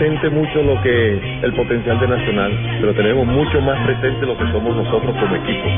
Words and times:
Presente 0.00 0.30
mucho 0.30 0.62
lo 0.62 0.80
que 0.80 1.40
el 1.42 1.52
potencial 1.52 2.00
de 2.00 2.08
Nacional, 2.08 2.50
pero 2.80 2.94
tenemos 2.94 3.26
mucho 3.26 3.60
más 3.60 3.78
presente 3.84 4.24
lo 4.24 4.34
que 4.34 4.50
somos 4.50 4.74
nosotros 4.74 5.14
como 5.14 5.36
equipo. 5.36 5.68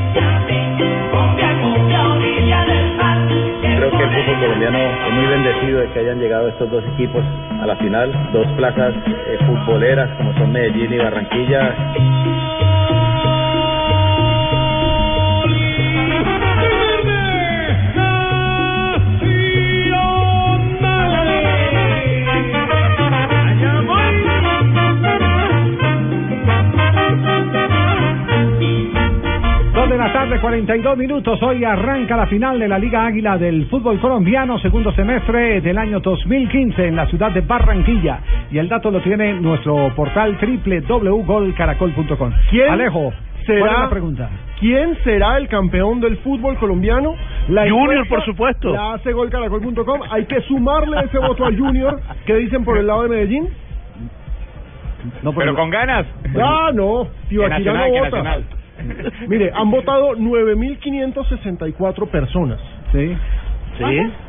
Creo 3.75 3.91
que 3.91 4.03
el 4.03 4.09
fútbol 4.09 4.39
colombiano 4.39 4.77
es 4.79 5.13
muy 5.13 5.25
bendecido 5.25 5.79
de 5.81 5.87
que 5.91 5.99
hayan 5.99 6.19
llegado 6.19 6.47
estos 6.47 6.71
dos 6.71 6.85
equipos 6.93 7.21
a 7.61 7.65
la 7.65 7.75
final, 7.75 8.13
dos 8.31 8.47
plazas 8.55 8.93
eh, 9.05 9.37
futboleras 9.45 10.09
como 10.15 10.33
son 10.37 10.53
Medellín 10.53 10.93
y 10.93 10.97
Barranquilla. 10.99 12.52
42 30.53 30.97
minutos. 30.99 31.41
Hoy 31.41 31.63
arranca 31.63 32.15
la 32.15 32.27
final 32.27 32.59
de 32.59 32.67
la 32.67 32.77
Liga 32.77 33.03
Águila 33.07 33.39
del 33.39 33.65
fútbol 33.71 33.99
colombiano, 33.99 34.59
segundo 34.59 34.91
semestre 34.93 35.61
del 35.61 35.79
año 35.79 35.99
2015 35.99 36.89
en 36.89 36.95
la 36.95 37.07
ciudad 37.07 37.31
de 37.31 37.41
Barranquilla. 37.41 38.19
Y 38.51 38.59
el 38.59 38.69
dato 38.69 38.91
lo 38.91 39.01
tiene 39.01 39.33
nuestro 39.33 39.91
portal 39.95 40.37
www.golcaracol.com. 40.39 42.31
¿Quién 42.51 42.69
Alejo, 42.69 43.11
será- 43.47 43.59
¿cuál 43.61 43.71
es 43.73 43.79
la 43.79 43.89
pregunta? 43.89 44.29
¿Quién 44.59 44.95
será 45.03 45.37
el 45.37 45.47
campeón 45.47 45.99
del 45.99 46.17
fútbol 46.17 46.55
colombiano? 46.57 47.15
La 47.49 47.63
Junior, 47.63 47.93
encuesta 47.93 48.15
por 48.15 48.23
supuesto. 48.25 48.69
La 48.73 48.93
hace 48.93 49.11
golcaracol.com. 49.11 50.01
Hay 50.11 50.25
que 50.25 50.39
sumarle 50.41 50.99
ese 51.05 51.17
voto 51.17 51.45
al 51.47 51.57
Junior. 51.57 51.99
¿Qué 52.27 52.35
dicen 52.35 52.63
por 52.63 52.77
el 52.77 52.85
lado 52.85 53.01
de 53.03 53.09
Medellín? 53.09 53.49
No, 55.23 55.33
Pero 55.33 55.55
con 55.55 55.71
ganas. 55.71 56.05
Ah, 56.39 56.69
no. 56.75 57.07
Tibaquirá 57.27 57.57
Que 57.57 57.63
no 57.65 57.73
Nacional, 57.73 57.91
que 57.91 58.17
vota. 58.17 58.62
Mire, 59.27 59.51
han 59.53 59.69
votado 59.71 60.15
9.564 60.17 62.07
personas. 62.09 62.59
Sí. 62.91 63.15
Sí. 63.77 63.83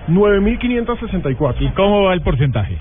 9.564. 0.09 1.56
¿Y 1.60 1.69
cómo 1.71 2.03
va 2.05 2.15
el 2.15 2.22
porcentaje? 2.22 2.78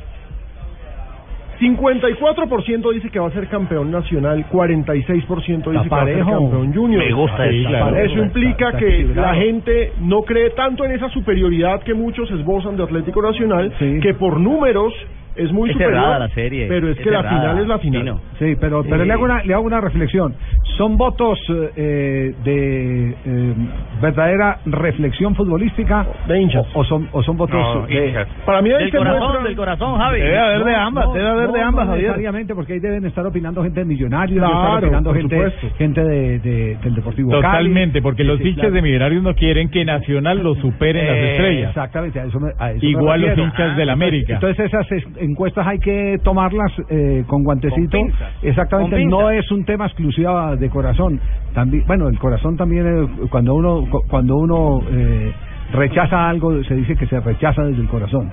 54% 1.59 2.93
dice 2.93 3.09
que 3.09 3.19
va 3.19 3.27
a 3.27 3.31
ser 3.31 3.47
campeón 3.47 3.91
nacional, 3.91 4.45
46% 4.51 5.71
dice 5.71 5.83
que 5.83 5.89
va 5.89 6.01
a 6.01 6.05
ser 6.05 6.19
campeón 6.19 6.73
junior. 6.73 7.03
Me 7.05 7.13
gusta 7.13 7.47
Sí, 7.49 7.59
eso. 7.61 7.69
claro. 7.69 7.95
Eso 7.97 8.17
implica 8.17 8.51
Está- 8.51 8.67
está 8.69 8.79
que 8.79 8.87
equilibrado. 8.87 9.27
la 9.27 9.35
gente 9.35 9.93
no 10.01 10.21
cree 10.23 10.49
tanto 10.51 10.83
en 10.83 10.91
esa 10.91 11.09
superioridad 11.09 11.81
que 11.83 11.93
muchos 11.93 12.29
esbozan 12.31 12.75
de 12.75 12.83
Atlético 12.83 13.21
Nacional, 13.21 13.71
Sí. 13.79 13.99
que 14.01 14.13
por 14.13 14.39
números 14.39 14.93
es 15.35 15.51
muy 15.51 15.69
Es 15.69 15.73
superior. 15.73 15.95
cerrada 16.01 16.19
la 16.19 16.29
serie, 16.29 16.67
Pero 16.67 16.89
es, 16.89 16.97
es 16.97 17.03
que 17.03 17.11
la 17.11 17.23
final 17.23 17.59
es 17.59 17.67
la 17.67 17.77
final. 17.79 18.17
Sí, 18.39 18.55
pero, 18.59 18.83
pero 18.83 19.03
le, 19.05 19.13
hago 19.13 19.23
una, 19.23 19.43
le 19.43 19.53
hago 19.53 19.63
una 19.65 19.81
reflexión. 19.81 20.33
¿Son 20.77 20.97
votos 20.97 21.39
eh, 21.75 22.33
de 22.43 23.09
eh, 23.25 23.53
verdadera 24.01 24.59
reflexión 24.65 25.35
futbolística 25.35 26.05
De 26.27 26.39
hinchas. 26.41 26.65
o, 26.73 26.79
o 26.79 26.83
son, 26.83 27.07
o 27.11 27.21
son 27.23 27.37
votos 27.37 27.55
No, 27.55 27.85
de, 27.85 28.07
hinchas. 28.07 28.27
Para 28.45 28.61
mí 28.61 28.69
Del 28.69 28.89
corazón, 28.91 29.19
muestra- 29.21 29.43
del 29.43 29.55
corazón, 29.55 29.97
Javi. 29.99 30.19
Debe 30.19 30.39
haber 30.39 30.63
de 30.63 30.75
ambas, 30.75 31.05
No, 31.05 31.13
debe 31.13 31.27
haber 31.29 31.51
de 31.51 31.61
ambas, 31.61 31.85
no 31.85 31.91
Javier. 31.91 32.07
necesariamente, 32.09 32.55
porque 32.55 32.73
ahí 32.73 32.79
deben 32.79 33.05
estar 33.05 33.25
opinando 33.25 33.63
gente 33.63 33.79
de 33.81 33.85
Millonarios, 33.85 34.35
debe 34.41 34.47
Claro, 34.51 34.63
estar 34.75 34.83
opinando 34.83 35.13
gente, 35.13 35.35
supuesto. 35.35 35.67
gente 35.77 36.03
de, 36.03 36.39
de- 36.39 36.77
del 36.83 36.95
Deportivo 36.95 37.31
Cali. 37.31 37.43
Totalmente, 37.43 38.01
porque 38.01 38.23
Sí, 38.23 38.27
los 38.27 38.37
sí, 38.39 38.43
hinchas 38.49 38.61
claro. 38.61 38.75
de 38.75 38.81
Millonarios 38.81 39.23
no 39.23 39.35
quieren 39.35 39.69
que 39.69 39.85
Nacional 39.85 40.39
lo 40.43 40.55
supere 40.55 41.01
en 41.01 41.07
las 41.07 41.17
estrellas. 41.31 41.69
Exactamente, 41.69 42.19
a 42.19 42.25
eso 42.25 42.39
me, 42.39 42.49
a 42.57 42.71
eso 42.71 42.79
me 42.83 42.89
Igual 42.89 43.21
los 43.21 43.37
hinchas 43.37 43.77
del 43.77 43.89
América. 43.89 44.33
Entonces 44.35 44.65
esas 44.65 44.91
es- 44.91 45.07
encuestas 45.23 45.65
hay 45.65 45.79
que 45.79 46.19
tomarlas 46.23 46.71
eh, 46.89 47.23
con 47.27 47.43
guantecito. 47.43 47.97
Con 47.97 48.07
pinzas. 48.07 48.31
Exactamente, 48.43 48.95
Con 49.01 49.09
no 49.09 49.29
es 49.31 49.49
un 49.51 49.65
tema 49.65 49.85
exclusivo 49.85 50.55
de 50.55 50.69
corazón. 50.69 51.19
También, 51.53 51.83
bueno, 51.87 52.07
el 52.07 52.19
corazón 52.19 52.57
también 52.57 53.27
cuando 53.29 53.55
uno 53.55 53.85
cu- 53.89 54.03
cuando 54.09 54.37
uno 54.37 54.81
eh, 54.91 55.31
rechaza 55.73 56.29
algo 56.29 56.63
se 56.63 56.75
dice 56.75 56.95
que 56.95 57.05
se 57.07 57.19
rechaza 57.19 57.63
desde 57.63 57.81
el 57.81 57.87
corazón. 57.87 58.29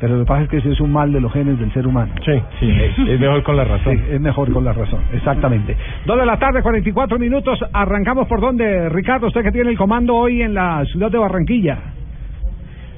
Pero 0.00 0.16
lo 0.16 0.24
que 0.24 0.28
pasa 0.28 0.42
es 0.42 0.48
que 0.48 0.56
ese 0.56 0.72
es 0.72 0.80
un 0.80 0.90
mal 0.92 1.12
de 1.12 1.20
los 1.20 1.32
genes 1.32 1.56
del 1.60 1.72
ser 1.72 1.86
humano. 1.86 2.12
Sí. 2.24 2.32
Sí, 2.58 2.68
es, 2.70 2.98
es 3.08 3.20
mejor 3.20 3.40
con 3.44 3.56
la 3.56 3.62
razón. 3.64 3.94
Sí, 3.96 4.02
es 4.10 4.20
mejor 4.20 4.52
con 4.52 4.64
la 4.64 4.72
razón, 4.72 4.98
exactamente. 5.12 5.76
Dos 6.06 6.18
de 6.18 6.26
la 6.26 6.38
tarde, 6.40 6.60
44 6.60 7.20
minutos. 7.20 7.60
Arrancamos 7.72 8.26
por 8.26 8.40
donde, 8.40 8.88
Ricardo, 8.88 9.28
usted 9.28 9.42
que 9.44 9.52
tiene 9.52 9.70
el 9.70 9.78
comando 9.78 10.16
hoy 10.16 10.42
en 10.42 10.54
la 10.54 10.84
ciudad 10.86 11.08
de 11.08 11.18
Barranquilla. 11.18 11.78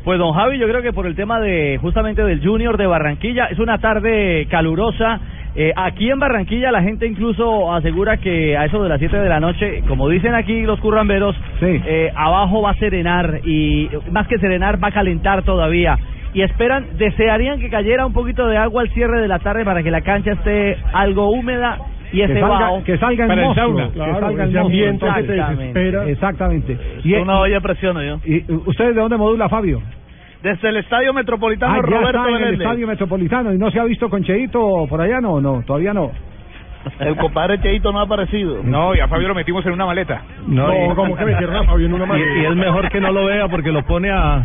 Pues 0.04 0.18
don 0.18 0.32
Javi, 0.34 0.58
yo 0.58 0.68
creo 0.68 0.82
que 0.82 0.92
por 0.92 1.06
el 1.06 1.14
tema 1.16 1.40
de 1.40 1.78
justamente 1.80 2.22
del 2.22 2.44
Junior 2.46 2.76
de 2.76 2.86
Barranquilla, 2.86 3.46
es 3.46 3.58
una 3.58 3.78
tarde 3.78 4.46
calurosa. 4.50 5.18
Eh, 5.56 5.72
aquí 5.74 6.10
en 6.10 6.18
Barranquilla 6.18 6.70
la 6.72 6.82
gente 6.82 7.06
incluso 7.06 7.72
asegura 7.72 8.18
que 8.18 8.54
a 8.56 8.66
eso 8.66 8.82
de 8.82 8.88
las 8.90 8.98
7 8.98 9.16
de 9.16 9.28
la 9.28 9.40
noche, 9.40 9.82
como 9.88 10.08
dicen 10.10 10.34
aquí 10.34 10.62
los 10.62 10.78
curramberos, 10.80 11.34
Sí. 11.60 11.80
eh, 11.86 12.10
abajo 12.14 12.60
va 12.60 12.70
a 12.70 12.74
serenar 12.74 13.40
y 13.44 13.88
más 14.10 14.26
que 14.26 14.36
serenar 14.38 14.82
va 14.82 14.88
a 14.88 14.92
calentar 14.92 15.42
todavía. 15.42 15.96
Y 16.34 16.42
esperan, 16.42 16.98
desearían 16.98 17.60
que 17.60 17.70
cayera 17.70 18.04
un 18.04 18.12
poquito 18.12 18.46
de 18.46 18.58
agua 18.58 18.82
al 18.82 18.90
cierre 18.90 19.20
de 19.22 19.28
la 19.28 19.38
tarde 19.38 19.64
para 19.64 19.82
que 19.82 19.90
la 19.90 20.00
cancha 20.02 20.32
esté 20.32 20.76
algo 20.92 21.30
húmeda 21.30 21.78
y 22.12 22.18
Que 22.18 22.24
ese 22.24 22.40
salga, 22.40 22.48
bajo. 22.58 22.84
que 22.84 22.98
salga 22.98 23.22
el 23.24 23.28
Para 23.28 23.40
el 23.40 23.46
monstruo, 23.46 23.68
sauna. 23.68 23.86
que 23.86 23.94
Claro, 23.94 24.20
salga 24.20 24.44
el 24.44 24.58
ambiente 24.58 25.06
que 25.06 25.12
te 25.22 25.32
Exactamente. 25.32 25.78
desespera. 25.80 26.10
Exactamente. 26.10 26.78
Y, 27.04 27.14
Una 27.14 27.38
olla 27.40 27.54
de 27.54 27.60
presión, 27.60 27.96
yo. 28.02 28.18
y, 28.24 28.34
y, 28.38 28.44
¿Usted 28.66 28.86
de 28.86 28.94
dónde 28.94 29.16
modula, 29.16 29.48
Fabio? 29.48 29.80
Desde 30.44 30.68
el 30.68 30.76
Estadio 30.76 31.14
Metropolitano 31.14 31.72
Ah, 31.72 31.82
ya 31.90 32.00
está 32.02 32.28
en 32.28 32.44
el 32.44 32.60
Estadio 32.60 32.86
Metropolitano 32.86 33.54
y 33.54 33.56
no 33.56 33.70
se 33.70 33.80
ha 33.80 33.84
visto 33.84 34.10
con 34.10 34.22
Cheito 34.22 34.86
por 34.90 35.00
allá, 35.00 35.18
no, 35.18 35.40
no, 35.40 35.62
todavía 35.62 35.94
no. 35.94 36.12
El 37.00 37.16
compadre 37.16 37.60
Cheito 37.60 37.92
no 37.92 38.00
ha 38.00 38.02
aparecido. 38.02 38.62
No, 38.62 38.94
y 38.94 39.00
a 39.00 39.08
Fabio 39.08 39.28
lo 39.28 39.34
metimos 39.34 39.64
en 39.66 39.72
una 39.72 39.86
maleta. 39.86 40.22
No, 40.46 40.68
¿cómo 40.94 41.16
que 41.16 41.24
metieron 41.24 41.56
a 41.56 41.64
Fabio 41.64 41.86
en 41.86 41.94
una 41.94 42.06
maleta? 42.06 42.30
Y, 42.36 42.42
y 42.42 42.44
es 42.46 42.56
mejor 42.56 42.88
que 42.90 43.00
no 43.00 43.12
lo 43.12 43.26
vea 43.26 43.48
porque 43.48 43.72
lo 43.72 43.82
pone 43.84 44.10
a. 44.10 44.42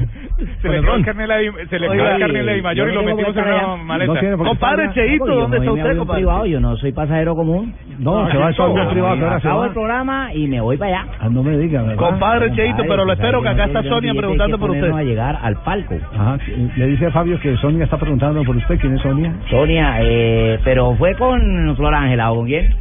Se 0.61 0.69
le 0.69 0.79
quedó 0.81 0.95
el 0.95 1.05
carnet 1.05 1.27
de 1.27 1.51
la- 1.51 1.67
se 1.67 1.79
le 1.79 1.89
quedó 1.89 2.09
el 2.09 2.19
carnet 2.19 2.45
de 2.45 2.61
mayor 2.61 2.89
y 2.89 2.93
lo 2.93 3.03
metimos 3.03 3.35
en 3.37 3.43
una 3.43 3.75
maleta. 3.77 4.37
Compadre 4.37 4.91
Cheito, 4.93 5.25
¿dónde 5.25 5.57
está 5.57 5.71
usted, 5.71 5.97
compadre? 5.97 6.19
privado, 6.21 6.45
yo 6.45 6.59
no 6.59 6.75
soy 6.77 6.91
pasajero 6.91 7.35
común. 7.35 7.73
No, 7.99 8.19
Ah, 8.19 8.29
se 8.31 8.37
va 8.37 8.45
a 8.47 8.49
avión 8.49 8.87
privado. 8.89 9.29
Acabo 9.29 9.59
va. 9.59 9.65
el 9.67 9.73
programa 9.73 10.33
y 10.33 10.47
me 10.47 10.61
voy 10.61 10.77
para 10.77 11.01
allá. 11.01 11.11
Ah, 11.19 11.27
no 11.29 11.43
me 11.43 11.57
diga, 11.57 11.81
¿verdad? 11.81 11.97
Compadre 11.97 12.51
Cheito, 12.53 12.83
pero 12.87 13.03
lo 13.05 13.13
espero 13.13 13.41
que 13.41 13.49
acá 13.49 13.65
está 13.65 13.83
Sonia 13.83 14.13
preguntando 14.13 14.57
por 14.57 14.71
usted. 14.71 14.91
a 14.91 15.03
llegar 15.03 15.37
al 15.41 15.57
palco. 15.57 15.95
Ajá, 16.13 16.37
le 16.77 16.87
dice 16.87 17.11
Fabio 17.11 17.39
que 17.39 17.55
Sonia 17.57 17.83
está 17.83 17.97
preguntando 17.97 18.43
por 18.43 18.55
usted. 18.55 18.79
¿Quién 18.79 18.95
es 18.95 19.01
Sonia? 19.01 19.33
Sonia, 19.49 19.97
eh, 20.01 20.59
pero 20.63 20.95
fue 20.95 21.15
con 21.15 21.75
Flor 21.75 21.93
Ángela, 21.93 22.28
¿o 22.31 22.35
con 22.35 22.45
quién? 22.47 22.73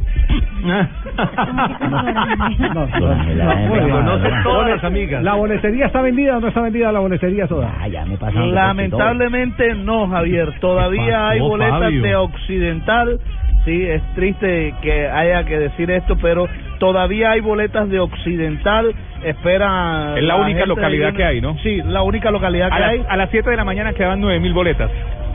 ¿La 5.21 5.33
boletería 5.35 5.85
está 5.87 6.01
vendida 6.01 6.37
o 6.37 6.39
no 6.39 6.47
está 6.47 6.61
vendida 6.61 6.91
la 6.91 6.99
boletería 6.99 7.47
toda? 7.47 7.73
Ah, 7.79 7.87
ya 7.87 8.05
me 8.05 8.17
pasaron. 8.17 8.53
Lamentablemente 8.53 9.75
no, 9.75 10.07
Javier. 10.07 10.59
Todavía 10.59 11.29
hay 11.29 11.39
boletas 11.39 11.79
Fabio? 11.79 12.01
de 12.01 12.15
Occidental. 12.15 13.19
Sí, 13.65 13.83
es 13.83 14.01
triste 14.15 14.73
que 14.81 15.07
haya 15.07 15.43
que 15.43 15.59
decir 15.59 15.91
esto, 15.91 16.15
pero 16.21 16.47
todavía 16.79 17.31
hay 17.31 17.41
boletas 17.41 17.89
de 17.89 17.99
Occidental. 17.99 18.93
Espera. 19.23 20.13
Es 20.15 20.23
la 20.23 20.37
única 20.37 20.65
localidad 20.65 21.13
que 21.13 21.25
hay, 21.25 21.41
¿no? 21.41 21.57
Sí, 21.59 21.81
la 21.85 22.01
única 22.01 22.31
localidad 22.31 22.69
A, 22.71 22.77
que 22.77 22.83
hay. 22.83 23.03
a 23.07 23.17
las 23.17 23.29
7 23.29 23.49
de 23.49 23.57
la 23.57 23.65
mañana 23.65 23.93
quedan 23.93 24.21
9.000 24.21 24.53
boletas. 24.53 24.89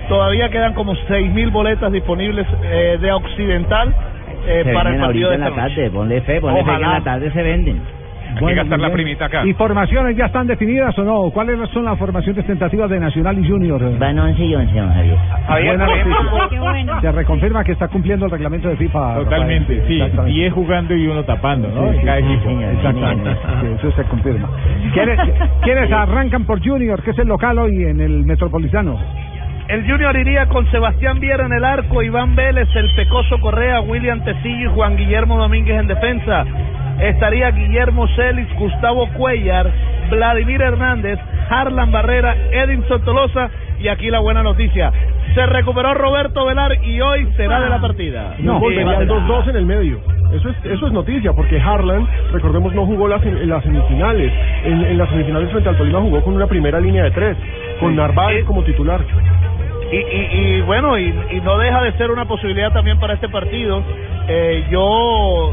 Todavía 0.08 0.48
quedan 0.50 0.74
como 0.74 0.94
6.000 0.94 1.50
boletas 1.52 1.90
disponibles 1.92 2.46
eh, 2.62 2.98
de 3.00 3.12
Occidental 3.12 3.94
eh, 4.46 4.62
Se 4.64 4.72
para 4.72 4.90
el 4.94 5.00
partido 5.00 5.30
de 5.30 5.36
en 5.36 5.40
la 5.40 5.50
tarde, 5.54 5.90
ponle 5.90 6.20
fe, 6.20 6.40
ponle 6.40 6.58
fe 6.60 6.64
que 6.64 6.70
en 6.70 6.76
Ojalá. 6.76 6.98
la 6.98 7.04
tarde 7.04 7.30
se 7.32 7.42
venden. 7.42 7.80
Hay 8.36 8.46
que 8.46 8.54
gastar 8.54 8.80
la 8.80 8.90
primita 8.90 9.26
acá. 9.26 9.46
¿Y 9.46 9.52
formaciones 9.52 10.16
ya 10.16 10.26
están 10.26 10.48
definidas 10.48 10.98
o 10.98 11.04
no? 11.04 11.30
¿Cuáles 11.30 11.56
son 11.70 11.84
las 11.84 11.96
formaciones 11.96 12.44
tentativas 12.44 12.90
de 12.90 12.98
Nacional 12.98 13.38
y 13.38 13.48
Junior? 13.48 13.96
Van 13.96 14.18
11 14.18 14.44
y 14.44 14.54
11, 14.56 14.74
don 14.80 14.92
Javier. 14.92 15.18
Qué 16.50 16.58
bueno. 16.58 17.00
Se 17.00 17.12
reconfirma 17.12 17.62
que 17.62 17.72
está 17.72 17.86
cumpliendo 17.86 18.26
el 18.26 18.32
reglamento 18.32 18.68
de 18.68 18.76
FIFA. 18.76 19.14
Totalmente, 19.16 19.74
Rafael. 19.74 19.86
sí. 19.88 19.94
Exactamente. 20.00 20.32
10 20.34 20.52
jugando 20.52 20.96
y 20.96 21.06
uno 21.06 21.22
tapando, 21.22 21.68
¿no? 21.68 21.92
Sí, 21.92 21.98
sí, 22.00 22.04
Cada 22.04 22.18
sí, 22.18 22.24
equipo. 22.24 22.44
señor. 22.48 22.74
Exactamente. 22.74 23.30
Sí, 23.30 23.66
eso 23.78 23.92
se 23.92 24.04
confirma. 24.04 24.48
¿Quiénes, 24.94 25.20
quiénes 25.62 25.92
arrancan 25.92 26.44
por 26.44 26.60
Junior, 26.60 27.02
que 27.04 27.10
es 27.12 27.18
el 27.18 27.28
local 27.28 27.56
hoy 27.58 27.84
en 27.84 28.00
el 28.00 28.24
Metropolitano? 28.24 28.98
El 29.68 29.90
Junior 29.90 30.14
iría 30.14 30.46
con 30.46 30.70
Sebastián 30.70 31.20
Viera 31.20 31.46
en 31.46 31.52
el 31.52 31.64
arco, 31.64 32.02
Iván 32.02 32.36
Vélez, 32.36 32.68
el 32.74 32.94
Pecoso 32.94 33.40
Correa, 33.40 33.80
William 33.80 34.22
Tecillo 34.22 34.70
y 34.70 34.74
Juan 34.74 34.96
Guillermo 34.96 35.38
Domínguez 35.38 35.80
en 35.80 35.86
defensa. 35.86 36.44
Estaría 37.00 37.50
Guillermo 37.50 38.06
Celis, 38.08 38.46
Gustavo 38.58 39.08
Cuellar, 39.14 39.72
Vladimir 40.10 40.60
Hernández, 40.60 41.18
Harlan 41.48 41.90
Barrera, 41.90 42.36
Edinson 42.52 43.02
Tolosa 43.04 43.50
y 43.80 43.88
aquí 43.88 44.10
la 44.10 44.20
buena 44.20 44.42
noticia. 44.42 44.92
Se 45.34 45.46
recuperó 45.46 45.94
Roberto 45.94 46.44
Velar 46.44 46.84
y 46.84 47.00
hoy 47.00 47.26
será 47.36 47.60
de 47.60 47.70
la 47.70 47.80
partida. 47.80 48.34
No, 48.40 48.60
volverían 48.60 49.02
eh, 49.02 49.06
2-2 49.06 49.48
en 49.48 49.56
el 49.56 49.66
medio. 49.66 49.98
Eso 50.32 50.48
es, 50.48 50.56
eso 50.64 50.86
es 50.86 50.92
noticia, 50.92 51.32
porque 51.32 51.60
Harlan, 51.60 52.06
recordemos, 52.32 52.74
no 52.74 52.86
jugó 52.86 53.08
las, 53.08 53.24
en 53.24 53.48
las 53.48 53.62
semifinales. 53.62 54.32
En, 54.64 54.84
en 54.84 54.98
las 54.98 55.08
semifinales 55.08 55.50
frente 55.50 55.68
al 55.70 55.76
Tolima 55.76 56.00
jugó 56.00 56.22
con 56.22 56.34
una 56.34 56.46
primera 56.46 56.78
línea 56.80 57.04
de 57.04 57.10
tres, 57.12 57.36
con 57.80 57.96
Narváez 57.96 58.44
como 58.44 58.62
titular. 58.62 59.00
Y, 59.92 59.96
y, 59.96 60.28
y 60.32 60.60
bueno, 60.62 60.98
y, 60.98 61.14
y 61.30 61.40
no 61.40 61.58
deja 61.58 61.82
de 61.82 61.92
ser 61.92 62.10
una 62.10 62.26
posibilidad 62.26 62.72
también 62.72 62.98
para 62.98 63.14
este 63.14 63.28
partido. 63.28 63.82
Eh, 64.28 64.64
yo 64.70 65.52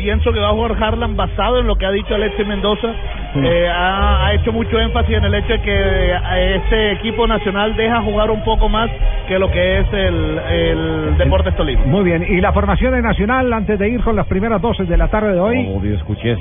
pienso 0.00 0.32
que 0.32 0.40
va 0.40 0.48
a 0.48 0.52
jugar 0.52 0.82
Harlan 0.82 1.16
basado 1.16 1.60
en 1.60 1.66
lo 1.66 1.76
que 1.76 1.84
ha 1.86 1.90
dicho 1.90 2.14
Alexis 2.14 2.46
Mendoza. 2.46 2.88
Eh, 3.36 3.68
ha, 3.68 4.26
ha 4.26 4.34
hecho 4.34 4.50
mucho 4.52 4.80
énfasis 4.80 5.16
en 5.16 5.24
el 5.24 5.34
hecho 5.34 5.52
de 5.52 5.60
que 5.60 5.72
eh, 5.72 6.56
este 6.56 6.92
equipo 6.92 7.26
nacional 7.26 7.76
deja 7.76 8.02
jugar 8.02 8.30
un 8.30 8.42
poco 8.42 8.68
más 8.68 8.90
que 9.28 9.38
lo 9.38 9.50
que 9.50 9.78
es 9.78 9.86
el, 9.92 10.38
el 10.50 11.18
Deportes 11.18 11.54
Tolima. 11.54 11.84
Muy 11.84 12.02
bien. 12.02 12.24
¿Y 12.28 12.40
la 12.40 12.52
formación 12.52 12.92
de 12.92 13.02
Nacional 13.02 13.52
antes 13.52 13.78
de 13.78 13.88
ir 13.88 14.00
con 14.02 14.16
las 14.16 14.26
primeras 14.26 14.60
dosis 14.60 14.88
de 14.88 14.96
la 14.96 15.08
tarde 15.08 15.34
de 15.34 15.40
hoy? 15.40 15.94
escuché, 15.94 16.36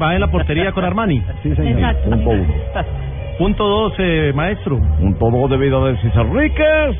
Va 0.00 0.14
en 0.14 0.20
la 0.20 0.28
portería 0.28 0.72
con 0.72 0.84
Armani. 0.84 1.22
Sí, 1.42 1.54
señor. 1.54 1.78
Exacto. 1.78 2.10
Uno. 2.10 2.46
Punto 3.38 3.64
dos, 3.64 3.92
eh, 3.98 4.32
maestro. 4.34 4.78
Punto 5.00 5.30
dos 5.30 5.50
debido 5.50 5.78
a 5.78 5.88
Alexis 5.88 6.14
Enríquez. 6.14 6.96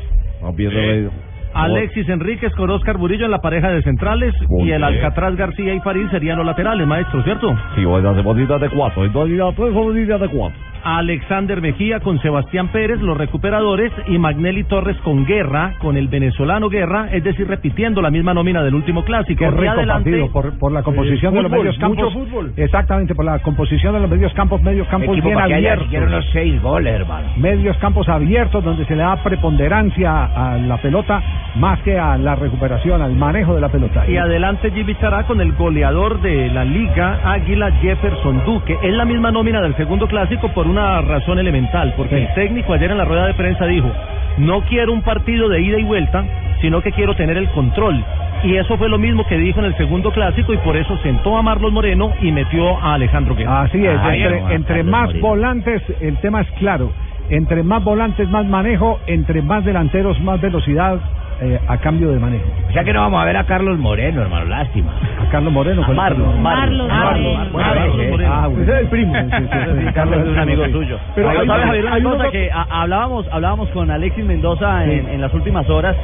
Debido 0.75 1.32
Alexis 1.53 2.07
Enríquez 2.09 2.53
con 2.55 2.69
Oscar 2.69 2.97
Burillo 2.97 3.25
en 3.25 3.31
la 3.31 3.39
pareja 3.39 3.69
de 3.69 3.81
centrales 3.83 4.33
Muy 4.49 4.69
y 4.69 4.71
el. 4.71 4.83
Alcatraz 4.83 5.35
García 5.35 5.73
y 5.73 5.79
Farid 5.81 6.07
serían 6.09 6.37
los 6.37 6.45
laterales, 6.45 6.85
maestro, 6.87 7.23
¿cierto? 7.23 7.55
Sí, 7.75 7.85
hoy 7.85 8.01
de 8.01 8.69
cuatro. 8.69 9.03
En 9.05 9.11
modalidad 9.11 9.53
tres 9.55 9.69
o 9.69 9.71
modalidad 9.71 10.19
de 10.19 10.27
cuatro. 10.29 10.57
Alexander 10.85 11.61
Mejía 11.61 12.01
con 12.01 12.19
Sebastián 12.21 12.67
Pérez, 12.67 12.99
los 12.99 13.17
recuperadores, 13.17 13.89
y 14.07 14.17
Magnelli 14.17 14.65
Torres 14.65 14.97
con 14.97 15.25
Guerra, 15.25 15.75
con 15.79 15.95
el 15.95 16.09
venezolano 16.09 16.67
Guerra, 16.67 17.07
es 17.13 17.23
decir, 17.23 17.47
repitiendo 17.47 18.01
la 18.01 18.11
misma 18.11 18.33
nómina 18.33 18.61
del 18.63 18.75
último 18.75 19.05
clásico. 19.05 19.39
Qué 19.45 19.49
rico 19.49 19.71
adelante- 19.71 20.11
partido 20.11 20.31
por, 20.33 20.59
por 20.59 20.71
la 20.73 20.83
composición 20.83 21.33
de 21.35 21.41
los 21.43 21.51
medios 21.51 21.77
campos. 21.77 22.13
mucho 22.13 22.25
fútbol. 22.25 22.51
Exactamente, 22.57 23.15
por 23.15 23.23
la 23.23 23.39
composición 23.39 23.93
de 23.93 24.01
los 24.01 24.09
medios 24.09 24.33
campos, 24.33 24.61
medios 24.61 24.85
campos 24.89 25.11
Equipo 25.13 25.29
bien 25.29 25.39
haya 25.39 25.55
abiertos. 25.55 25.83
siquiera 25.85 26.05
unos 26.07 26.25
6 26.33 26.61
goles, 26.61 26.93
hermano. 26.93 27.27
medios 27.37 27.77
campos 27.77 28.09
abiertos 28.09 28.61
donde 28.61 28.83
se 28.85 28.95
le 28.97 29.03
da 29.03 29.23
preponderancia 29.23 30.25
a 30.35 30.57
la 30.57 30.77
pelota 30.81 31.21
más 31.55 31.79
que 31.81 31.99
a 31.99 32.17
la 32.17 32.35
recuperación, 32.35 33.01
al 33.01 33.13
manejo 33.15 33.53
de 33.55 33.61
la 33.61 33.69
pelota. 33.69 34.07
Y 34.07 34.17
adelante 34.17 34.71
Jimmy 34.71 34.95
Chará 34.95 35.23
con 35.23 35.39
el 35.41 35.53
goleador 35.53 36.21
de 36.21 36.49
la 36.49 36.65
Liga 36.65 37.19
Águila 37.23 37.71
Jefferson 37.81 38.43
Duque. 38.45 38.77
Es 38.81 38.93
la 38.93 39.05
misma 39.05 39.31
nómina 39.31 39.61
del 39.61 39.75
segundo 39.75 40.07
clásico 40.07 40.49
por 40.49 40.67
una 40.67 41.01
razón 41.01 41.39
elemental, 41.39 41.93
porque 41.95 42.15
Sí. 42.17 42.21
el 42.23 42.33
técnico 42.33 42.73
ayer 42.73 42.91
en 42.91 42.97
la 42.97 43.05
rueda 43.05 43.27
de 43.27 43.33
prensa 43.35 43.65
dijo, 43.65 43.91
no 44.39 44.61
quiero 44.61 44.93
un 44.93 45.01
partido 45.03 45.47
de 45.49 45.61
ida 45.61 45.77
y 45.77 45.83
vuelta, 45.83 46.23
sino 46.61 46.81
que 46.81 46.91
quiero 46.91 47.15
tener 47.15 47.37
el 47.37 47.49
control. 47.49 48.03
Y 48.43 48.55
eso 48.57 48.75
fue 48.77 48.89
lo 48.89 48.97
mismo 48.97 49.25
que 49.27 49.37
dijo 49.37 49.59
en 49.59 49.65
el 49.67 49.77
segundo 49.77 50.11
clásico 50.11 50.53
y 50.53 50.57
por 50.57 50.75
eso 50.75 50.97
sentó 51.03 51.37
a 51.37 51.41
Marlos 51.41 51.71
Moreno 51.71 52.11
y 52.21 52.31
metió 52.31 52.77
a 52.77 52.95
Alejandro 52.95 53.35
Guerra. 53.35 53.61
Así 53.61 53.85
es, 53.85 53.97
Ay, 54.01 54.21
entre, 54.23 54.41
no, 54.41 54.49
entre 54.49 54.83
más 54.83 55.05
Moreno. 55.07 55.27
volantes 55.27 55.81
el 56.01 56.17
tema 56.17 56.41
es 56.41 56.51
claro. 56.59 56.91
Entre 57.29 57.63
más 57.63 57.81
volantes, 57.83 58.27
más 58.29 58.45
manejo, 58.45 58.99
entre 59.07 59.41
más 59.41 59.63
delanteros, 59.63 60.19
más 60.19 60.41
velocidad 60.41 60.99
eh, 61.43 61.59
a 61.67 61.77
cambio 61.77 62.11
de 62.11 62.19
manejo. 62.19 62.45
O 62.69 62.71
sea 62.73 62.83
que 62.83 62.93
no 62.93 63.01
vamos 63.01 63.21
a 63.21 63.25
ver 63.25 63.37
a 63.37 63.43
Carlos 63.43 63.77
Moreno, 63.77 64.21
hermano, 64.21 64.45
lástima. 64.45 64.91
A 65.21 65.29
Carlos 65.29 65.53
Moreno. 65.53 65.83
Con- 65.85 65.95
Marlos, 65.95 66.35
Marlos 66.39 66.89
ah, 66.91 68.47
bueno. 68.47 68.63
Ese 68.63 68.71
es 68.73 68.79
el 68.79 68.87
primo. 68.87 69.13
Sí, 69.13 69.29
sí, 69.37 69.43
sí, 69.51 69.85
sí, 69.87 69.93
Carlos 69.93 70.19
es 70.21 70.27
un 70.27 70.39
amigo 70.39 70.65
suyo. 70.69 70.97
Pero 71.15 71.29
hay- 71.29 71.47
sabes, 71.47 71.65
Javier, 71.65 71.85
una 71.85 71.95
hay 71.95 72.01
cosa 72.03 72.29
que 72.31 72.51
a- 72.51 72.67
hablábamos, 72.81 73.27
hablábamos 73.31 73.69
con 73.69 73.91
Alexis 73.91 74.25
Mendoza 74.25 74.85
en, 74.85 75.09
en 75.09 75.21
las 75.21 75.33
últimas 75.33 75.69
horas 75.69 75.95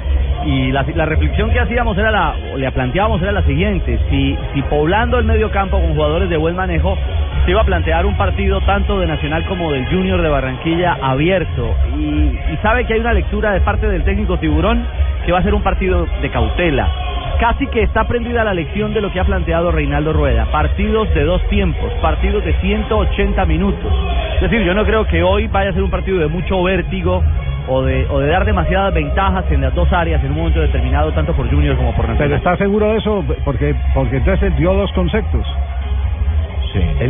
y 0.46 0.72
la, 0.72 0.86
la 0.96 1.06
reflexión 1.06 1.50
que 1.52 1.60
hacíamos 1.60 1.98
era 1.98 2.12
la, 2.12 2.34
o 2.54 2.58
le 2.58 2.72
planteábamos 2.72 3.22
era 3.22 3.32
la 3.32 3.44
siguiente: 3.44 4.00
si, 4.10 4.38
si 4.54 4.62
poblando 4.64 5.18
el 5.20 5.26
medio 5.26 5.50
campo 5.52 5.80
con 5.80 5.94
jugadores 5.96 6.30
de 6.30 6.38
buen 6.38 6.56
manejo 6.56 6.98
se 7.46 7.52
iba 7.52 7.62
a 7.62 7.66
plantear 7.66 8.06
un 8.06 8.16
partido 8.16 8.62
tanto 8.62 9.00
de 9.00 9.08
Nacional 9.08 9.46
como 9.46 9.72
del 9.72 9.86
Junior 9.88 10.22
de 10.22 10.30
Barranquilla 10.30 10.98
abierto 11.02 11.74
y, 11.98 12.02
y 12.54 12.58
sabe 12.62 12.86
que 12.86 12.94
hay 12.94 13.00
una 13.00 13.14
lectura 13.14 13.52
de 13.54 13.62
parte 13.62 13.88
del 13.88 14.04
técnico 14.04 14.38
Tiburón 14.38 14.84
va 15.32 15.40
a 15.40 15.44
ser 15.44 15.54
un 15.54 15.62
partido 15.64 16.08
de 16.22 16.30
cautela. 16.30 16.88
Casi 17.40 17.68
que 17.68 17.84
está 17.84 18.02
aprendida 18.02 18.44
la 18.44 18.54
lección 18.54 18.94
de 18.94 19.02
lo 19.02 19.12
que 19.12 19.20
ha 19.20 19.24
planteado 19.24 19.72
Reinaldo 19.72 20.12
Rueda. 20.12 20.46
Partidos 20.52 21.14
de 21.14 21.24
dos 21.24 21.42
tiempos, 21.50 21.92
partidos 22.02 22.44
de 22.44 22.54
180 22.60 23.46
minutos. 23.46 23.94
Es 24.36 24.42
decir, 24.42 24.62
yo 24.64 24.74
no 24.74 24.84
creo 24.86 25.06
que 25.06 25.24
hoy 25.24 25.48
vaya 25.48 25.70
a 25.70 25.74
ser 25.74 25.84
un 25.84 25.90
partido 25.90 26.20
de 26.20 26.28
mucho 26.28 26.62
vértigo 26.64 27.24
o 27.68 27.84
de, 27.84 28.06
o 28.10 28.20
de 28.20 28.28
dar 28.28 28.46
demasiadas 28.46 28.94
ventajas 28.94 29.46
en 29.52 29.62
las 29.62 29.74
dos 29.76 29.92
áreas 29.94 30.22
en 30.24 30.32
un 30.32 30.38
momento 30.38 30.60
determinado, 30.60 31.12
tanto 31.14 31.34
por 31.34 31.50
Junior 31.50 31.78
como 31.78 31.94
por 31.94 32.06
Pero 32.06 32.14
Nacional. 32.14 32.38
está 32.38 32.58
seguro 32.58 32.92
de 32.92 32.98
eso, 32.98 33.24
porque 33.46 33.76
porque 33.94 34.18
entonces 34.18 34.56
dio 34.58 34.74
dos 34.74 34.92
conceptos. 34.94 35.46
Sí, 36.72 36.80
El 37.00 37.10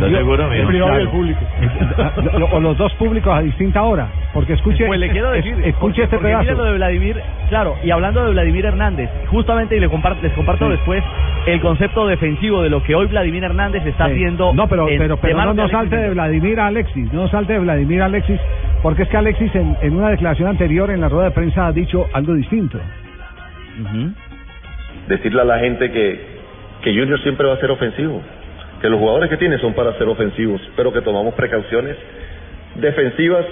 privado 0.66 0.98
y 0.98 1.02
el 1.02 1.08
público. 1.10 1.40
o 2.52 2.60
los 2.60 2.78
dos 2.78 2.94
públicos 2.94 3.30
a 3.34 3.42
distinta 3.42 3.82
hora. 3.82 4.08
Porque 4.32 4.54
escuche, 4.54 4.86
Pues 4.86 4.98
le 4.98 5.10
quiero 5.10 5.30
decir, 5.32 5.52
es- 5.60 5.66
escuche 5.66 6.06
porque- 6.08 6.16
este 6.16 6.18
pedazo. 6.18 6.52
lo 6.54 6.64
de 6.64 6.74
Vladimir, 6.76 7.20
claro, 7.50 7.76
y 7.84 7.90
hablando 7.90 8.24
de 8.24 8.30
Vladimir 8.32 8.64
Hernández, 8.64 9.10
justamente 9.26 9.76
y 9.76 9.80
le 9.80 9.90
comparto, 9.90 10.22
les 10.22 10.32
comparto 10.32 10.64
Sí. 10.64 10.70
después 10.72 11.04
el 11.46 11.60
concepto 11.60 12.06
defensivo 12.06 12.62
de 12.62 12.70
lo 12.70 12.82
que 12.82 12.94
hoy 12.94 13.06
Vladimir 13.08 13.44
Hernández 13.44 13.84
está 13.84 14.06
Sí. 14.06 14.12
haciendo. 14.12 14.54
No, 14.54 14.66
pero, 14.66 14.88
en- 14.88 14.98
pero, 14.98 15.18
pero 15.18 15.36
no, 15.36 15.52
no 15.52 15.68
salte 15.68 15.96
de. 15.96 16.10
Vladimir 16.10 16.58
a 16.58 16.68
Alexis, 16.68 17.12
no 17.12 17.28
salte 17.28 17.52
de 17.52 17.58
Vladimir 17.58 18.00
a 18.00 18.06
Alexis, 18.06 18.40
porque 18.82 19.02
es 19.02 19.08
que 19.10 19.16
Alexis 19.18 19.54
en, 19.54 19.76
en 19.82 19.94
una 19.94 20.08
declaración 20.08 20.48
anterior 20.48 20.90
en 20.90 21.02
la 21.02 21.10
rueda 21.10 21.26
de 21.26 21.30
prensa 21.32 21.66
ha 21.66 21.72
dicho 21.72 22.06
algo 22.14 22.32
distinto. 22.34 22.78
decirle 25.06 25.42
a 25.42 25.44
la 25.44 25.58
gente 25.58 25.90
que, 25.90 26.20
que 26.82 26.90
Junior 26.98 27.20
siempre 27.22 27.46
va 27.46 27.54
a 27.54 27.58
ser 27.58 27.70
ofensivo, 27.70 28.22
que 28.80 28.88
los 28.88 28.98
jugadores 28.98 29.28
que 29.28 29.36
tiene 29.36 29.58
son 29.58 29.74
para 29.74 29.96
ser 29.98 30.08
ofensivos, 30.08 30.60
pero 30.76 30.92
que 30.92 31.02
tomamos 31.02 31.34
precauciones 31.34 31.96
defensivas 32.76 33.44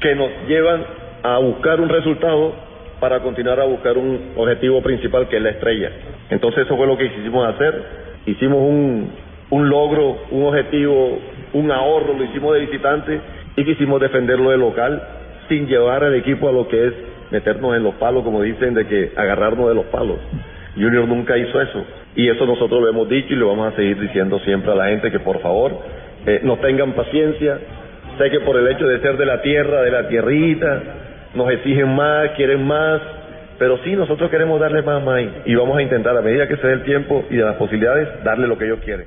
que 0.00 0.14
nos 0.14 0.30
llevan 0.48 0.82
a 1.22 1.38
buscar 1.38 1.80
un 1.80 1.88
resultado 1.88 2.54
para 3.00 3.20
continuar 3.20 3.60
a 3.60 3.64
buscar 3.64 3.96
un 3.98 4.32
objetivo 4.36 4.82
principal 4.82 5.28
que 5.28 5.36
es 5.36 5.42
la 5.42 5.50
estrella. 5.50 5.90
Entonces 6.30 6.64
eso 6.66 6.76
fue 6.76 6.86
lo 6.86 6.96
que 6.96 7.10
quisimos 7.10 7.46
hacer. 7.54 7.82
Hicimos 8.26 8.58
un, 8.58 9.10
un 9.50 9.68
logro, 9.68 10.18
un 10.30 10.44
objetivo, 10.44 11.18
un 11.54 11.70
ahorro, 11.70 12.14
lo 12.14 12.24
hicimos 12.24 12.54
de 12.54 12.60
visitante 12.60 13.20
y 13.56 13.64
quisimos 13.64 14.00
defenderlo 14.00 14.50
de 14.50 14.58
local 14.58 15.02
sin 15.48 15.66
llevar 15.66 16.04
al 16.04 16.14
equipo 16.14 16.48
a 16.48 16.52
lo 16.52 16.68
que 16.68 16.86
es 16.86 16.94
meternos 17.30 17.76
en 17.76 17.82
los 17.82 17.94
palos, 17.94 18.22
como 18.22 18.42
dicen, 18.42 18.74
de 18.74 18.86
que 18.86 19.12
agarrarnos 19.16 19.68
de 19.68 19.74
los 19.74 19.86
palos. 19.86 20.18
Junior 20.74 21.06
nunca 21.06 21.36
hizo 21.36 21.60
eso. 21.60 21.84
Y 22.16 22.28
eso 22.28 22.44
nosotros 22.44 22.80
lo 22.80 22.88
hemos 22.88 23.08
dicho 23.08 23.32
y 23.32 23.36
lo 23.36 23.48
vamos 23.48 23.72
a 23.72 23.76
seguir 23.76 23.98
diciendo 24.00 24.38
siempre 24.40 24.72
a 24.72 24.74
la 24.74 24.88
gente 24.88 25.10
que 25.10 25.20
por 25.20 25.40
favor 25.40 25.72
eh, 26.26 26.40
nos 26.42 26.60
tengan 26.60 26.92
paciencia. 26.92 27.58
Sé 28.18 28.30
que 28.30 28.40
por 28.40 28.56
el 28.56 28.66
hecho 28.68 28.86
de 28.86 29.00
ser 29.00 29.16
de 29.16 29.26
la 29.26 29.40
tierra, 29.42 29.82
de 29.82 29.90
la 29.90 30.08
tierrita, 30.08 30.82
nos 31.34 31.50
exigen 31.50 31.94
más, 31.94 32.30
quieren 32.30 32.66
más, 32.66 33.00
pero 33.58 33.78
sí, 33.84 33.94
nosotros 33.94 34.30
queremos 34.30 34.58
darle 34.58 34.82
más, 34.82 35.02
más 35.04 35.22
y 35.44 35.54
vamos 35.54 35.76
a 35.76 35.82
intentar 35.82 36.16
a 36.16 36.22
medida 36.22 36.48
que 36.48 36.56
se 36.56 36.66
dé 36.66 36.72
el 36.72 36.82
tiempo 36.82 37.24
y 37.30 37.36
de 37.36 37.44
las 37.44 37.56
posibilidades, 37.56 38.08
darle 38.24 38.46
lo 38.46 38.58
que 38.58 38.64
ellos 38.64 38.80
quieren. 38.84 39.06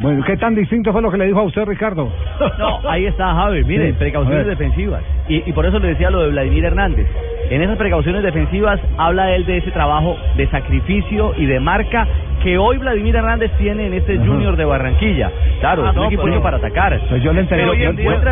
Bueno, 0.00 0.22
¿qué 0.24 0.36
tan 0.36 0.54
distinto 0.54 0.92
fue 0.92 1.00
lo 1.02 1.10
que 1.10 1.18
le 1.18 1.26
dijo 1.26 1.38
a 1.40 1.42
usted, 1.44 1.64
Ricardo? 1.64 2.10
No, 2.58 2.80
ahí 2.88 3.06
está 3.06 3.34
Javi, 3.34 3.64
mire, 3.64 3.88
Sí, 3.92 3.96
precauciones 3.98 4.46
defensivas. 4.46 5.02
Y, 5.28 5.48
y 5.48 5.52
por 5.52 5.66
eso 5.66 5.78
le 5.78 5.88
decía 5.88 6.10
lo 6.10 6.22
de 6.22 6.30
Vladimir 6.30 6.64
Hernández. 6.64 7.06
En 7.50 7.62
esas 7.62 7.76
precauciones 7.76 8.22
defensivas 8.22 8.80
habla 8.96 9.34
él 9.34 9.44
de 9.46 9.58
ese 9.58 9.70
trabajo 9.70 10.16
de 10.36 10.46
sacrificio 10.48 11.34
y 11.36 11.46
de 11.46 11.60
marca 11.60 12.06
que 12.42 12.58
hoy 12.58 12.78
Vladimir 12.78 13.16
Hernández 13.16 13.50
tiene 13.58 13.86
en 13.86 13.94
este 13.94 14.16
Junior 14.18 14.56
de 14.56 14.64
Barranquilla. 14.64 15.30
Claro, 15.60 15.84
Ah, 15.86 15.90
es 15.90 15.96
un 15.96 16.02
no, 16.02 16.06
equipo 16.08 16.28
hecho 16.28 16.42
para 16.42 16.56
atacar. 16.58 16.98
Pues 17.08 17.22
yo 17.22 17.32
le 17.32 17.40
entendí, 17.40 17.64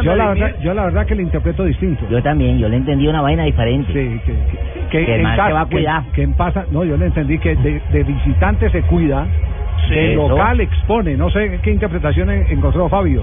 yo, 0.02 0.14
la 0.16 0.28
verdad, 0.34 0.54
yo 0.62 0.74
la 0.74 0.84
verdad 0.84 1.06
que 1.06 1.14
le 1.14 1.22
interpreto 1.22 1.64
distinto. 1.64 2.04
Yo 2.10 2.22
también, 2.22 2.58
yo 2.58 2.68
le 2.68 2.76
entendí 2.76 3.06
una 3.06 3.22
vaina 3.22 3.44
diferente. 3.44 3.92
Sí, 3.92 4.20
que, 4.26 4.34
que, 4.90 5.06
Que 5.06 5.14
en 5.16 5.22
casa- 5.24 5.52
va 5.54 5.60
a 5.62 5.64
que- 5.66 5.76
cuidar. 5.76 6.02
que 6.14 6.22
en 6.22 6.32
pasa, 6.34 6.64
no, 6.70 6.84
yo 6.84 6.96
le 6.96 7.06
entendí 7.06 7.38
que 7.38 7.54
de, 7.56 7.80
de 7.90 8.02
visitante 8.04 8.68
se 8.70 8.82
cuida, 8.82 9.26
de 9.88 10.14
local 10.14 10.60
expone. 10.60 11.16
No 11.16 11.30
sé 11.30 11.60
qué 11.62 11.70
interpretación 11.70 12.30
en- 12.30 12.46
encontró 12.50 12.88
Fabio. 12.88 13.22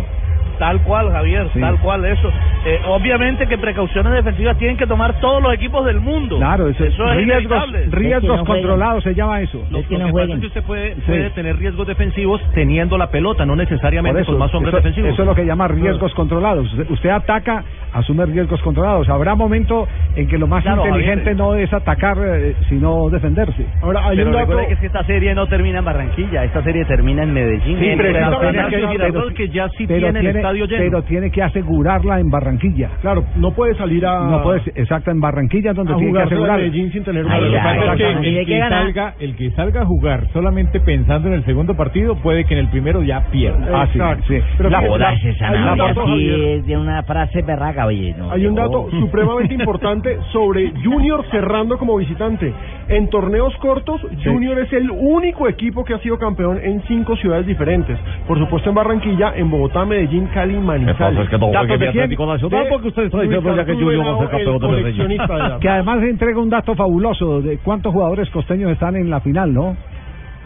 Tal 0.59 0.81
cual, 0.83 1.09
Javier, 1.11 1.47
Sí. 1.53 1.59
tal 1.59 1.79
cual 1.79 2.05
eso. 2.05 2.29
Eh, 2.65 2.79
obviamente 2.87 3.47
que 3.47 3.57
precauciones 3.57 4.11
defensivas 4.13 4.57
tienen 4.57 4.75
que 4.77 4.85
tomar 4.85 5.19
todos 5.21 5.41
los 5.41 5.53
equipos 5.53 5.85
del 5.85 5.99
mundo. 6.01 6.37
Claro, 6.37 6.67
eso, 6.67 6.83
es 6.83 6.93
Eso 6.93 7.09
es 7.11 7.17
riesgos, 7.25 7.71
riesgos 7.91 8.43
controlados 8.43 9.03
se 9.03 9.15
llama 9.15 9.41
eso. 9.41 9.63
Lo, 9.71 9.79
lo 9.79 9.87
que 9.87 9.95
pasa 9.97 10.33
es 10.33 10.39
que 10.41 10.47
usted 10.47 10.63
puede, 10.63 10.95
Sí. 10.95 11.01
puede 11.07 11.29
tener 11.31 11.57
riesgos 11.57 11.87
defensivos 11.87 12.41
teniendo 12.53 12.97
la 12.97 13.07
pelota, 13.09 13.45
no 13.45 13.55
necesariamente 13.55 14.21
eso, 14.21 14.31
con 14.31 14.39
más 14.39 14.53
hombres 14.53 14.73
eso, 14.73 14.77
defensivos. 14.77 15.13
eso 15.13 15.21
es 15.21 15.27
lo 15.27 15.35
que 15.35 15.45
llama 15.45 15.67
riesgos 15.69 16.13
controlados. 16.13 16.71
Usted- 16.89 17.09
ataca, 17.09 17.63
asume 17.93 18.25
riesgos 18.27 18.61
controlados. 18.61 19.09
Habrá 19.09 19.33
momento 19.35 19.87
en 20.15 20.27
que 20.27 20.37
lo 20.37 20.45
más 20.47 20.63
Claro, 20.63 20.85
inteligente 20.85 21.31
Javier. 21.31 21.37
no 21.37 21.55
es 21.55 21.73
atacar, 21.73 22.17
eh, 22.23 22.55
sino 22.67 23.09
defenderse. 23.09 23.65
Ahora, 23.81 24.05
hay 24.07 24.17
Pero 24.17 24.29
un 24.29 24.35
dato... 24.35 24.57
que 24.67 24.73
es 24.73 24.79
que 24.79 24.85
esta 24.87 25.03
serie 25.05 25.33
no 25.33 25.47
termina 25.47 25.79
en 25.79 25.85
Barranquilla, 25.85 26.43
esta 26.43 26.61
serie 26.63 26.85
termina 26.85 27.23
en 27.23 27.33
Medellín. 27.33 27.79
Sí, 27.79 27.85
pero 27.97 28.13
Pero- 28.13 28.39
tiene 28.39 28.97
pero- 28.97 29.33
que- 29.33 29.49
ya 29.49 29.69
sí 29.69 29.87
pero 29.87 29.99
tiene 30.01 30.19
el 30.19 30.25
tiene- 30.25 30.41
estadio 30.49 30.65
lleno. 30.65 30.83
Pero 30.83 31.03
tiene 31.03 31.31
que 31.31 31.41
asegurarla 31.41 32.19
en 32.19 32.29
Barranquilla. 32.29 32.89
Claro, 33.01 33.23
no 33.35 33.51
puede 33.51 33.75
salir 33.75 34.05
a... 34.05 34.19
No 34.29 34.43
puede 34.43 34.63
ser, 34.63 34.73
exacto, 34.75 35.11
en 35.11 35.19
Barranquilla 35.21 35.71
es 35.71 35.75
donde 35.75 35.93
tiene 35.93 36.07
que 36.07 36.11
jugarse 36.11 36.33
en 36.33 36.37
asegurar. 36.37 36.59
Medellín 36.59 36.91
sin 36.91 37.03
tener 37.03 37.25
exactamente. 37.25 38.39
el, 38.39 38.45
que 38.45 38.59
salga, 38.59 39.13
el 39.19 39.35
que 39.35 39.51
salga 39.51 39.81
a 39.81 39.85
jugar 39.85 40.27
solamente 40.33 40.79
pensando 40.79 41.27
en 41.27 41.35
el 41.35 41.45
segundo 41.45 41.75
partido 41.75 42.15
puede 42.15 42.45
que 42.45 42.53
en 42.53 42.59
el 42.61 42.69
primero 42.69 43.01
ya 43.03 43.25
pierda. 43.31 43.83
Ah, 43.83 43.87
sí. 44.27 44.39
Pero 44.57 44.69
La- 44.69 44.81
sí 44.81 45.29
Javier. 45.39 46.39
es 46.57 46.65
de 46.65 46.77
una 46.77 47.03
frase 47.03 47.41
berraca, 47.41 47.85
oye. 47.85 48.13
No, 48.17 48.31
Hay 48.31 48.45
un 48.45 48.55
dato 48.55 48.89
supremamente 48.99 49.53
importante 49.53 50.17
sobre 50.31 50.71
Junior 50.83 51.23
cerrando 51.31 51.77
como 51.77 51.97
visitante. 51.97 52.53
En 52.87 53.09
torneos 53.09 53.55
cortos, 53.57 54.01
Junior 54.23 54.59
es 54.59 54.73
el 54.73 54.89
único 54.89 55.47
equipo 55.47 55.83
que 55.83 55.93
ha 55.93 55.99
sido 55.99 56.17
campeón 56.17 56.59
en 56.63 56.81
cinco 56.87 57.15
ciudades 57.17 57.45
diferentes. 57.45 57.97
Por 58.27 58.39
supuesto 58.39 58.69
en 58.69 58.75
Barranquilla, 58.75 59.33
en 59.35 59.49
Bogotá, 59.49 59.85
Medellín, 59.85 60.27
Cali 60.39 60.55
y 60.55 60.59
Manizales. 60.59 61.23
es 61.23 61.29
que 61.29 61.37
no 61.37 61.51
¿Datos 61.51 61.67
juegue 61.67 61.91
quién? 61.91 62.03
Atlético 62.03 62.25
Nacional 62.25 62.63
De 62.63 62.69
porque 62.69 62.87
usted 62.87 63.03
está 63.03 63.21
diciendo 63.21 63.55
ya 63.55 63.65
que 63.65 63.73
Junior 63.73 64.07
va 64.07 64.15
a 64.15 64.19
ser 64.19 64.29
campeón 64.29 64.59
de 64.59 64.67
Medellín. 64.83 65.17
Que 65.59 65.69
además 65.69 66.03
entrega 66.03 66.39
un 66.39 66.49
dato 66.49 66.75
fabuloso 66.75 67.41
de 67.41 67.57
cuántos 67.57 67.91
jugadores 67.91 68.29
costeños 68.29 68.71
están 68.71 68.95
en 68.95 69.09
la 69.09 69.19
final, 69.19 69.53
¿no? 69.53 69.75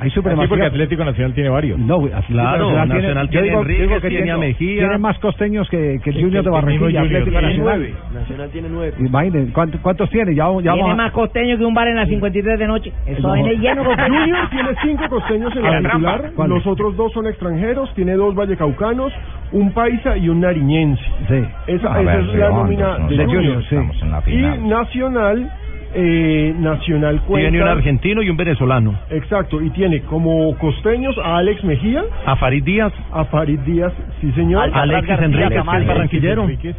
Hay 0.03 0.09
Sí, 0.09 0.15
porque 0.21 0.35
supremacía. 0.35 0.67
Atlético 0.67 1.05
Nacional 1.05 1.33
tiene 1.33 1.49
varios. 1.49 1.79
No, 1.79 1.95
Atlético 1.95 2.23
Claro, 2.33 2.71
Nacional 2.85 3.25
yo 3.27 3.31
tiene 3.31 3.47
digo- 3.47 3.61
Enríquez, 3.61 3.87
digo 3.87 4.01
que 4.01 4.09
tiene 4.09 4.31
a 4.31 4.37
Mejía. 4.37 4.79
Tiene 4.79 4.97
más 4.97 5.19
costeños 5.19 5.69
que, 5.69 5.99
que 6.03 6.09
el 6.09 6.21
Junior 6.21 6.43
de 6.43 6.49
Barranquilla, 6.49 7.01
Junior. 7.01 7.05
Atlético 7.05 7.29
Tiene 7.31 7.47
Nacional. 7.47 7.63
nueve. 7.79 7.93
Nacional 8.13 8.49
tiene 8.49 8.67
nueve. 8.69 8.93
Imaginen, 8.99 9.47
¿cuántos, 9.51 9.81
cuántos 9.81 10.09
tiene? 10.09 10.35
Ya, 10.35 10.45
ya 10.45 10.57
Tiene 10.61 10.69
vamos 10.81 10.91
a- 10.91 10.95
más 10.95 11.11
costeño 11.13 11.57
que 11.57 11.65
un 11.65 11.73
bar 11.73 11.87
en 11.87 11.95
la 11.95 12.05
53 12.05 12.59
de 12.59 12.67
noche. 12.67 12.91
Eso 13.05 13.27
No. 13.27 13.33
viene 13.33 13.55
lleno 13.57 13.83
de 13.83 13.95
Junior 13.95 14.49
tiene 14.49 14.69
cinco 14.83 15.03
costeños 15.09 15.55
en 15.55 15.63
la 15.63 15.79
titular, 15.79 16.31
¿Cuál 16.35 16.47
es? 16.51 16.55
los 16.57 16.67
otros 16.67 16.97
dos 16.97 17.13
son 17.13 17.27
extranjeros, 17.27 17.93
tiene 17.95 18.13
dos 18.13 18.35
vallecaucanos, 18.35 19.13
un 19.53 19.71
paisa 19.71 20.17
y 20.17 20.27
un 20.29 20.41
nariñense. 20.41 21.03
Sí. 21.29 21.43
Esa, 21.67 21.75
esa 21.89 21.99
ver, 22.01 22.19
es 22.19 22.33
la 22.35 22.49
nómina 22.49 22.97
de 23.07 23.25
Junior. 23.25 23.63
Sí. 23.69 23.75
La 24.09 24.21
Y. 24.27 24.67
Nacional, 24.67 25.49
eh, 25.95 26.53
Nacional 26.57 27.21
cuenta... 27.21 27.49
Tiene 27.49 27.63
un 27.63 27.69
argentino 27.69 28.21
y 28.21 28.29
un 28.29 28.37
venezolano. 28.37 28.97
Exacto, 29.09 29.61
y 29.61 29.69
tiene 29.71 30.01
como 30.01 30.55
costeños 30.57 31.17
a 31.23 31.37
Alex 31.37 31.63
Mejía, 31.63 32.03
A 32.25 32.35
Farid 32.35 32.63
Díaz, 32.63 32.93
a 33.11 33.25
Farid 33.25 33.59
Díaz, 33.59 33.93
sí 34.21 34.31
señor. 34.33 34.63
Alcatraz 34.63 34.83
Alexis 34.83 35.07
García 35.09 35.25
Enríquez, 35.25 35.49
que 35.49 35.55
Camacho. 35.55 35.79
es 35.81 35.87
barranquillero. 35.87 36.41
Enríquez, 36.43 36.75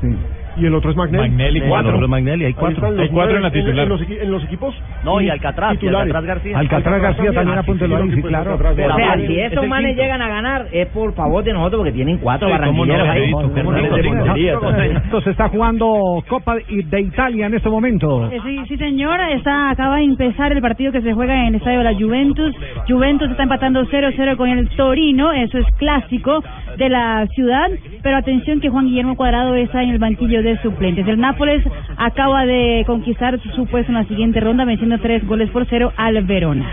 Sí. 0.00 0.08
Y 0.56 0.66
el 0.66 0.74
otro 0.74 0.90
es 0.90 0.96
Magnelli. 0.96 1.28
Magnelli, 1.30 1.60
Cuatro. 1.60 1.70
cuatro. 1.70 1.94
Otro 1.96 2.08
Magnelli, 2.08 2.44
hay 2.44 2.48
Ahí 2.48 2.54
cuatro. 2.54 2.86
Hay 2.98 3.08
cuatro 3.08 3.36
en 3.36 3.42
la 3.42 3.50
titular. 3.50 3.84
En, 3.84 3.88
los, 3.88 4.00
en 4.02 4.30
los 4.30 4.44
equipos 4.44 4.74
No, 5.04 5.20
y 5.20 5.30
Alcatraz, 5.30 5.78
y. 5.82 5.86
Alcatraz 5.88 6.24
García. 6.24 6.58
Alcatraz 6.58 7.02
García 7.02 7.32
también 7.32 7.58
apúntelo 7.58 7.96
sí, 7.96 8.02
ahí, 8.02 8.10
sí, 8.14 8.20
pues, 8.20 8.30
claro. 8.30 8.52
Alcatraz 8.52 8.72
O 8.72 8.96
sea, 8.96 9.16
si 9.26 9.40
Es 9.40 9.52
esos 9.52 9.64
el 9.64 9.70
manes 9.70 9.96
llegan 9.96 10.20
a 10.22 10.28
ganar, 10.28 10.66
es 10.72 10.86
por 10.88 11.14
favor 11.14 11.42
de 11.44 11.52
nosotros, 11.52 11.80
porque 11.80 11.92
tienen 11.92 12.18
cuatro 12.18 12.48
Sí, 12.48 12.52
no, 12.54 12.58
barranquilleros 12.58 13.08
ahí. 13.08 13.08
Javierito, 13.08 13.36
¿Cómo 13.36 13.54
Fernando 13.54 14.26
no? 14.26 14.98
Esto 14.98 15.20
se 15.22 15.30
está 15.30 15.48
jugando 15.48 16.24
Copa 16.28 16.56
de 16.56 17.00
Italia 17.00 17.46
en 17.46 17.54
este 17.54 17.68
momento. 17.70 18.30
Eh, 18.30 18.40
Sí, 18.44 18.58
sí, 18.68 18.76
señor. 18.76 19.20
Está, 19.30 19.70
acaba 19.70 19.96
de 19.96 20.04
empezar 20.04 20.52
el 20.52 20.60
partido 20.60 20.92
que 20.92 21.00
se 21.00 21.12
juega 21.12 21.34
en 21.42 21.46
el 21.48 21.54
estadio 21.56 21.78
de 21.78 21.84
la 21.84 21.94
Juventus. 21.94 22.54
Juventus 22.88 23.30
está 23.30 23.44
empatando 23.44 23.84
0-0 23.86 24.36
con 24.36 24.48
el 24.48 24.68
Torino. 24.70 25.32
Eso 25.32 25.58
es 25.58 25.66
clásico 25.78 26.42
de 26.76 26.88
la 26.88 27.26
ciudad. 27.34 27.68
Pero 28.02 28.16
atención 28.16 28.60
que 28.60 28.68
Juan 28.68 28.86
Guillermo 28.86 29.16
Cuadrado 29.16 29.54
está 29.54 29.82
en 29.82 29.90
el 29.90 29.98
banquillo 29.98 30.41
de 30.42 30.58
suplentes. 30.62 31.06
El 31.06 31.20
Nápoles 31.20 31.62
acaba 31.96 32.44
de 32.46 32.84
conquistar 32.86 33.38
su 33.54 33.66
puesto 33.66 33.92
en 33.92 33.98
la 33.98 34.04
siguiente 34.04 34.40
ronda, 34.40 34.64
venciendo 34.64 34.98
tres 34.98 35.26
goles 35.26 35.50
por 35.50 35.66
cero 35.66 35.92
al 35.96 36.22
Verona. 36.24 36.64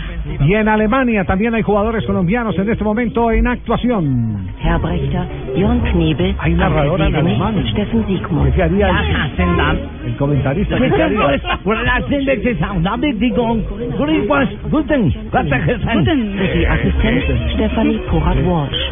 Y 0.45 0.53
en 0.53 0.67
Alemania 0.67 1.23
también 1.25 1.53
hay 1.55 1.61
jugadores 1.61 2.05
colombianos 2.05 2.57
en 2.57 2.69
este 2.69 2.83
momento 2.83 3.31
en 3.31 3.47
actuación. 3.47 4.47
Herr 4.63 4.79
Brechter, 4.79 5.23
Jörn 5.55 5.81
Knebel, 5.91 6.35
Hay 6.39 6.53
narradora 6.53 7.07
en 7.07 7.15
alemán. 7.15 7.63
Steffen 7.71 8.05
Siegmund. 8.07 8.53
¿Qué 8.53 8.63
haría 8.63 8.89
el, 8.89 10.09
el 10.09 10.15
comentarista? 10.17 10.77
¿Qué 10.77 11.03
haría? 11.03 11.39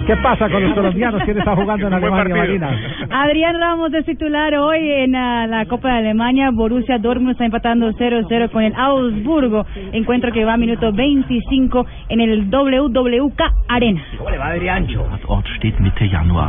¿Qué 0.06 0.16
pasa 0.18 0.50
con 0.50 0.64
los 0.64 0.74
colombianos? 0.74 1.22
¿Quién 1.24 1.38
está 1.38 1.56
jugando 1.56 1.88
en 1.88 1.94
Alemania, 1.98 2.36
Marina? 2.36 2.70
Adrián 3.10 3.60
Ramos 3.60 3.94
es 3.94 4.06
titular 4.06 4.54
hoy 4.56 4.67
en 4.74 5.16
ah, 5.16 5.48
la 5.48 5.66
Copa 5.66 5.90
de 5.90 5.98
Alemania. 6.00 6.50
Borussia 6.52 6.98
Dortmund 6.98 7.32
está 7.32 7.46
empatando 7.46 7.90
0-0 7.92 8.50
con 8.52 8.64
el 8.64 8.74
Augsburgo. 8.76 9.66
Encuentro 9.92 10.32
que 10.32 10.46
va 10.46 10.54
a 10.54 10.58
minuto 10.58 10.92
25 10.92 11.86
en 12.10 12.22
el 12.22 12.50
WWK 12.50 13.42
Arena. 13.70 14.02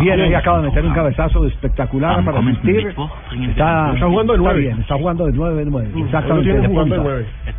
Viene 0.01 0.29
y 0.29 0.35
acaba 0.35 0.61
de 0.61 0.69
meter 0.69 0.85
un 0.85 0.93
cabezazo 0.95 1.47
espectacular 1.47 2.25
para 2.25 2.39
asistir. 2.41 2.89
Está, 3.49 3.93
Está 3.95 4.07
jugando 4.07 4.33
de 4.33 4.39
está 4.39 4.45
nueve. 4.51 4.61
bien, 4.61 4.79
está 4.81 4.95
jugando 4.97 5.27
de 5.27 5.33
9 5.33 5.65
de 5.65 5.71
9. 5.71 5.89
Hoy 5.89 6.01
lo 6.01 6.07
Exactamente. 6.07 6.53
de 6.61 6.69
punta. 6.69 6.97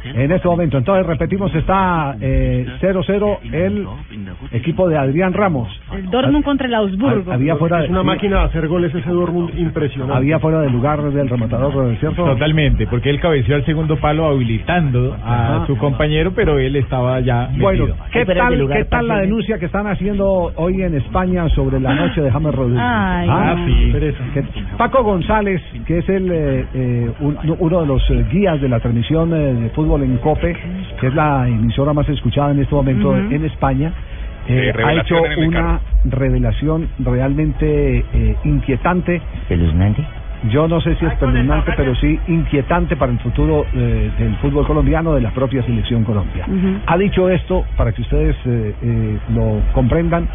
En 0.04 0.32
este 0.32 0.48
momento, 0.48 0.78
entonces 0.78 1.06
repetimos, 1.06 1.54
está 1.56 2.16
eh, 2.22 2.66
0-0 2.82 3.38
el 3.51 3.88
equipo 4.51 4.88
de 4.88 4.98
Adrián 4.98 5.34
Ramos. 5.34 5.68
El 5.94 6.10
Dortmund 6.10 6.44
contra 6.44 6.68
el 6.68 6.74
Augsburgo. 6.74 7.32
Había 7.32 7.56
fuera, 7.58 7.84
Es 7.84 7.89
una 7.89 8.04
máquina 8.04 8.39
de 8.39 8.46
hacer 8.46 8.68
goles 8.68 8.94
ese 8.94 9.10
Dortmund 9.10 9.58
impresionante. 9.58 10.16
había 10.16 10.39
fuera 10.39 10.49
del 10.60 10.72
lugar 10.72 11.01
del 11.12 11.29
rematador, 11.29 11.96
¿cierto? 12.00 12.25
Totalmente, 12.25 12.88
porque 12.88 13.10
él 13.12 13.20
cabeció 13.20 13.56
al 13.56 13.63
segundo 13.65 13.96
palo 13.98 14.25
habilitando 14.25 15.15
a 15.24 15.58
Ajá. 15.58 15.68
su 15.68 15.77
compañero, 15.77 16.32
pero 16.36 16.58
él 16.60 16.75
estaba 16.75 17.20
ya 17.20 17.50
Bueno, 17.58 17.86
metido. 17.86 17.98
¿qué 18.12 18.25
tal, 18.25 18.68
¿qué 18.74 18.86
tal 18.86 19.08
la 19.08 19.20
denuncia 19.20 19.60
que 19.60 19.65
están 19.68 19.88
haciendo 19.88 20.51
hoy 20.56 20.82
en 20.82 20.96
España 20.96 21.48
sobre 21.50 21.79
la 21.79 21.94
noche 21.94 22.22
de 22.22 22.32
James 22.32 22.56
Rodríguez? 22.56 22.84
Ay, 22.84 23.27
Ah, 23.32 23.56
sí. 23.65 23.91
Que 24.34 24.44
Paco 24.77 25.03
González, 25.03 25.62
que 25.86 26.00
es 26.00 26.10
el 26.10 26.32
eh, 26.32 26.65
eh, 26.74 27.12
un- 27.20 27.38
uno 27.60 27.82
de 27.82 27.86
los 27.88 28.10
eh, 28.10 28.25
guías 28.32 28.60
de 28.60 28.68
la 28.70 28.79
transmisión 28.79 29.34
eh, 29.34 29.53
de 29.53 29.70
fútbol 29.70 30.03
en 30.03 30.18
COPE, 30.18 30.56
que 31.00 31.08
es 31.08 31.13
la 31.13 31.48
emisora 31.48 31.94
más 31.94 32.10
escuchada 32.10 32.51
en 32.51 32.60
este 32.60 32.74
momento 32.74 33.15
en 33.15 33.46
España, 33.46 33.91
eh, 34.48 34.74
ha 34.84 34.94
hecho 34.94 35.15
una 35.38 35.79
revelación 36.06 36.88
realmente 37.00 38.03
eh, 38.13 38.36
inquietante 38.46 39.22
¿Espeluznante? 39.44 40.03
Yo 40.43 40.67
no 40.67 40.79
sé 40.81 40.96
si 40.96 41.05
espeluznante, 41.05 41.72
pero 41.75 41.96
sí 41.96 42.19
inquietante 42.27 42.96
para 42.96 43.12
el 43.12 43.19
futuro 43.19 43.65
eh, 43.74 44.10
del 44.17 44.36
fútbol 44.38 44.65
colombiano, 44.65 45.13
de 45.13 45.22
la 45.22 45.31
propia 45.31 45.62
selección 45.63 46.03
Colombia. 46.03 46.46
Ha 46.86 46.98
dicho 46.98 47.29
esto 47.29 47.65
para 47.75 47.91
que 47.91 48.01
ustedes 48.01 48.36
eh, 48.46 48.74
eh, 48.81 49.17
lo 49.34 49.62
comprendan 49.74 50.27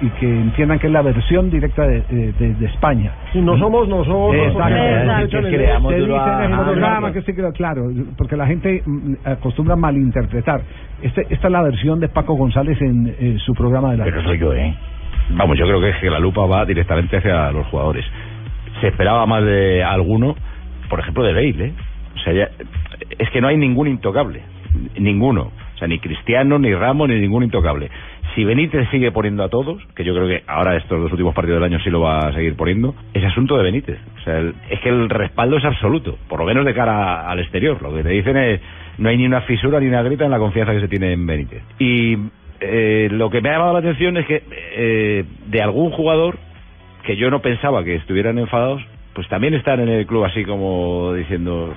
y, 0.00 0.06
y 0.06 0.10
que 0.10 0.26
entiendan 0.28 0.78
que 0.78 0.86
es 0.86 0.92
la 0.92 1.02
versión 1.02 1.50
directa 1.50 1.86
de, 1.86 2.02
de- 2.02 2.32
de- 2.34 2.54
España. 2.66 3.10
Si 3.32 3.40
no 3.40 3.58
somos 3.58 3.88
nosotros, 3.88 4.34
Exacto. 4.34 4.74
Que 6.60 6.64
programa 6.72 7.12
sí 7.22 7.32
claro, 7.52 7.90
porque 8.16 8.36
la 8.36 8.46
gente 8.46 8.82
mm, 8.86 9.14
acostumbra 9.24 9.74
a 9.74 9.76
malinterpretar. 9.76 10.60
Este, 11.02 11.26
esta 11.30 11.48
es 11.48 11.52
la 11.52 11.62
versión 11.62 11.98
de 12.00 12.08
Paco 12.08 12.34
González 12.34 12.80
en 12.80 13.08
eh, 13.18 13.36
su 13.44 13.54
programa 13.54 13.90
de 13.92 13.96
la 13.98 14.04
Pero 14.04 14.22
soy 14.22 14.38
yo, 14.38 14.52
¿eh? 14.54 14.74
Vamos, 15.30 15.58
yo 15.58 15.66
creo 15.66 15.80
que 15.80 15.88
es 15.90 15.96
que 15.96 16.10
la 16.10 16.20
lupa 16.20 16.46
va 16.46 16.64
directamente 16.64 17.16
hacia 17.16 17.50
los 17.50 17.66
jugadores. 17.66 18.04
Se 18.80 18.88
esperaba 18.88 19.26
más 19.26 19.44
de 19.44 19.82
alguno, 19.82 20.36
por 20.88 21.00
ejemplo, 21.00 21.22
de 21.24 21.32
Bale, 21.32 21.64
¿eh? 21.66 21.72
O 22.14 22.18
sea, 22.20 22.32
ya- 22.32 22.50
es 23.18 23.30
que 23.30 23.40
no 23.40 23.48
hay 23.48 23.56
ningún 23.56 23.88
intocable. 23.88 24.42
Ninguno. 24.98 25.50
O 25.74 25.78
sea, 25.78 25.88
ni 25.88 25.98
Cristiano, 25.98 26.58
ni 26.58 26.74
Ramos, 26.74 27.08
ni 27.08 27.18
ningún 27.20 27.42
intocable. 27.44 27.90
Si 28.34 28.44
Benítez 28.44 28.88
sigue 28.90 29.12
poniendo 29.12 29.44
a 29.44 29.48
todos, 29.48 29.82
que 29.94 30.04
yo 30.04 30.14
creo 30.14 30.26
que 30.28 30.42
ahora 30.46 30.76
estos 30.76 31.00
dos 31.00 31.10
últimos 31.12 31.34
partidos 31.34 31.60
del 31.60 31.72
año 31.72 31.82
sí 31.82 31.90
lo 31.90 32.00
va 32.00 32.18
a 32.28 32.32
seguir 32.34 32.54
poniendo, 32.56 32.94
es 33.14 33.24
asunto 33.24 33.56
de 33.56 33.62
Benítez. 33.64 33.98
O 34.20 34.24
sea, 34.24 34.38
el- 34.38 34.54
es 34.70 34.80
que 34.80 34.88
el 34.90 35.08
respaldo 35.08 35.56
es 35.56 35.64
absoluto, 35.64 36.18
por 36.28 36.40
lo 36.40 36.46
menos 36.46 36.64
de 36.66 36.74
cara 36.74 37.28
al 37.30 37.38
exterior. 37.40 37.80
Lo 37.80 37.94
que 37.94 38.02
te 38.02 38.10
dicen 38.10 38.36
es, 38.36 38.60
no 38.98 39.08
hay 39.08 39.16
ni 39.16 39.26
una 39.26 39.42
fisura 39.42 39.80
ni 39.80 39.86
una 39.86 40.02
grita 40.02 40.24
en 40.26 40.30
la 40.30 40.38
confianza 40.38 40.72
que 40.72 40.80
se 40.80 40.88
tiene 40.88 41.12
en 41.12 41.26
Benítez. 41.26 41.62
Y 41.78 42.16
eh, 42.60 43.08
lo 43.10 43.28
que 43.30 43.40
me 43.40 43.50
ha 43.50 43.52
llamado 43.52 43.72
la 43.74 43.78
atención 43.80 44.16
es 44.18 44.26
que 44.26 44.42
eh, 44.76 45.24
de 45.46 45.62
algún 45.62 45.90
jugador 45.90 46.38
que 47.06 47.16
yo 47.16 47.30
no 47.30 47.40
pensaba 47.40 47.84
que 47.84 47.94
estuvieran 47.94 48.36
enfadados, 48.38 48.82
pues 49.14 49.28
también 49.28 49.54
están 49.54 49.80
en 49.80 49.88
el 49.88 50.06
club 50.06 50.24
así 50.24 50.44
como 50.44 51.14
diciendo... 51.14 51.72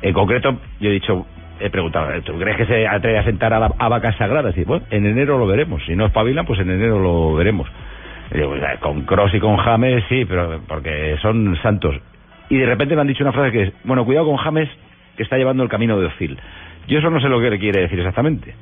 En 0.00 0.14
concreto, 0.14 0.56
yo 0.80 0.90
he 0.90 0.92
dicho, 0.92 1.26
he 1.60 1.70
preguntado, 1.70 2.08
¿tú 2.22 2.38
crees 2.38 2.56
que 2.56 2.66
se 2.66 2.86
atreve 2.86 3.18
a 3.18 3.24
sentar 3.24 3.52
a, 3.52 3.58
la, 3.58 3.72
a 3.78 3.88
vacas 3.88 4.16
sagradas? 4.16 4.56
Y 4.56 4.64
bueno, 4.64 4.86
en 4.90 5.06
enero 5.06 5.38
lo 5.38 5.46
veremos. 5.46 5.84
Si 5.84 5.94
no 5.96 6.06
espabilan, 6.06 6.46
pues 6.46 6.60
en 6.60 6.70
enero 6.70 6.98
lo 6.98 7.34
veremos. 7.34 7.68
Digo, 8.32 8.54
con 8.80 9.02
Cross 9.02 9.34
y 9.34 9.40
con 9.40 9.56
James, 9.56 10.04
sí, 10.08 10.24
pero 10.24 10.60
porque 10.66 11.16
son 11.20 11.56
santos. 11.62 11.96
Y 12.48 12.56
de 12.56 12.66
repente 12.66 12.94
me 12.94 13.02
han 13.02 13.08
dicho 13.08 13.24
una 13.24 13.32
frase 13.32 13.52
que 13.52 13.62
es, 13.64 13.72
bueno, 13.84 14.04
cuidado 14.04 14.26
con 14.26 14.36
James, 14.36 14.68
que 15.16 15.24
está 15.24 15.36
llevando 15.36 15.62
el 15.62 15.68
camino 15.68 15.98
de 15.98 16.06
Ozil. 16.06 16.38
Yo 16.86 17.00
eso 17.00 17.10
no 17.10 17.20
sé 17.20 17.28
lo 17.28 17.40
que 17.40 17.50
le 17.50 17.58
quiere 17.58 17.82
decir 17.82 17.98
exactamente, 17.98 18.54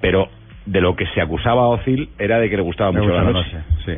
pero 0.00 0.28
de 0.66 0.80
lo 0.80 0.96
que 0.96 1.06
se 1.08 1.20
acusaba 1.20 1.62
a 1.62 1.68
Ozil 1.68 2.08
era 2.18 2.38
de 2.40 2.48
que 2.48 2.56
le 2.56 2.62
gustaba 2.62 2.90
mucho 2.90 3.10
la 3.10 3.22
la 3.22 3.30
noche. 3.30 3.56
Sí. 3.84 3.92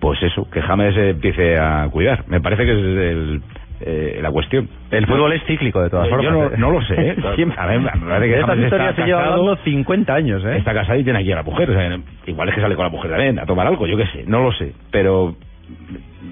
Pues 0.00 0.22
eso, 0.22 0.48
que 0.50 0.62
James 0.62 0.96
empiece 0.96 1.58
a 1.58 1.88
cuidar. 1.90 2.24
Me 2.28 2.40
parece 2.40 2.64
que 2.64 2.70
es 2.72 2.78
el, 2.78 3.42
eh, 3.80 4.18
la 4.22 4.30
cuestión. 4.30 4.68
El 4.90 5.06
fútbol 5.06 5.32
es 5.32 5.42
cíclico, 5.44 5.82
de 5.82 5.90
todas 5.90 6.08
Yo 6.08 6.16
formas. 6.16 6.52
no, 6.52 6.56
no 6.56 6.70
lo 6.70 6.82
sé. 6.86 6.94
¿eh? 7.10 7.16
Siempre. 7.34 7.58
A 7.60 7.66
ver, 7.66 7.80
me 7.80 7.88
parece 7.90 8.26
que 8.28 8.34
Esta 8.40 8.46
James 8.48 8.64
historia 8.64 8.90
está 8.90 9.02
se 9.02 9.06
lleva 9.08 9.20
casado, 9.20 9.40
hablando 9.40 9.62
50 9.64 10.14
años, 10.14 10.44
¿eh? 10.44 10.56
Está 10.58 10.72
casado 10.74 10.98
y 10.98 11.04
tiene 11.04 11.18
aquí 11.18 11.32
a 11.32 11.36
la 11.36 11.42
mujer. 11.42 11.70
O 11.70 11.72
sea, 11.74 11.98
igual 12.26 12.48
es 12.48 12.54
que 12.54 12.60
sale 12.60 12.76
con 12.76 12.84
la 12.84 12.90
mujer 12.90 13.10
también 13.10 13.38
a 13.40 13.46
tomar 13.46 13.66
algo, 13.66 13.86
yo 13.86 13.96
qué 13.96 14.06
sé, 14.06 14.24
no 14.26 14.42
lo 14.42 14.52
sé. 14.52 14.72
Pero 14.92 15.34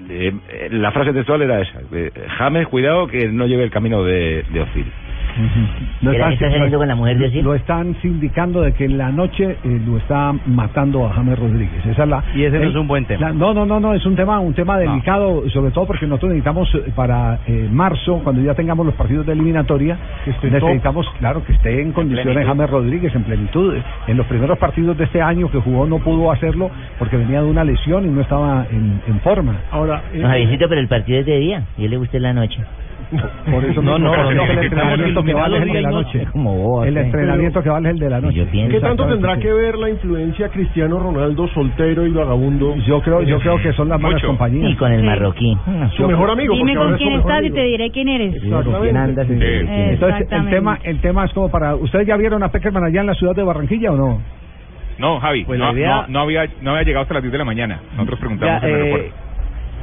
eh, 0.09 0.31
eh, 0.49 0.69
la 0.71 0.91
frase 0.91 1.11
textual 1.13 1.41
era 1.41 1.61
esa. 1.61 1.79
eh, 1.91 2.11
James, 2.37 2.67
cuidado 2.67 3.07
que 3.07 3.27
no 3.27 3.45
lleve 3.47 3.63
el 3.63 3.71
camino 3.71 4.03
de, 4.03 4.43
de 4.49 4.61
Ozil. 4.61 4.85
Lo 6.01 6.11
¿Qué 6.11 6.17
están, 6.17 6.33
está 6.33 6.49
saliendo 6.51 6.77
con 6.77 6.87
la 6.87 6.95
mujer 6.95 7.17
de 7.17 7.27
Ozil? 7.27 7.43
lo 7.43 7.55
están 7.55 7.95
sindicando 8.01 8.61
de 8.61 8.73
que 8.73 8.85
en 8.85 8.97
la 8.97 9.11
noche 9.11 9.57
eh, 9.63 9.81
lo 9.85 9.97
está 9.97 10.33
matando 10.45 11.05
a 11.05 11.13
James 11.13 11.37
Rodríguez. 11.37 11.85
Esa 11.85 12.03
es 12.03 12.09
la, 12.09 12.23
Y 12.35 12.43
ese 12.43 12.59
no 12.59 12.69
es 12.69 12.75
un 12.75 12.87
buen 12.87 13.05
tema. 13.05 13.27
la- 13.27 13.33
no, 13.33 13.53
no, 13.53 13.65
no, 13.65 13.79
no, 13.79 13.93
es 13.93 14.05
un 14.05 14.15
tema, 14.15 14.39
un 14.39 14.53
tema 14.53 14.77
delicado, 14.77 15.47
sobre 15.49 15.71
todo 15.71 15.85
porque 15.87 16.05
nosotros 16.07 16.29
necesitamos 16.31 16.73
eh, 16.75 16.91
para 16.95 17.39
eh, 17.47 17.67
marzo, 17.71 18.19
cuando 18.23 18.41
ya 18.41 18.53
tengamos 18.53 18.85
los 18.85 18.95
partidos 18.95 19.25
de 19.25 19.33
eliminatoria, 19.33 19.97
necesitamos, 20.41 21.07
claro, 21.19 21.43
que 21.45 21.53
esté 21.53 21.81
en 21.81 21.91
condiciones 21.91 22.33
plenitud. 22.33 22.49
James 22.55 22.69
Rodríguez 22.69 23.15
en 23.15 23.23
plenitud. 23.23 23.75
En 24.07 24.17
los 24.17 24.25
primeros 24.27 24.57
partidos 24.57 24.97
de 24.97 25.03
este 25.05 25.21
año 25.21 25.49
que 25.51 25.59
jugó 25.59 25.85
no 25.87 25.99
pudo 25.99 26.31
hacerlo 26.31 26.69
porque 26.99 27.17
venía 27.17 27.41
de 27.41 27.49
una 27.49 27.63
lesión 27.63 28.05
y 28.05 28.09
no 28.09 28.21
estaba 28.21 28.65
en, 28.71 29.01
en 29.07 29.19
forma. 29.21 29.55
Ahora, 29.71 30.01
No, 30.13 30.27
Javiercito, 30.27 30.67
pero 30.69 30.81
el 30.81 30.87
partido 30.87 31.19
es 31.19 31.25
de 31.25 31.37
día 31.39 31.63
y 31.77 31.85
él 31.85 31.91
le 31.91 31.97
gusta 31.97 32.17
en 32.17 32.23
la 32.23 32.33
noche. 32.33 32.59
Por 33.51 33.63
eso 33.63 33.81
No, 33.81 33.97
no, 33.97 34.13
el 34.29 34.35
no, 34.35 34.43
entrenamiento 34.43 35.23
que 35.23 35.33
vale 35.33 35.57
es 35.57 35.63
el 35.63 35.71
de 35.73 35.81
la 35.81 35.91
noche. 35.91 36.27
El 36.85 36.97
entrenamiento 36.97 37.63
que 37.63 37.69
vale 37.69 37.89
es 37.89 37.93
el 37.95 37.99
de 37.99 38.09
la 38.09 38.21
noche. 38.21 38.47
¿Qué 38.69 38.79
tanto 38.81 39.05
tendrá 39.07 39.37
que 39.37 39.51
ver 39.53 39.77
la 39.77 39.89
influencia 39.89 40.49
Cristiano 40.49 40.99
Ronaldo 40.99 41.47
soltero 41.49 42.05
y 42.05 42.11
vagabundo? 42.11 42.75
Yo 42.85 43.01
creo, 43.01 43.21
yo 43.21 43.39
creo 43.39 43.61
que 43.61 43.73
son 43.73 43.89
las 43.89 43.99
malas 43.99 44.21
compañías. 44.23 44.71
Y 44.71 44.75
con 44.75 44.91
el 44.91 45.03
marroquí. 45.03 45.57
Su 45.95 46.07
mejor 46.07 46.31
amigo. 46.31 46.53
Dime 46.53 46.75
con 46.75 46.95
quién 46.97 47.13
estás 47.13 47.43
y 47.43 47.51
te 47.51 47.63
diré 47.63 47.91
quién 47.91 48.09
eres. 48.09 48.35
Entonces, 48.43 50.27
el 50.31 50.49
tema, 50.49 50.79
el 50.83 50.99
tema 51.01 51.25
es 51.25 51.33
como 51.33 51.49
para. 51.49 51.75
¿Ustedes 51.75 52.07
ya 52.07 52.17
vieron 52.17 52.43
a 52.43 52.49
Peckerman 52.49 52.83
allá 52.83 53.01
en 53.01 53.07
la 53.07 53.13
ciudad 53.13 53.35
de 53.35 53.43
Barranquilla 53.43 53.91
o 53.91 53.95
no? 53.97 54.21
No, 54.99 55.19
Javi, 55.19 55.43
Pues 55.45 55.59
no, 55.59 55.71
idea- 55.73 56.01
no, 56.07 56.07
no 56.07 56.19
había, 56.21 56.45
no 56.61 56.71
había 56.71 56.83
llegado 56.83 57.03
hasta 57.03 57.13
las 57.15 57.23
10 57.23 57.31
de 57.31 57.37
la 57.37 57.45
mañana. 57.45 57.79
Nosotros 57.93 58.19
preguntamos 58.19 58.61
Ya, 58.61 58.67
en 58.67 58.73
el 58.73 58.79
eh, 58.79 58.83
aeropuerto. 58.83 59.26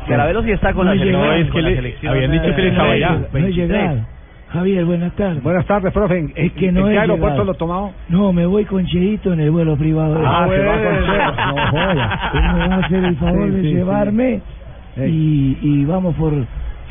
Carabelo 0.08 0.42
sí 0.42 0.50
está 0.50 0.72
con 0.72 0.86
No 0.86 0.92
la 0.94 0.98
selección. 0.98 1.22
llegado, 1.22 1.36
es 1.38 1.44
que 1.46 1.50
con 1.52 1.62
la 1.62 1.68
le- 1.70 1.76
selección, 1.76 2.12
habían 2.14 2.30
dicho 2.32 2.44
que 2.54 2.60
él 2.60 2.66
eh, 2.66 2.70
estaba 2.70 2.90
allá. 2.92 3.10
no, 3.10 3.18
No 3.18 3.26
he 3.26 3.42
23. 3.42 3.68
llegado. 3.68 4.00
Javier, 4.48 4.84
buenas 4.84 5.12
tardes. 5.16 5.42
Buenas 5.42 5.66
tardes, 5.66 5.92
profe. 5.92 6.18
¿En, 6.18 6.32
Es 6.36 6.52
que 6.52 6.70
no 6.70 6.80
¿en 6.80 6.86
he 6.86 6.90
qué 6.92 6.98
aeropuerto 7.00 7.38
llegado. 7.38 7.44
lo 7.44 7.54
tomado? 7.54 7.92
No, 8.08 8.32
me 8.32 8.46
voy 8.46 8.64
con 8.66 8.84
Cheito 8.86 9.32
en 9.32 9.40
el 9.40 9.50
vuelo 9.50 9.76
privado. 9.76 10.14
de- 10.14 10.24
Ah, 10.24 10.46
se 10.48 10.58
va 10.64 10.72
con 10.74 11.06
Cheito. 11.06 11.46
No 11.56 11.70
joda. 11.70 12.30
Él 12.34 12.42
me 12.42 12.68
va 12.68 12.74
a 12.74 12.78
hacer 12.78 13.04
el 13.04 13.16
favor 13.16 13.44
Sí, 13.46 13.50
de 13.50 13.62
sí, 13.62 13.68
sí. 13.68 13.74
llevarme 13.74 14.40
y, 14.96 15.58
y 15.60 15.84
vamos 15.86 16.14
por 16.14 16.32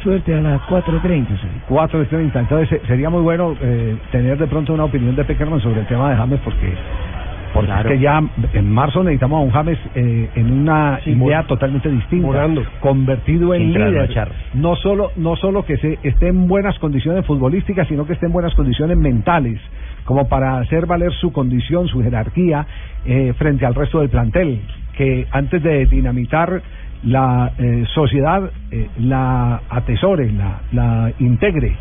suerte 0.04 0.36
a 0.36 0.42
las 0.42 0.62
4.30. 0.64 1.28
sí. 1.40 1.48
4.30. 1.70 2.40
Entonces 2.42 2.82
sería 2.88 3.10
muy 3.10 3.22
bueno 3.22 3.56
eh, 3.62 3.96
tener 4.12 4.38
de 4.38 4.48
pronto 4.48 4.74
una 4.74 4.84
opinión 4.84 5.16
de 5.16 5.24
Peckerman 5.24 5.62
sobre 5.62 5.82
el 5.82 5.86
tema 5.88 6.10
de 6.10 6.18
James 6.18 6.40
porque 6.44 6.74
porque 7.54 7.72
es 7.72 7.86
que 7.86 8.00
ya 8.00 8.22
en 8.54 8.72
marzo 8.72 9.04
necesitamos 9.04 9.38
a 9.38 9.44
un 9.44 9.52
James 9.52 9.80
eh, 9.96 10.30
en 10.36 10.52
una 10.52 11.00
idea 11.06 11.44
totalmente 11.44 11.90
distinta, 11.90 12.26
morando. 12.26 12.64
convertido 12.80 13.54
en 13.54 13.74
líder. 13.74 14.32
No 14.54 14.76
solo 14.76 15.12
no 15.16 15.36
solo 15.36 15.64
que 15.64 15.78
se 15.78 16.00
esté 16.04 16.30
en 16.30 16.48
buenas 16.48 16.78
condiciones 16.80 17.26
futbolísticas, 17.26 17.88
sino 17.88 18.06
que 18.06 18.14
esté 18.14 18.26
en 18.26 18.34
buenas 18.34 18.54
condiciones 18.56 18.98
mentales, 18.98 19.60
como 20.06 20.28
para 20.28 20.58
hacer 20.60 20.86
valer 20.86 21.12
su 21.14 21.32
condición, 21.32 21.88
su 21.88 22.02
jerarquía 22.02 22.66
eh, 23.06 23.34
frente 23.38 23.66
al 23.66 23.76
resto 23.76 24.00
del 24.00 24.10
plantel, 24.10 24.62
que 24.98 25.28
antes 25.32 25.62
de 25.62 25.86
dinamitar 25.86 26.62
la 27.04 27.52
eh, 27.58 27.84
sociedad 27.94 28.50
eh, 28.72 28.88
la 29.00 29.62
atesore, 29.70 30.32
la, 30.32 30.62
la 30.72 31.12
integre, 31.20 31.76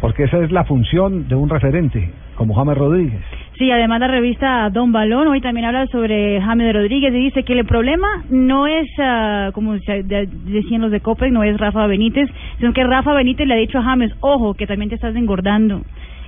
porque 0.00 0.24
esa 0.24 0.38
es 0.38 0.50
la 0.50 0.64
función 0.64 1.28
de 1.28 1.34
un 1.34 1.48
referente 1.48 2.10
como 2.36 2.54
James 2.54 2.76
Rodríguez. 2.76 3.20
Sí, 3.62 3.70
además 3.70 4.00
la 4.00 4.08
revista 4.08 4.68
Don 4.70 4.90
Balón 4.90 5.28
hoy 5.28 5.40
también 5.40 5.66
habla 5.66 5.86
sobre 5.86 6.40
James 6.40 6.74
Rodríguez 6.74 7.14
y 7.14 7.18
dice 7.18 7.44
que 7.44 7.52
el 7.52 7.64
problema 7.64 8.08
no 8.28 8.66
es, 8.66 8.88
ah, 8.98 9.50
como 9.54 9.74
decían 9.74 10.80
los 10.80 10.90
de 10.90 10.98
Copec, 10.98 11.30
no 11.30 11.44
es 11.44 11.56
Rafa 11.58 11.86
Benítez, 11.86 12.28
sino 12.58 12.72
que 12.72 12.82
Rafa 12.82 13.14
Benítez 13.14 13.46
le 13.46 13.54
ha 13.54 13.58
dicho 13.58 13.78
a 13.78 13.84
James, 13.84 14.10
ojo, 14.18 14.54
que 14.54 14.66
también 14.66 14.88
te 14.88 14.96
estás 14.96 15.14
engordando. 15.14 15.80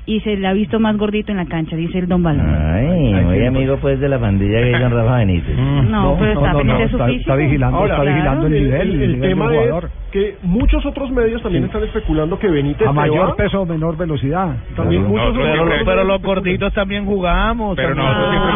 Y 0.06 0.20
se 0.20 0.36
le 0.36 0.46
ha 0.46 0.52
visto 0.52 0.78
más 0.78 0.96
gordito 0.96 1.32
en 1.32 1.38
la 1.38 1.46
cancha, 1.46 1.74
dice 1.74 1.98
el 1.98 2.06
Don 2.06 2.22
Balón. 2.22 2.46
Ay, 2.46 3.14
muy 3.24 3.44
amigo 3.46 3.78
pues 3.80 3.98
de 3.98 4.08
la 4.08 4.20
pandilla 4.20 4.60
que 4.60 4.72
hay 4.76 4.80
con 4.80 4.92
Rafa 4.92 5.16
Benítez. 5.16 5.56
No, 5.90 6.16
pero 6.16 6.32
está 6.34 6.52
pendiente 6.52 6.82
de 6.84 6.88
su 6.90 7.02
está, 7.02 7.34
vigilando, 7.34 7.78
Ahora, 7.78 7.94
está 7.94 8.04
vigilando 8.12 8.46
el 8.46 8.54
el, 8.54 8.62
nivel, 8.62 8.80
el- 8.80 8.94
el 8.94 9.02
el 9.02 9.12
nivel 9.14 9.20
del 9.30 9.38
jugador. 9.48 9.84
es 9.86 10.03
que 10.14 10.36
muchos 10.42 10.86
otros 10.86 11.10
medios 11.10 11.42
también 11.42 11.64
Sí. 11.64 11.66
están 11.66 11.82
especulando 11.82 12.38
que 12.38 12.46
Benítez 12.48 12.86
a 12.86 12.92
mayor 12.92 13.30
va. 13.30 13.34
peso, 13.36 13.66
menor 13.66 13.96
velocidad. 13.96 14.54
También 14.76 15.02
muchos 15.08 15.32
pero, 15.34 15.42
otros 15.42 15.56
lo- 15.58 15.64
medios 15.66 15.84
pero 15.84 16.04
los 16.04 16.22
gorditos 16.22 16.72
también 16.72 17.04
jugamos. 17.04 17.74
Pero 17.74 17.88
también. 17.96 18.06
nosotros 18.06 18.30
siempre 18.30 18.52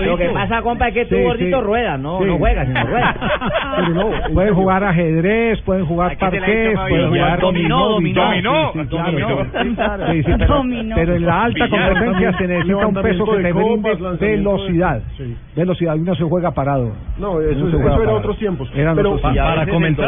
le- 0.00 0.06
Lo 0.10 0.16
que 0.18 0.28
pasa, 0.30 0.62
compa, 0.62 0.88
es 0.88 0.94
que 0.94 1.04
tú 1.06 1.14
Sí, 1.16 1.22
gordito 1.22 1.58
sí. 1.58 1.64
rueda, 1.64 1.96
no, 1.96 2.18
Sí. 2.18 2.24
no 2.26 2.36
juegas, 2.38 2.66
sino 2.66 2.82
rueda. 2.86 3.14
Pero 3.76 3.88
no, 3.94 4.10
pueden 4.34 4.54
jugar 4.54 4.84
ajedrez, 4.84 5.60
pueden 5.62 5.86
jugar 5.86 6.16
parqués, 6.18 6.78
pueden 6.78 7.08
jugar 7.08 7.40
Dominó, 7.40 7.88
dominó, 7.88 8.28
dominó. 8.28 8.72
pero, 10.94 11.14
en 11.16 11.26
la 11.26 11.42
alta 11.44 11.68
competencia 11.68 12.36
se 12.38 12.46
necesita 12.46 12.86
un 12.86 12.94
peso 12.94 13.24
que 13.24 13.42
te 13.42 13.52
brinde 13.52 13.94
velocidad. 14.20 15.02
Velocidad, 15.56 15.96
y 15.96 16.00
no 16.00 16.14
se 16.14 16.24
juega 16.24 16.50
parado. 16.52 16.92
No, 17.18 17.40
eso, 17.40 17.64
No 17.64 18.02
era 18.02 18.12
otros 18.12 18.38
tiempos. 18.38 18.70
Eran 18.74 18.96
pero 18.96 19.10
otros 19.10 19.22
Pa- 19.22 19.32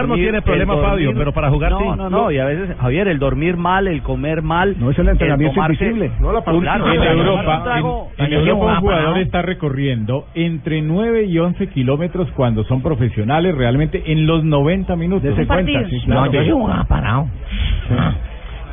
no 0.07 0.15
tiene 0.15 0.43
problema 0.43 0.77
Fabio, 0.77 1.13
pero 1.17 1.33
para 1.33 1.51
jugar 1.51 1.73
sí. 1.79 1.85
No, 1.85 1.97
no, 1.97 2.11
no, 2.11 2.31
y 2.31 2.39
a 2.39 2.45
veces, 2.47 2.77
Javier, 2.81 3.09
el 3.09 3.19
dormir 3.19 3.57
mal, 3.57 3.87
el 3.89 4.03
comer 4.03 4.43
mal. 4.43 4.77
No 4.79 4.91
es 4.91 4.99
el 4.99 5.09
entrenamiento 5.09 5.55
tomarse- 5.61 5.85
invisible. 5.85 6.13
no, 6.21 6.33
la 6.33 6.43
Claro, 6.43 6.87
En 6.93 7.03
Europa, 7.03 7.43
tomar 7.43 7.59
un 7.59 7.65
trago- 7.65 8.09
en, 8.19 8.33
Europa 8.33 8.65
un 8.67 8.77
jugador 8.81 9.19
está 9.19 9.43
recorriendo 9.43 10.27
entre 10.35 10.83
9 10.83 11.25
y 11.25 11.39
11 11.39 11.69
kilómetros 11.69 12.31
cuando 12.33 12.65
son 12.65 12.83
profesionales 12.83 13.55
realmente 13.55 14.13
en 14.13 14.27
los 14.27 14.45
90 14.45 14.97
minutos. 14.97 15.23
Dese 15.25 15.47
cuenta, 15.47 15.89
sí, 15.89 16.03
No, 16.07 16.31
yo 16.31 16.43
sí 16.43 16.51
jugaba 16.51 16.85
parado. 16.85 17.29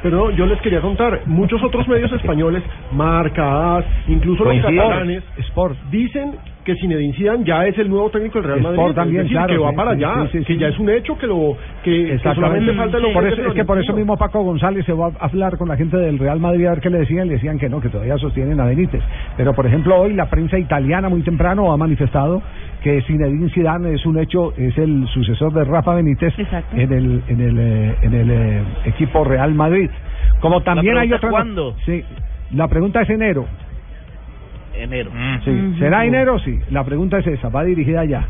Pero 0.01 0.31
yo 0.31 0.45
les 0.45 0.59
quería 0.61 0.81
contar, 0.81 1.21
muchos 1.25 1.61
otros 1.63 1.87
medios 1.87 2.11
españoles, 2.13 2.63
Marca, 2.91 3.77
AS, 3.77 3.85
incluso 4.07 4.45
los 4.45 4.61
catalanes, 4.61 5.23
Sport. 5.37 5.77
dicen 5.91 6.35
que 6.63 6.75
Zinedine 6.75 7.13
Zidane 7.13 7.43
ya 7.45 7.65
es 7.65 7.77
el 7.77 7.89
nuevo 7.89 8.09
técnico 8.09 8.39
del 8.39 8.47
Real 8.47 8.61
Madrid. 8.61 8.79
Sport 8.79 8.95
también, 8.95 9.21
es 9.21 9.23
decir, 9.23 9.37
claro, 9.37 9.53
que 9.53 9.59
va 9.59 9.69
sí, 9.71 9.75
para 9.75 9.91
allá, 9.91 10.27
sí, 10.31 10.39
sí, 10.39 10.45
que 10.45 10.57
ya 10.57 10.67
es 10.67 10.79
un 10.79 10.89
hecho 10.89 11.17
que 11.17 11.27
lo 11.27 11.57
que, 11.83 11.91
que 11.91 12.13
Exactamente. 12.13 12.35
solamente 12.35 12.73
falta 12.73 12.97
el 12.97 13.13
por 13.13 13.27
eso, 13.27 13.41
es 13.47 13.53
que 13.53 13.65
por 13.65 13.79
eso 13.79 13.93
mismo 13.93 14.17
Paco 14.17 14.43
González 14.43 14.85
se 14.85 14.93
va 14.93 15.07
a 15.07 15.25
hablar 15.25 15.57
con 15.57 15.67
la 15.67 15.77
gente 15.77 15.97
del 15.97 16.19
Real 16.19 16.39
Madrid 16.39 16.67
a 16.67 16.71
ver 16.71 16.81
qué 16.81 16.89
le 16.89 16.99
decían, 16.99 17.27
le 17.27 17.33
decían 17.35 17.57
que 17.57 17.69
no, 17.69 17.81
que 17.81 17.89
todavía 17.89 18.17
sostienen 18.17 18.59
a 18.59 18.65
Benítez. 18.65 19.01
Pero 19.35 19.53
por 19.53 19.65
ejemplo 19.65 19.99
hoy 19.99 20.13
la 20.13 20.29
prensa 20.29 20.57
italiana 20.59 21.09
muy 21.09 21.21
temprano 21.23 21.71
ha 21.71 21.77
manifestado 21.77 22.41
que 22.83 23.01
Zinedine 23.03 23.49
Zidane 23.49 23.93
es 23.93 24.05
un 24.05 24.19
hecho, 24.19 24.53
es 24.55 24.77
el 24.77 25.07
sucesor 25.07 25.53
de 25.53 25.65
Rafa 25.65 25.95
Benítez 25.95 26.33
en 26.73 26.93
el 26.93 27.23
en 27.27 27.41
el 27.41 27.59
eh, 27.59 27.95
en 28.01 28.13
el 28.13 28.31
eh, 28.31 28.63
equipo 28.85 29.23
Real 29.23 29.53
Madrid. 29.53 29.89
Como 30.39 30.61
también 30.61 30.97
hay 30.97 31.11
otra 31.11 31.29
¿cuándo? 31.29 31.75
Sí. 31.85 32.03
La 32.51 32.67
pregunta 32.67 33.01
es 33.01 33.09
enero. 33.09 33.45
Enero. 34.73 35.11
Sí. 35.43 35.75
¿Será 35.77 36.05
enero? 36.05 36.39
Sí. 36.39 36.57
La 36.71 36.83
pregunta 36.85 37.19
es 37.19 37.27
esa, 37.27 37.49
va 37.49 37.63
dirigida 37.63 38.01
allá. 38.01 38.25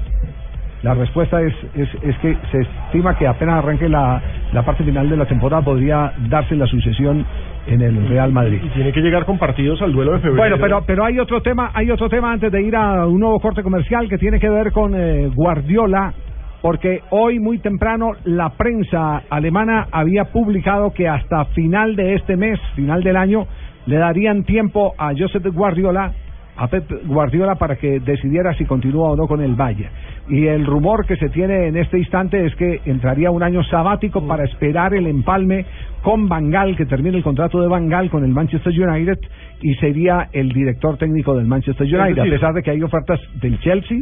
La 0.81 0.93
respuesta 0.93 1.41
es, 1.41 1.53
es, 1.75 1.89
es 2.01 2.17
que 2.19 2.37
se 2.51 2.59
estima 2.59 3.17
que 3.17 3.27
apenas 3.27 3.57
arranque 3.57 3.89
la, 3.89 4.21
la 4.53 4.63
parte 4.63 4.83
final 4.83 5.09
de 5.09 5.17
la 5.17 5.25
temporada 5.25 5.61
podría 5.61 6.13
darse 6.29 6.55
la 6.55 6.65
sucesión 6.67 7.25
en 7.67 7.81
el 7.81 8.07
Real 8.07 8.31
Madrid. 8.31 8.61
Y 8.63 8.69
tiene 8.69 8.93
que 8.93 9.01
llegar 9.01 9.25
con 9.25 9.37
partidos 9.37 9.81
al 9.81 9.91
duelo 9.91 10.13
de 10.13 10.19
febrero. 10.19 10.37
Bueno, 10.37 10.57
pero 10.59 10.83
pero 10.85 11.03
hay 11.03 11.19
otro 11.19 11.41
tema, 11.41 11.71
hay 11.73 11.91
otro 11.91 12.09
tema 12.09 12.31
antes 12.31 12.51
de 12.51 12.61
ir 12.61 12.75
a 12.75 13.05
un 13.05 13.19
nuevo 13.19 13.39
corte 13.39 13.61
comercial 13.61 14.07
que 14.07 14.17
tiene 14.17 14.39
que 14.39 14.49
ver 14.49 14.71
con 14.71 14.95
eh, 14.95 15.29
Guardiola, 15.35 16.13
porque 16.61 17.01
hoy 17.09 17.39
muy 17.39 17.59
temprano 17.59 18.11
la 18.23 18.49
prensa 18.51 19.23
alemana 19.29 19.87
había 19.91 20.25
publicado 20.25 20.91
que 20.93 21.07
hasta 21.07 21.45
final 21.45 21.95
de 21.95 22.15
este 22.15 22.37
mes, 22.37 22.59
final 22.75 23.03
del 23.03 23.17
año, 23.17 23.47
le 23.85 23.97
darían 23.97 24.43
tiempo 24.43 24.93
a 24.97 25.11
Josep 25.17 25.45
Guardiola 25.53 26.13
a 26.61 26.67
Pep 26.67 26.91
Guardiola 27.05 27.55
para 27.55 27.77
que 27.77 27.99
decidiera 28.01 28.53
si 28.53 28.65
continúa 28.65 29.11
o 29.11 29.15
no 29.15 29.27
con 29.27 29.41
el 29.41 29.55
Valle. 29.55 29.87
Y 30.27 30.45
el 30.45 30.65
rumor 30.65 31.05
que 31.05 31.15
se 31.15 31.29
tiene 31.29 31.67
en 31.67 31.77
este 31.77 31.97
instante 31.97 32.45
es 32.45 32.53
que 32.55 32.81
entraría 32.85 33.31
un 33.31 33.41
año 33.43 33.63
sabático 33.63 34.27
para 34.27 34.43
esperar 34.43 34.93
el 34.93 35.07
empalme 35.07 35.65
con 36.03 36.27
Bangal, 36.27 36.75
que 36.75 36.85
termine 36.85 37.17
el 37.17 37.23
contrato 37.23 37.61
de 37.61 37.67
Bangal 37.67 38.09
con 38.09 38.23
el 38.25 38.31
Manchester 38.31 38.73
United 38.73 39.17
y 39.61 39.73
sería 39.75 40.27
el 40.33 40.49
director 40.51 40.97
técnico 40.97 41.33
del 41.35 41.47
Manchester 41.47 41.87
United, 41.87 42.19
a 42.19 42.25
pesar 42.25 42.53
de 42.53 42.61
que 42.61 42.71
hay 42.71 42.83
ofertas 42.83 43.19
del 43.41 43.57
Chelsea 43.59 43.99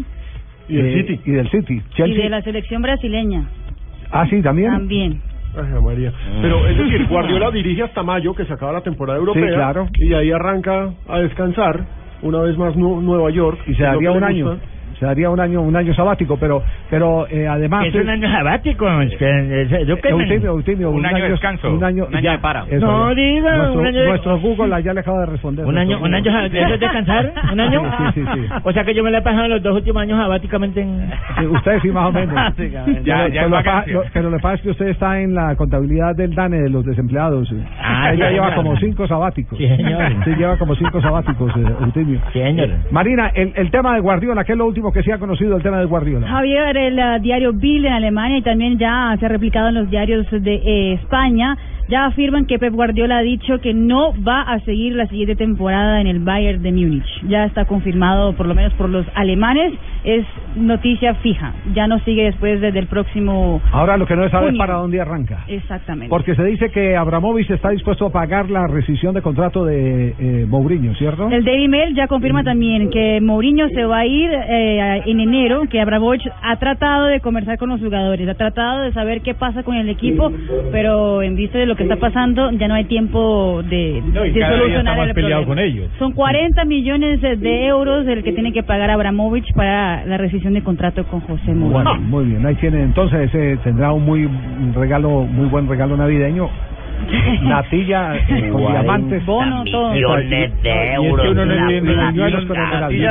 Y 0.67 0.75
del 0.75 0.85
eh, 0.87 0.93
City. 1.03 1.21
y 1.25 1.31
del 1.31 1.49
City. 1.51 1.81
Y 1.97 2.13
de 2.15 2.29
la 2.29 2.41
selección 2.41 2.81
brasileña 2.81 3.43
Ah, 4.11 4.25
sí, 4.29 4.41
también. 4.41 4.71
también. 4.71 5.21
Ay, 5.55 5.81
María. 5.81 6.11
Pero 6.41 6.67
es 6.67 6.77
decir, 6.77 7.07
Guardiola 7.07 7.51
dirige 7.51 7.83
hasta 7.83 8.03
mayo, 8.03 8.33
que 8.33 8.45
se 8.45 8.53
acaba 8.53 8.73
la 8.73 8.81
temporada 8.81 9.17
europea. 9.19 9.47
Sí, 9.47 9.53
claro. 9.53 9.87
Y 9.95 10.13
ahí 10.13 10.31
arranca 10.31 10.89
a 11.07 11.19
descansar, 11.19 11.85
una 12.21 12.39
vez 12.41 12.57
más 12.57 12.75
Nu- 12.75 13.01
Nueva 13.01 13.29
York. 13.31 13.59
y 13.67 13.73
se 13.75 13.83
daría 13.83 14.11
un 14.11 14.23
año. 14.23 14.59
Se 14.99 15.05
daría 15.05 15.29
un 15.29 15.39
año 15.39 15.61
un 15.61 15.75
año 15.75 15.93
sabático, 15.93 16.37
pero 16.39 16.63
pero 16.89 17.27
eh, 17.29 17.47
además 17.47 17.85
Es 17.87 17.95
un 17.95 18.09
año 18.09 18.29
sabático. 18.31 18.89
es 19.01 19.15
que- 19.17 19.85
yo 19.87 19.97
qué 20.01 20.09
Eutimio, 20.09 20.51
Eutimio, 20.51 20.89
Un 20.91 21.05
año 21.05 21.23
de 21.23 21.29
descanso, 21.31 21.71
un 21.73 21.83
año, 21.83 22.05
un 22.07 22.15
año 22.15 22.23
ya, 22.23 22.31
de 22.33 22.39
para. 22.39 22.65
eso 22.69 22.85
No, 22.85 23.13
diga, 23.15 23.57
nuestro, 23.57 23.79
un 23.81 23.85
año 23.87 23.99
de- 24.01 24.07
nuestro 24.09 24.39
Google 24.39 24.83
ya 24.83 24.93
le 24.93 24.99
acaba 25.01 25.19
de 25.21 25.25
responder. 25.27 25.65
Un 25.65 25.77
año, 25.77 25.99
un 25.99 26.13
año 26.13 26.23
Google. 26.31 26.49
sabático. 26.49 26.65
¿Eso 26.65 26.73
es 26.73 26.79
descansar? 26.79 27.33
¿Un 27.53 27.59
año? 27.59 27.81
Sí, 27.97 28.03
sí, 28.15 28.21
sí, 28.33 28.41
sí. 28.47 28.53
O 28.63 28.71
sea 28.73 28.83
que 28.83 28.93
yo 28.93 29.03
me 29.03 29.11
la 29.11 29.19
he 29.19 29.21
pasado 29.21 29.47
los 29.47 29.61
dos 29.61 29.75
últimos 29.75 30.01
años 30.01 30.19
sabáticamente 30.19 30.81
en... 30.81 31.09
Sí, 31.39 31.45
usted 31.45 31.79
sí, 31.81 31.89
más 31.89 32.05
o 32.09 32.11
menos. 32.11 32.35
Ya- 32.35 32.83
Pero- 32.85 33.27
ya 33.27 33.27
pero, 33.43 33.49
lo 33.49 34.03
pero 34.13 34.29
lo 34.29 34.37
que 34.37 34.41
pasa 34.41 34.55
es 34.55 34.61
que 34.61 34.69
usted 34.71 34.87
está 34.87 35.19
en 35.19 35.33
la 35.35 35.55
contabilidad 35.55 36.15
del 36.15 36.33
DANE 36.33 36.61
de 36.61 36.69
los 36.69 36.85
desempleados. 36.85 37.51
eh. 37.51 37.55
Ah, 37.81 38.11
Ella 38.13 38.31
lleva 38.31 38.55
como 38.55 38.75
cinco 38.77 39.07
sabáticos. 39.07 39.57
Sí, 39.57 39.67
señor. 39.67 40.23
Sí, 40.23 40.31
lleva 40.35 40.57
como 40.57 40.75
cinco 40.75 41.01
sabáticos, 41.01 41.51
eh, 41.55 41.65
Eutimio. 41.81 42.19
Sí, 42.33 42.39
señor. 42.39 42.69
Marina, 42.91 43.31
el, 43.35 43.53
el 43.55 43.71
tema 43.71 43.93
de 43.93 43.99
Guardiola, 44.01 44.43
¿qué 44.43 44.53
es 44.53 44.57
lo 44.57 44.65
último 44.65 44.86
que 44.91 45.03
se 45.03 45.11
ha 45.13 45.17
conocido 45.17 45.53
del 45.53 45.63
tema 45.63 45.79
de 45.79 45.85
Guardiola? 45.85 46.27
Javier, 46.27 46.77
el 46.77 46.99
eh, 46.99 47.19
diario 47.21 47.53
Bild 47.53 47.85
en 47.85 47.93
Alemania 47.93 48.37
y 48.37 48.41
también 48.41 48.77
ya 48.77 49.15
se 49.19 49.25
ha 49.25 49.29
replicado 49.29 49.69
en 49.69 49.75
los 49.75 49.89
diarios 49.89 50.25
de 50.31 50.55
eh, 50.55 50.93
España, 50.93 51.57
ya 51.87 52.05
afirman 52.05 52.45
que 52.45 52.59
Pep 52.59 52.73
Guardiola 52.73 53.17
ha 53.19 53.21
dicho 53.21 53.59
que 53.59 53.73
no 53.73 54.13
va 54.23 54.41
a 54.41 54.59
seguir 54.61 54.93
la 54.93 55.07
siguiente 55.07 55.35
temporada 55.35 56.01
en 56.01 56.07
el 56.07 56.19
Bayern 56.19 56.61
de 56.61 56.71
Múnich. 56.71 57.05
Ya 57.27 57.45
está 57.45 57.65
confirmado, 57.65 58.33
por 58.33 58.45
lo 58.45 58.55
menos 58.55 58.73
por 58.73 58.89
los 58.89 59.05
alemanes, 59.15 59.73
es 60.03 60.25
noticia 60.55 61.15
fija. 61.15 61.53
Ya 61.73 61.87
no 61.87 61.99
sigue 61.99 62.23
después 62.23 62.59
desde 62.59 62.79
el 62.79 62.87
próximo... 62.87 63.61
Ahora 63.71 63.97
lo 63.97 64.05
que 64.05 64.15
no 64.15 64.23
se 64.23 64.29
sabe 64.29 64.45
es 64.45 64.49
junio. 64.49 64.59
para 64.59 64.73
dónde 64.75 64.99
arranca. 64.99 65.43
Exactamente. 65.47 66.09
Porque 66.09 66.35
se 66.35 66.43
dice 66.43 66.69
que 66.71 66.95
Abramovich 66.95 67.49
está 67.49 67.69
dispuesto 67.69 68.07
a 68.07 68.11
pagar 68.11 68.49
la 68.49 68.67
rescisión 68.67 69.13
de 69.13 69.21
contrato 69.21 69.63
de 69.63 70.13
eh, 70.19 70.45
Mourinho, 70.47 70.93
¿cierto? 70.95 71.29
El 71.29 71.45
Daily 71.45 71.67
Mail 71.67 71.95
ya 71.95 72.07
confirma 72.07 72.43
también 72.43 72.89
que 72.89 73.19
Mourinho 73.21 73.69
se 73.69 73.85
va 73.85 73.99
a 73.99 74.05
ir 74.05 74.29
eh, 74.31 75.03
en 75.05 75.19
enero, 75.19 75.63
que 75.69 75.79
Abramovich 75.79 76.27
ha 76.41 76.57
tratado 76.57 77.05
de 77.05 77.21
conversar 77.21 77.57
con 77.57 77.69
los 77.69 77.79
jugadores, 77.79 78.27
ha 78.27 78.33
tratado 78.33 78.81
de 78.81 78.91
saber 78.93 79.21
qué 79.21 79.33
pasa 79.33 79.63
con 79.63 79.75
el 79.75 79.89
equipo, 79.89 80.31
pero 80.71 81.21
en 81.21 81.35
vista 81.35 81.57
de 81.57 81.65
lo 81.65 81.76
que 81.77 81.83
está 81.83 81.95
pasando 81.97 82.51
ya 82.51 82.67
no 82.67 82.73
hay 82.73 82.85
tiempo 82.85 83.61
de, 83.63 84.01
No, 84.13 84.25
y 84.25 84.31
de 84.31 84.39
cada 84.39 84.53
día 84.53 84.59
solucionar 84.63 84.93
está 84.93 84.97
más 84.97 85.07
el 85.09 85.13
peleado 85.15 85.45
problema. 85.45 85.61
con 85.63 85.71
ellos. 85.73 85.89
Son 85.99 86.11
40 86.13 86.65
millones 86.65 87.21
de- 87.21 87.37
de 87.37 87.65
euros 87.67 88.05
el 88.07 88.23
que 88.23 88.33
tiene 88.33 88.51
que 88.51 88.63
pagar 88.63 88.89
Abramovich 88.89 89.53
para 89.53 90.05
la 90.05 90.17
rescisión 90.17 90.53
de 90.53 90.61
contrato 90.63 91.03
con 91.05 91.21
José 91.21 91.53
Mourinho. 91.53 91.69
Bueno, 91.71 91.95
muy 92.01 92.25
bien, 92.25 92.45
ahí 92.45 92.55
tiene. 92.55 92.81
Entonces 92.83 93.29
eh, 93.33 93.57
tendrá 93.63 93.91
un 93.93 94.03
muy 94.05 94.25
un 94.25 94.73
regalo, 94.75 95.21
muy 95.21 95.47
buen 95.47 95.67
regalo 95.69 95.95
navideño. 95.95 96.49
Natilla 97.43 98.15
eh, 98.15 98.49
con 98.51 98.61
diamantes. 98.67 99.25
Bono, 99.25 99.63
todo. 99.65 99.91
millones 99.93 100.29
de 100.29 100.37
Y 100.37 100.43
es 100.43 100.51
que 100.63 100.99
uno 101.29 101.45
no 101.45 101.53
entiende, 101.53 101.95
la 101.95 102.11
y 102.11 102.19
uno- 102.19 102.29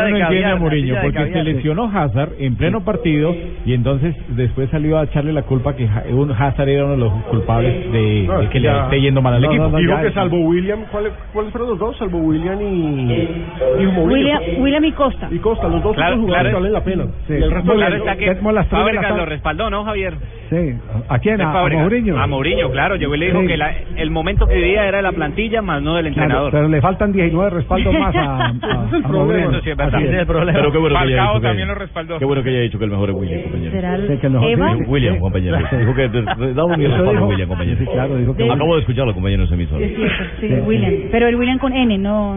no 0.09 0.17
entiende 0.17 0.45
a 0.47 0.57
Mourinho 0.57 0.95
porque 1.03 1.33
se 1.33 1.45
lesionó 1.45 1.85
Hazard 1.93 2.31
en 2.39 2.57
pleno 2.57 2.85
partido 2.85 3.35
y 3.65 3.75
entonces 3.75 4.15
después 4.29 4.69
salió 4.71 4.99
a 4.99 5.05
echarle 5.05 5.33
la 5.33 5.43
culpa 5.43 5.75
que 5.75 5.87
Ha- 5.87 6.05
un 6.11 6.31
Hazard 6.33 6.69
era 6.69 6.85
uno 6.85 6.93
de 6.95 6.99
los 6.99 7.13
culpables 7.25 7.93
de, 7.93 8.25
No, 8.27 8.39
de 8.39 8.45
es 8.45 8.51
que 8.51 8.61
le 8.61 8.69
esté 8.71 9.01
yendo 9.01 9.23
mal 9.23 9.35
al 9.35 9.43
no, 9.43 9.49
equipo. 9.49 9.69
no, 9.69 9.81
ya 9.81 10.03
que 10.03 10.13
salvo 10.13 10.39
William, 10.41 10.81
¿cuáles 10.91 11.13
cuáles 11.33 11.53
fueron 11.53 11.71
los 11.71 11.79
dos? 11.79 11.97
Salvo 11.99 12.19
William 12.19 12.61
y. 12.61 13.29
William, 14.07 14.41
William 14.59 14.85
y 14.85 14.93
Costa. 14.93 15.29
Y 15.31 15.39
Costa, 15.39 15.69
los 15.69 15.83
dos 15.83 15.95
Claro, 15.95 16.17
jugadores 16.17 16.53
claro. 16.53 16.57
valen 16.59 16.73
la 16.73 16.85
pena. 16.85 17.05
Sí. 17.27 17.35
Y 17.35 17.43
el 17.43 17.51
resto. 17.51 17.75
Claro 17.75 17.97
está 17.97 18.17
que 18.17 18.35
Fábregas 18.71 19.17
lo 19.17 19.27
respaldó, 19.27 19.71
¿no, 19.71 19.85
Javier? 19.85 20.15
Sí. 20.51 20.75
¿A 21.09 21.19
quién? 21.19 21.41
A. 21.41 21.53
Mourinho. 21.67 22.19
A 22.19 22.27
Mourinho, 22.27 22.71
claro. 22.71 22.97
Llegó 22.97 23.15
y 23.15 23.19
le 23.19 23.27
dijo 23.27 23.41
Sí. 23.41 23.47
que 23.49 23.57
la- 23.57 23.73
el 23.97 24.11
momento 24.11 24.47
que 24.47 24.55
vivía 24.57 24.87
era 24.87 24.97
de 24.99 25.03
la 25.05 25.13
plantilla, 25.13 25.63
más 25.63 25.81
no 25.83 25.95
del 25.95 26.07
Claro, 26.13 26.23
entrenador. 26.23 26.53
pero 26.53 26.69
le 26.69 26.81
faltan 26.81 27.13
19 27.13 27.51
respaldos 27.51 27.95
más 27.95 28.15
a, 28.17 28.47
a, 28.47 28.51
Ese 28.87 28.97
es 28.99 29.05
el 29.05 29.05
a. 29.05 29.51
Eso 29.51 29.61
sí 29.63 29.71
es 29.71 29.77
verdad. 29.77 29.95
Así 29.95 30.05
Ese 30.05 30.15
es 30.15 30.21
el 30.21 30.27
problema. 30.27 30.59
Pero 30.59 30.73
qué 30.73 30.79
bueno 30.79 30.97
que 30.99 31.05
haya 31.05 31.23
dicho 31.23 31.41
que- 31.41 31.47
también 31.47 31.69
lo 31.69 31.75
respaldó. 31.77 32.19
Qué 32.19 32.25
bueno 32.25 32.43
que 32.43 32.49
haya 32.51 32.61
dicho 32.61 32.79
que 32.79 32.85
el 32.85 32.91
mejor 32.91 33.11
es 33.11 33.17
William, 33.17 33.43
compañero. 33.43 33.71
¿Será 33.73 33.95
el 33.95 34.09
Sí, 34.09 34.17
que 34.19 34.29
sí, 34.29 34.35
William, 34.87 35.19
compañero. 35.21 35.59
Sí. 35.71 35.77
Dijo 35.77 35.95
que 35.95 36.09
te- 36.09 36.23
te 36.23 36.55
daba 36.55 36.65
un 36.65 36.81
respaldo 36.81 37.13
dijo. 37.13 37.27
William, 37.27 37.49
compañero. 37.49 37.79
Sí, 37.79 37.87
claro, 37.87 38.17
dijo 38.17 38.37
que 38.37 38.51
Acabo 38.51 38.75
de 38.75 38.81
escucharlo, 38.81 39.15
compañero, 39.15 39.43
en 39.43 39.47
ese 39.47 39.55
emisor. 39.55 39.79
Cierto, 39.79 40.03
sí, 40.41 40.47
William. 40.67 40.93
Pero 41.11 41.29
el 41.29 41.37
William 41.37 41.59
con 41.59 41.73
N, 41.73 41.99
no 41.99 42.37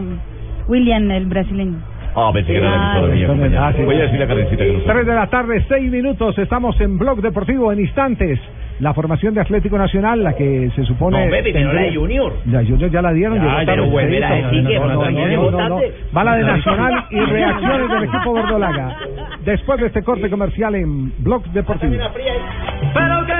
William 0.68 1.10
el 1.10 1.26
brasileño. 1.26 1.78
Ah, 2.14 2.30
pensé 2.32 2.52
que 2.52 2.58
era 2.58 2.70
la 2.70 2.92
Ah, 2.94 3.00
mía, 3.06 3.26
compañero. 3.28 3.62
ah, 3.62 3.72
sí. 3.76 3.82
Voy 3.84 3.94
a 3.96 4.02
decirle 4.02 4.24
a 4.24 4.26
Karencita 4.28 4.64
que 4.64 4.72
no 4.72 4.78
3 4.80 5.06
de 5.06 5.14
la 5.14 5.26
tarde, 5.28 5.64
6 5.68 5.90
minutos. 5.90 6.36
Estamos 6.38 6.80
en 6.80 6.98
Blog 6.98 7.20
Deportivo 7.22 7.72
en 7.72 7.80
instantes. 7.80 8.40
La 8.80 8.94
formación 8.94 9.34
de 9.34 9.42
Atlético 9.42 9.76
Nacional, 9.78 10.24
la 10.24 10.32
que 10.34 10.70
se 10.74 10.84
supone. 10.84 11.26
No, 11.26 11.30
Pepe, 11.30 11.52
pero 11.52 11.72
la 11.72 11.82
de 11.82 11.94
Junior. 11.94 12.32
La 12.46 12.60
Junior 12.64 12.90
ya 12.90 13.02
la 13.02 13.12
dieron. 13.12 13.36
Ya, 13.38 13.62
pero 13.66 13.86
vuelve 13.90 14.12
Cheito. 14.18 14.26
a 14.26 14.36
decir 14.36 14.66
que 14.66 14.74
No, 14.78 14.86
no, 14.86 14.94
cuando 14.96 15.10
no, 15.10 15.16
viene 15.16 15.36
no, 15.36 15.50
no, 15.50 15.68
no. 15.68 15.74
votante. 15.76 15.94
Va 16.16 16.24
la 16.24 16.36
de 16.36 16.42
Nacional 16.50 17.04
y 17.10 17.20
reacciones 17.20 17.90
del 17.90 18.04
equipo 18.04 18.32
verdolaga. 18.32 18.96
Después 19.44 19.80
de 19.80 19.86
este 19.88 20.02
corte 20.02 20.30
comercial 20.30 20.74
en 20.74 21.12
Blog 21.22 21.44
Deportivo. 21.52 21.92
Pero 21.92 23.26
que 23.26 23.32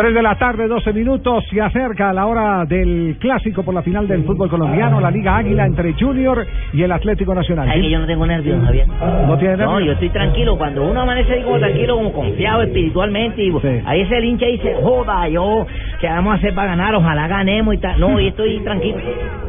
3 0.00 0.14
de 0.14 0.22
la 0.22 0.34
tarde, 0.36 0.66
12 0.66 0.92
minutos. 0.94 1.44
Se 1.50 1.60
acerca 1.60 2.10
la 2.14 2.24
hora 2.26 2.64
del 2.64 3.16
clásico 3.20 3.62
por 3.62 3.74
la 3.74 3.82
final 3.82 4.08
del 4.08 4.24
fútbol 4.24 4.48
colombiano, 4.48 4.98
la 4.98 5.10
Liga 5.10 5.36
Águila 5.36 5.66
entre 5.66 5.92
Junior 5.92 6.46
y 6.72 6.82
el 6.82 6.90
Atlético 6.90 7.34
Nacional. 7.34 7.68
Ay, 7.70 7.82
que 7.82 7.90
yo 7.90 7.98
no 7.98 8.06
tengo 8.06 8.24
nervios, 8.26 8.64
Javier. 8.64 8.86
¿No 8.88 9.36
tiene 9.36 9.56
No, 9.58 9.72
nervios? 9.72 9.84
yo 9.86 9.92
estoy 9.92 10.08
tranquilo. 10.08 10.56
Cuando 10.56 10.88
uno 10.90 11.02
amanece 11.02 11.34
ahí 11.34 11.42
como 11.42 11.58
tranquilo, 11.58 11.96
como 11.96 12.12
confiado 12.12 12.62
espiritualmente, 12.62 13.42
y 13.42 13.50
Sí. 13.60 13.82
ahí 13.84 14.00
ese 14.00 14.24
hincha 14.24 14.46
dice, 14.46 14.74
joda, 14.82 15.28
yo, 15.28 15.66
¿qué 16.00 16.06
vamos 16.08 16.32
a 16.32 16.36
hacer 16.36 16.54
para 16.54 16.68
ganar? 16.68 16.94
Ojalá 16.94 17.28
ganemos 17.28 17.74
y 17.74 17.78
tal. 17.78 18.00
No, 18.00 18.18
yo 18.18 18.28
estoy 18.28 18.58
tranquilo. 18.60 18.96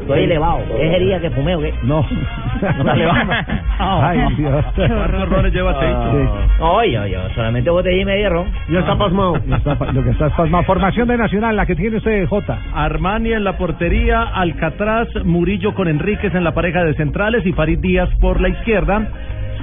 Estoy 0.02 0.24
elevado. 0.24 0.58
¿Qué 0.76 0.90
sería 0.90 1.20
que 1.20 1.30
fumeo? 1.30 1.60
¿Qué? 1.60 1.72
No. 1.84 2.04
No 2.60 2.68
está 2.68 2.92
elevado. 2.92 3.30
Ay, 3.78 4.20
Dios. 4.36 4.64
¿Cuántos 4.74 5.28
rones 5.30 5.52
lleva 5.54 5.78
Cheito? 5.80 6.32
Oye, 6.60 6.98
oye, 6.98 7.16
solamente 7.34 7.70
botella 7.70 8.02
y 8.02 8.04
media 8.04 8.28
ron. 8.28 8.46
Ya 8.68 8.80
está 8.80 8.96
pasmado. 8.98 9.36
Está 9.36 9.76
pa- 9.78 9.92
lo 9.92 10.02
que 10.02 10.10
está 10.10 10.28
Formación 10.64 11.08
de 11.08 11.16
Nacional, 11.16 11.56
la 11.56 11.66
que 11.66 11.74
tiene 11.74 11.98
usted, 11.98 12.26
J. 12.26 12.58
Armani 12.74 13.32
en 13.32 13.44
la 13.44 13.56
portería, 13.56 14.22
Alcatraz, 14.22 15.08
Murillo 15.24 15.74
con 15.74 15.88
Enríquez 15.88 16.34
en 16.34 16.44
la 16.44 16.52
pareja 16.52 16.84
de 16.84 16.94
centrales 16.94 17.44
y 17.46 17.52
Farid 17.52 17.78
Díaz 17.78 18.08
por 18.20 18.40
la 18.40 18.48
izquierda. 18.48 19.08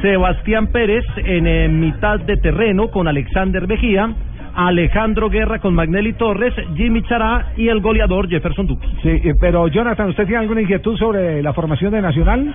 Sebastián 0.02 0.68
Pérez 0.68 1.06
en 1.18 1.48
eh, 1.48 1.68
mitad 1.68 2.20
de 2.20 2.38
terreno 2.38 2.90
con 2.90 3.08
Alexander 3.08 3.68
Mejía. 3.68 4.14
Alejandro 4.56 5.30
Guerra 5.30 5.60
con 5.60 5.74
Magnelli 5.74 6.14
Torres, 6.14 6.54
Jimmy 6.76 7.02
Chará 7.04 7.54
y 7.56 7.68
el 7.68 7.80
goleador 7.82 8.28
Jefferson 8.28 8.68
Duque. 8.68 8.88
Sí, 9.02 9.10
eh, 9.10 9.34
pero 9.40 9.68
Jonathan, 9.68 10.10
¿usted 10.10 10.26
tiene 10.26 10.40
alguna 10.40 10.62
inquietud 10.62 10.98
sobre 10.98 11.42
la 11.42 11.54
formación 11.54 11.92
de 11.92 12.02
Nacional? 12.02 12.54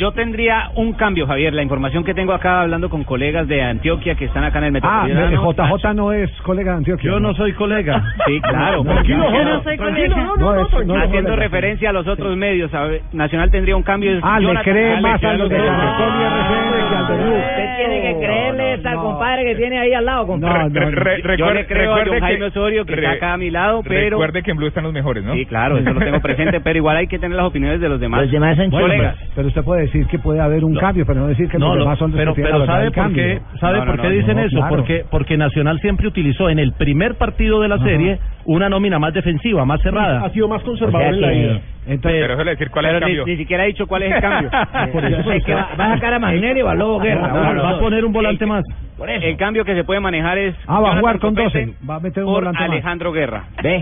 Yo 0.00 0.12
tendría 0.12 0.70
un 0.76 0.94
cambio, 0.94 1.26
Javier. 1.26 1.52
La 1.52 1.62
información 1.62 2.04
que 2.04 2.14
tengo 2.14 2.32
acá 2.32 2.62
hablando 2.62 2.88
con 2.88 3.04
colegas 3.04 3.46
de 3.46 3.62
Antioquia 3.62 4.14
que 4.14 4.24
están 4.24 4.44
acá 4.44 4.58
en 4.58 4.64
el 4.74 4.80
Ah, 4.82 5.04
Metropolitano. 5.06 5.76
JJ 5.76 5.94
no 5.94 6.12
es 6.14 6.30
colega 6.40 6.72
de 6.72 6.78
Antioquia. 6.78 7.10
Yo 7.10 7.20
no 7.20 7.34
soy 7.34 7.52
colega. 7.52 8.02
Sí, 8.26 8.40
claro. 8.40 8.82
Tranquilo, 8.82 9.24
porque- 9.24 9.38
Yo 9.38 9.44
no 9.44 9.62
soy 9.62 9.76
colega. 9.76 10.16
No, 10.16 10.24
no, 10.24 10.36
no, 10.36 10.60
es- 10.62 10.68
tranquilo, 10.70 10.94
haciendo 10.96 11.30
colega. 11.30 11.36
referencia 11.36 11.90
a 11.90 11.92
los 11.92 12.06
otros 12.06 12.34
medios, 12.36 12.72
a 12.72 12.84
ver, 12.84 13.02
Nacional 13.12 13.50
tendría 13.50 13.76
un 13.76 13.82
cambio. 13.82 14.18
Ah, 14.22 14.40
le 14.40 14.54
cree 14.62 14.94
Ah, 14.96 15.00
más 15.02 15.22
a 15.22 15.34
los 15.34 15.50
de. 15.50 15.56
Usted 15.60 17.76
tiene 17.76 18.02
que 18.02 18.16
creerle 18.26 18.80
al 18.84 18.96
compadre 18.96 19.44
que 19.44 19.54
tiene 19.56 19.78
ahí 19.78 19.92
al 19.92 20.04
lado, 20.04 20.26
compadre. 20.26 20.70
Yo 21.36 21.52
le 21.52 21.66
creo 21.66 21.94
a 21.94 22.04
John 22.06 22.20
Jaime 22.20 22.44
Osorio 22.46 22.84
que 22.86 22.94
está 22.94 23.10
acá 23.12 23.32
a 23.34 23.36
mi 23.36 23.50
lado, 23.50 23.82
pero... 23.86 24.16
Recuerde 24.18 24.42
que 24.42 24.50
en 24.52 24.56
Blue 24.56 24.68
están 24.68 24.84
los 24.84 24.92
mejores, 24.92 25.24
¿no? 25.24 25.34
Sí, 25.34 25.44
claro, 25.46 25.76
eso 25.78 25.92
lo 25.92 26.00
tengo 26.00 26.20
presente, 26.20 26.60
pero 26.60 26.78
igual 26.78 26.96
hay 26.96 27.06
que 27.06 27.18
tener 27.18 27.36
las 27.36 27.46
opiniones 27.46 27.80
de 27.80 27.88
los 27.88 28.00
demás. 28.00 28.22
Los 28.22 28.30
demás 28.30 28.56
son 28.56 28.70
colegas. 28.70 29.16
pero, 29.18 29.30
pero 29.36 29.48
usted 29.48 29.64
puede 29.64 29.82
decir 29.92 30.06
que 30.06 30.18
puede 30.18 30.40
haber 30.40 30.64
un 30.64 30.74
cambio, 30.76 31.04
pero 31.06 31.20
no 31.20 31.26
decir 31.28 31.48
que 31.48 31.58
No, 31.58 31.68
los 31.68 31.76
lo- 31.76 31.82
demás 31.84 31.98
son 31.98 32.10
los 32.12 32.18
pero, 32.18 32.34
que 32.34 32.42
pero 32.42 32.66
¿sabe 32.66 32.90
por 32.90 33.12
qué, 33.12 33.40
sabe 33.60 33.78
No, 33.78 33.84
no, 33.84 33.90
por 33.92 34.00
qué 34.02 34.08
no, 34.08 34.14
dicen 34.14 34.36
no, 34.36 34.42
eso? 34.42 34.56
claro. 34.56 34.76
Porque, 34.76 35.04
porque 35.10 35.36
Nacional 35.36 35.78
siempre 35.80 36.06
utilizó 36.08 36.48
en 36.48 36.58
el 36.58 36.72
primer 36.72 37.16
partido 37.16 37.60
de 37.60 37.68
la 37.68 37.78
serie 37.78 38.18
una 38.44 38.68
nómina 38.68 38.98
más 38.98 39.12
defensiva, 39.14 39.64
más 39.64 39.80
cerrada. 39.82 40.24
Ha 40.24 40.30
sido 40.30 40.48
más 40.48 40.62
O 40.62 40.66
conservador 40.66 41.00
sea 41.02 41.08
en 41.14 41.20
la 41.20 41.28
que- 41.28 41.34
ida. 41.54 41.60
Entonces, 41.86 42.20
Pero 42.20 42.34
eso 42.34 42.44
decir 42.44 42.70
cuál 42.70 42.84
es 42.84 42.90
el 42.90 42.94
ni, 42.96 43.00
cambio. 43.00 43.26
ni 43.26 43.36
siquiera 43.38 43.62
ha 43.62 43.66
dicho 43.66 43.86
cuál 43.86 44.02
es 44.02 44.14
el 44.14 44.20
cambio. 44.20 44.50
Por 44.92 45.04
eso, 45.04 45.16
Yo 45.16 45.30
sé 45.32 45.40
que 45.40 45.54
va, 45.54 45.68
va 45.80 45.84
a 45.86 45.94
sacar 45.94 46.14
a 46.14 46.18
Magnelli 46.18 46.60
o 46.62 46.68
a 46.68 46.74
Lobo 46.74 47.00
Guerra. 47.00 47.28
No, 47.28 47.42
no, 47.42 47.54
no. 47.54 47.62
va 47.62 47.70
a 47.70 47.78
poner 47.80 48.04
un 48.04 48.12
volante 48.12 48.44
más. 48.46 48.62
Por 48.98 49.08
eso. 49.10 49.26
El 49.26 49.36
cambio 49.38 49.64
que 49.64 49.74
se 49.74 49.82
puede 49.82 49.98
manejar 49.98 50.36
es 50.38 50.54
Ah, 50.68 50.78
va 50.78 50.92
a 50.92 50.98
jugar 50.98 51.18
con 51.18 51.34
Copete 51.34 51.66
12. 51.66 51.74
Va 51.88 51.94
a 51.96 52.00
meter 52.00 52.22
un 52.22 52.28
por 52.32 52.42
volante 52.44 52.60
más. 52.60 52.70
Alejandro 52.70 53.12
Guerra. 53.12 53.44
Ve. 53.62 53.76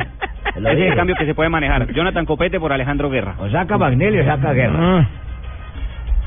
Ese 0.56 0.72
es 0.72 0.90
el 0.90 0.94
cambio 0.94 1.16
que 1.16 1.26
se 1.26 1.34
puede 1.34 1.48
manejar. 1.50 1.92
Jonathan 1.92 2.24
Copete 2.24 2.58
por 2.60 2.72
Alejandro 2.72 3.10
Guerra. 3.10 3.34
O 3.40 3.48
saca 3.50 3.76
Magnelli 3.76 4.20
o 4.20 4.24
saca 4.24 4.52
Guerra. 4.52 5.06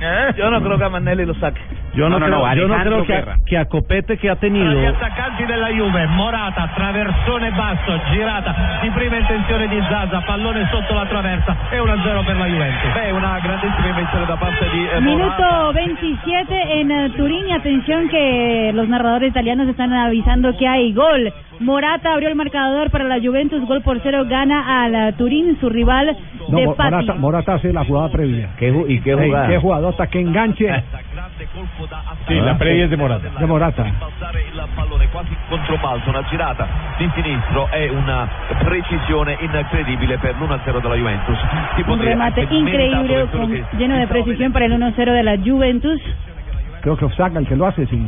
Ah, 0.04 0.32
Yo 0.36 0.50
no 0.50 0.62
creo 0.62 0.78
que 0.78 0.84
a 0.86 0.90
Manelli 0.90 1.26
lo 1.26 1.34
saque. 1.36 1.62
yo 1.94 2.10
no, 2.10 2.18
No, 2.20 2.26
creo, 2.26 2.40
no, 2.40 2.56
yo 2.56 2.68
no 2.68 2.76
creo 2.82 3.02
que, 3.06 3.14
Guerra. 3.14 3.34
a, 3.34 3.46
que 3.46 3.58
a 3.58 3.66
Copete 3.66 4.18
que 4.18 4.30
ha 4.30 4.36
tenido 4.38 4.72
Gli 4.82 4.86
attaccanti 4.86 5.46
della 5.46 5.70
Juve, 5.70 6.08
Morata, 6.08 6.72
traversone 6.76 7.52
basso, 7.52 8.00
girata 8.12 8.80
di 8.82 8.90
prima 8.90 9.18
intenzione 9.18 9.68
di 9.68 9.80
Zaza, 9.90 10.22
pallone 10.26 10.68
sotto 10.72 10.94
la 10.94 11.06
traversa 11.06 11.56
e 11.70 11.78
1-0 11.80 12.26
per 12.26 12.36
la 12.38 12.46
Juventus. 12.48 12.94
Beh, 12.94 13.12
una 13.12 13.40
grandissima 13.40 13.88
invenzione 13.88 14.26
da 14.26 14.36
parte 14.38 14.70
di 14.72 14.88
eh, 14.88 15.00
Morata. 15.00 15.02
Minuto 15.02 15.72
27 15.74 16.72
en 16.80 16.92
eh, 16.92 17.10
Turín 17.16 17.52
atención 17.52 18.08
que 18.10 18.72
los 18.74 18.88
narradores 18.88 19.30
italianos 19.30 19.68
están 19.68 19.94
avisando 19.94 20.56
que 20.58 20.68
hay 20.68 20.94
gol. 20.94 21.32
Morata 21.62 22.14
abrió 22.14 22.28
el 22.30 22.36
marcador 22.36 22.90
para 22.90 23.04
la 23.06 23.20
Juventus, 23.20 23.64
gol 23.66 23.82
por 23.82 24.00
cero 24.02 24.26
gana 24.28 24.84
al 24.84 24.96
eh, 24.96 25.14
Turín, 25.14 25.58
su 25.60 25.70
rival 25.70 26.16
No, 26.50 26.58
de 26.58 26.68
Patti. 26.76 26.92
Morata, 26.92 27.14
Morata 27.16 27.54
hace 27.56 27.72
la 27.72 27.86
jugada 27.86 28.10
previa. 28.10 28.50
¿Qué 28.58 28.70
¿Y 28.88 29.00
qué 29.02 29.12
Ey, 29.12 29.28
jugada? 29.30 29.48
qué 29.48 29.58
jugadota, 29.60 30.08
qué 30.08 30.20
enganche 30.20 30.68
Sí, 32.28 32.36
la 32.36 32.58
previa 32.58 32.86
es 32.86 32.90
de 32.90 32.98
Morata. 32.98 33.28
de 33.40 33.46
Morata. 33.46 33.84
Passare 34.00 34.42
il 34.52 34.62
pallone 34.76 35.08
quasi 35.10 35.36
controbalzo, 35.50 36.10
una 36.10 36.24
girata 36.30 36.68
di 36.98 37.10
sinistro 37.16 37.68
e 37.72 37.90
una 37.90 38.28
precisione 38.64 39.38
incredibile 39.42 40.18
per 40.18 40.36
l'1-0 40.36 40.82
della 40.82 40.96
Juventus. 40.96 41.38
Si 41.76 41.84
Un 41.90 42.00
remate 42.02 42.48
increíble, 42.50 43.28
con- 43.32 43.66
lleno 43.78 43.98
de 43.98 44.08
precisión 44.08 44.52
para 44.52 44.66
el 44.66 44.74
1-0 44.74 45.12
de 45.14 45.24
la 45.24 45.38
Juventus. 45.38 46.02
Creo 46.82 46.96
que 46.98 47.06
Osaga 47.06 47.40
el 47.40 47.48
que 47.48 47.56
lo 47.56 47.68
hace, 47.68 47.86
sí. 47.88 48.02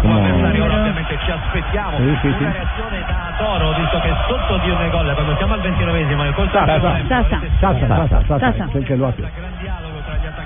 Come 0.00 0.18
avversario 0.30 0.64
ora 0.64 0.74
ovviamente 0.80 1.18
ci 1.24 1.30
aspettiamo 1.30 1.96
Sì, 1.98 2.18
sì, 2.20 2.26
una 2.26 2.36
sì. 2.38 2.44
reazione 2.44 3.04
da 3.06 3.34
Toro 3.38 3.72
visto 3.78 4.00
che 4.00 4.12
sotto 4.28 4.58
di 4.58 4.70
un 4.70 4.88
gol 4.90 5.14
quando 5.14 5.36
siamo 5.36 5.54
al 5.54 5.60
29esimo 5.60 6.22
nel 6.22 6.34
colpo 6.34 6.56
Sasa, 6.58 6.80
Sasa. 7.08 7.40
Sasa, 7.60 7.86
Sasa, 7.86 8.38
Sasa, 8.38 8.68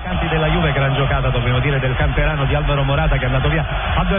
attaccanti 0.03 0.29
della 0.29 0.49
Juve 0.49 0.73
gran 0.73 0.95
giocata 0.97 1.29
dobbiamo 1.29 1.61
dire 1.61 1.79
del 1.79 1.95
canterano 1.95 2.45
di 2.45 2.55
Alvaro 2.55 2.83
Morata 2.83 3.17
che 3.17 3.23
è 3.23 3.27
andato 3.27 3.49
via 3.49 3.65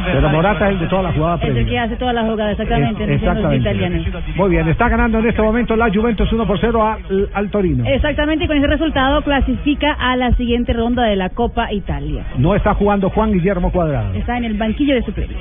Pero 0.06 0.30
Morata 0.30 0.68
es 0.70 0.74
el 0.74 0.80
de 0.80 0.88
toda 0.88 1.02
la 1.04 1.12
jugada 1.12 1.36
Es 1.36 1.44
el 1.44 1.54
previa. 1.54 1.70
que 1.70 1.80
hace 1.80 1.96
toda 1.98 2.14
la 2.14 2.22
jugada, 2.24 2.52
exactamente, 2.52 3.04
Es- 3.04 3.10
exactamente. 3.22 4.12
Muy 4.36 4.50
bien, 4.50 4.68
está 4.70 4.88
ganando 4.88 5.20
en 5.20 5.28
este 5.28 5.42
momento 5.42 5.76
la 5.76 5.90
Juventus 5.94 6.32
1 6.32 6.46
por 6.48 6.60
0 6.60 6.88
al, 6.88 7.30
al 7.34 7.50
Torino. 7.50 7.84
Exactamente, 7.86 8.46
y 8.46 8.48
con 8.48 8.58
ese 8.58 8.68
resultado 8.68 9.22
clasifica 9.24 9.92
a 10.00 10.16
la 10.16 10.32
siguiente 10.36 10.72
ronda 10.74 11.04
de 11.04 11.16
la 11.18 11.30
Copa 11.30 11.72
Italia. 11.72 12.24
No 12.38 12.56
está 12.56 12.74
jugando 12.76 13.10
Juan 13.10 13.32
Guillermo 13.34 13.72
Cuadrado. 13.72 14.14
Está 14.14 14.38
en 14.38 14.46
el 14.46 14.54
banquillo 14.58 14.96
de 14.96 15.02
suplentes. 15.04 15.38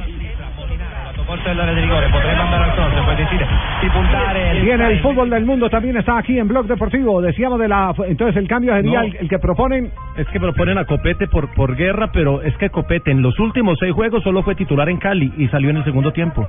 Bien, 4.62 4.80
el 4.80 5.00
fútbol 5.00 5.30
del 5.30 5.44
mundo 5.44 5.68
también 5.70 5.96
está 5.96 6.18
aquí 6.18 6.38
en 6.38 6.48
Blog 6.48 6.66
Deportivo. 6.66 7.20
Decíamos 7.20 7.58
de 7.58 7.68
la. 7.68 7.94
Entonces, 8.06 8.36
el 8.36 8.48
cambio 8.48 8.74
sería 8.74 9.00
No. 9.00 9.06
el, 9.06 9.16
el 9.16 9.28
que 9.28 9.38
proponen. 9.38 9.90
Es 10.16 10.26
que 10.28 10.40
proponen 10.40 10.78
a 10.78 10.84
Copete 10.84 11.26
por, 11.28 11.52
por 11.54 11.76
guerra, 11.76 12.10
pero 12.12 12.42
es 12.42 12.56
que 12.58 12.70
Copete 12.70 13.10
en 13.10 13.22
los 13.22 13.38
últimos 13.38 13.78
seis 13.78 13.92
juegos 13.92 14.22
solo 14.22 14.42
fue 14.42 14.54
titular 14.54 14.88
en 14.88 14.98
Cali 14.98 15.32
y 15.36 15.48
salió 15.48 15.70
en 15.70 15.78
el 15.78 15.84
segundo 15.84 16.12
tiempo. 16.12 16.46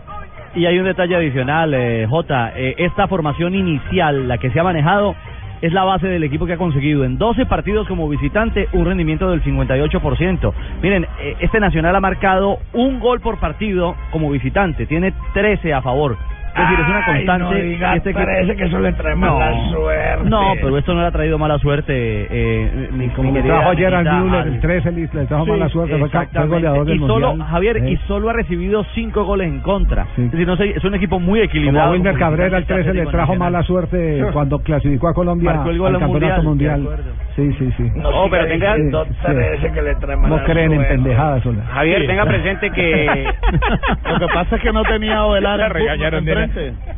Y 0.55 0.65
hay 0.67 0.77
un 0.77 0.85
detalle 0.85 1.15
adicional, 1.15 1.73
eh, 1.73 2.05
Jota. 2.07 2.51
eh, 2.55 2.75
esta 2.77 3.07
formación 3.07 3.55
inicial, 3.55 4.27
la 4.27 4.37
que 4.37 4.51
se 4.51 4.59
ha 4.59 4.63
manejado, 4.63 5.15
es 5.63 5.71
la 5.71 5.85
base 5.85 6.07
del 6.07 6.25
equipo 6.25 6.45
que 6.45 6.53
ha 6.53 6.57
conseguido 6.57 7.05
en 7.05 7.17
12 7.17 7.45
partidos 7.45 7.87
como 7.87 8.09
visitante 8.09 8.67
un 8.73 8.85
rendimiento 8.85 9.31
del 9.31 9.41
58%. 9.41 10.53
Miren, 10.81 11.05
eh, 11.21 11.37
este 11.39 11.61
Nacional 11.61 11.95
ha 11.95 12.01
marcado 12.01 12.59
un 12.73 12.99
gol 12.99 13.21
por 13.21 13.39
partido 13.39 13.95
como 14.11 14.29
visitante, 14.29 14.85
tiene 14.85 15.13
13 15.33 15.73
a 15.73 15.81
favor. 15.81 16.17
Es 16.55 16.59
decir, 16.69 16.79
es 16.79 16.87
una 16.87 16.97
Ay, 16.99 17.13
constante. 17.25 17.43
no 17.43 17.51
diga, 17.63 17.95
este 17.95 18.13
parece 18.13 18.55
que 18.55 18.63
eso 18.65 18.79
le 18.79 18.93
trae 18.93 19.15
mala 19.15 19.69
suerte. 19.71 20.29
No, 20.29 20.51
pero 20.61 20.77
esto 20.77 20.93
no 20.93 21.01
le 21.01 21.07
ha 21.07 21.11
traído 21.11 21.39
mala 21.39 21.57
suerte. 21.57 21.93
Eh, 22.29 22.89
mi, 22.91 23.09
Como 23.09 23.31
mi 23.31 23.39
le 23.39 23.43
trajo 23.47 23.69
ayer 23.71 23.93
al 23.95 24.23
Müller, 24.23 24.47
el 24.47 24.59
13 24.59 24.91
le, 24.91 25.07
trajo 25.07 25.45
Sí, 25.45 25.51
mala 25.51 25.69
suerte. 25.69 25.97
Fue, 25.97 26.47
goleador 26.47 26.85
del 26.85 26.95
y 26.97 26.99
solo, 26.99 27.29
Mundial. 27.29 27.47
Javier, 27.49 27.77
Eh. 27.77 27.91
y 27.91 27.97
solo 28.07 28.29
ha 28.29 28.33
recibido 28.33 28.83
cinco 28.93 29.23
goles 29.23 29.47
en 29.47 29.61
contra. 29.61 30.05
Es 30.15 30.31
decir, 30.31 30.45
no 30.45 30.55
sé, 30.55 30.69
es 30.75 30.83
un 30.83 30.93
equipo 30.93 31.19
muy 31.19 31.39
Como 31.39 31.45
equilibrado. 31.49 31.89
a 31.89 31.91
Wilmer 31.91 32.13
como 32.13 32.19
Cabrera, 32.25 32.57
el 32.57 32.63
visitante 32.63 32.83
13 32.83 33.03
le 33.05 33.11
trajo 33.11 33.35
mala 33.35 33.63
suerte 33.63 34.23
cuando 34.33 34.59
clasificó 34.59 35.07
a 35.07 35.13
Colombia 35.13 35.53
Marcó 35.53 35.69
el 35.71 35.79
gol 35.79 35.95
al 35.95 35.99
campeonato 36.01 36.43
Mundial, 36.43 36.81
mundial. 36.81 37.03
Sí, 37.35 37.51
sí, 37.57 37.71
sí. 37.77 37.83
No, 37.95 38.27
pero 38.29 38.45
tenga- 38.45 38.75
Sí, 38.75 39.67
que 39.73 39.81
le 39.81 39.95
trae 39.95 40.15
No 40.15 40.43
creen 40.43 40.71
en 40.73 40.87
pendejadas. 40.87 41.43
Javier, 41.73 42.01
Sí. 42.01 42.07
tenga 42.07 42.25
presente 42.25 42.69
que 42.69 43.25
Lo 44.11 44.19
que 44.19 44.27
pasa 44.33 44.55
es 44.57 44.61
que 44.61 44.71
no 44.71 44.83
tenía 44.83 45.23
Ovelar 45.25 45.59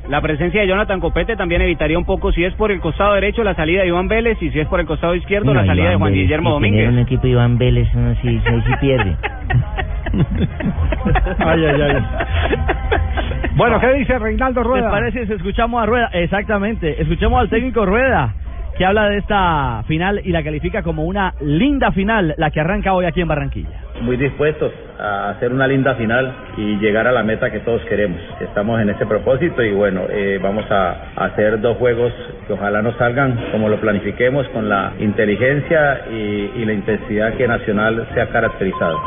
La 0.10 0.22
presencia 0.22 0.62
de 0.62 0.68
Jonathan 0.68 1.00
Copete 1.00 1.38
también 1.38 1.62
evitaría 1.62 1.98
un 1.98 2.04
poco, 2.06 2.34
si 2.34 2.44
es 2.44 2.54
por 2.56 2.70
el 2.72 2.82
costado 2.82 3.14
derecho, 3.14 3.44
la 3.46 3.56
salida 3.56 3.82
de 3.84 3.88
Iván 3.88 4.10
Vélez 4.10 4.38
y 4.42 4.52
si 4.52 4.60
es 4.60 4.68
por 4.68 4.82
el 4.82 4.86
costado 4.86 5.16
izquierdo, 5.16 5.54
la 5.54 5.66
salida 5.66 5.90
de 5.92 5.96
Juan 5.96 6.12
Vélez, 6.12 6.24
Guillermo 6.26 6.50
tener 6.60 6.72
Domínguez. 6.72 6.90
un 6.90 7.00
equipo 7.00 7.28
Iván 7.28 7.58
Vélez, 7.58 7.88
uno 7.96 8.14
sí, 8.22 8.42
sí, 8.46 8.62
sí 8.66 8.72
pierde. 8.82 9.16
Ay, 11.40 11.66
ay, 11.66 11.82
ay. 11.82 12.06
Bueno, 13.56 13.80
¿qué 13.80 13.94
dice 13.94 14.20
Reinaldo 14.20 14.62
¿Les 14.62 14.68
Rueda? 14.68 14.92
parece 14.92 15.26
si 15.28 15.34
escuchamos 15.34 15.82
a 15.82 15.86
Rueda? 15.86 16.10
Exactamente, 16.14 17.02
escuchemos 17.02 17.40
al 17.40 17.50
técnico 17.50 17.86
Rueda, 17.86 18.34
que 18.78 18.86
habla 18.86 19.10
de 19.10 19.18
esta 19.18 19.84
final 19.88 20.22
y 20.24 20.32
la 20.32 20.44
califica 20.44 20.84
como 20.84 21.06
una 21.06 21.34
linda 21.42 21.92
final, 21.92 22.34
la 22.38 22.52
que 22.52 22.60
arranca 22.60 22.94
hoy 22.94 23.06
aquí 23.06 23.22
en 23.22 23.28
Barranquilla. 23.28 23.82
muy 24.02 24.18
dispuestos 24.18 24.72
a 25.00 25.30
hacer 25.30 25.54
una 25.54 25.68
linda 25.68 25.96
final 25.96 26.34
y 26.58 26.78
llegar 26.78 27.08
a 27.08 27.12
la 27.12 27.24
meta 27.24 27.50
que 27.50 27.60
todos 27.60 27.82
queremos. 27.84 28.20
Estamos 28.42 28.82
en 28.82 28.90
ese 28.90 29.06
propósito 29.06 29.64
y 29.64 29.74
bueno, 29.74 30.02
eh, 30.10 30.40
vamos 30.42 30.70
a 30.70 31.12
hacer 31.16 31.62
dos 31.62 31.78
juegos 31.78 32.12
que 32.48 32.54
ojalá 32.54 32.82
nos 32.82 32.96
salgan 32.98 33.52
como 33.52 33.70
lo 33.70 33.80
planifiquemos 33.80 34.48
con 34.50 34.68
la 34.68 34.94
inteligencia 35.00 36.02
y, 36.12 36.52
y 36.56 36.66
la 36.66 36.74
intensidad 36.74 37.34
que 37.36 37.48
Nacional 37.48 38.08
se 38.14 38.22
ha 38.22 38.30
caracterizado. 38.30 38.98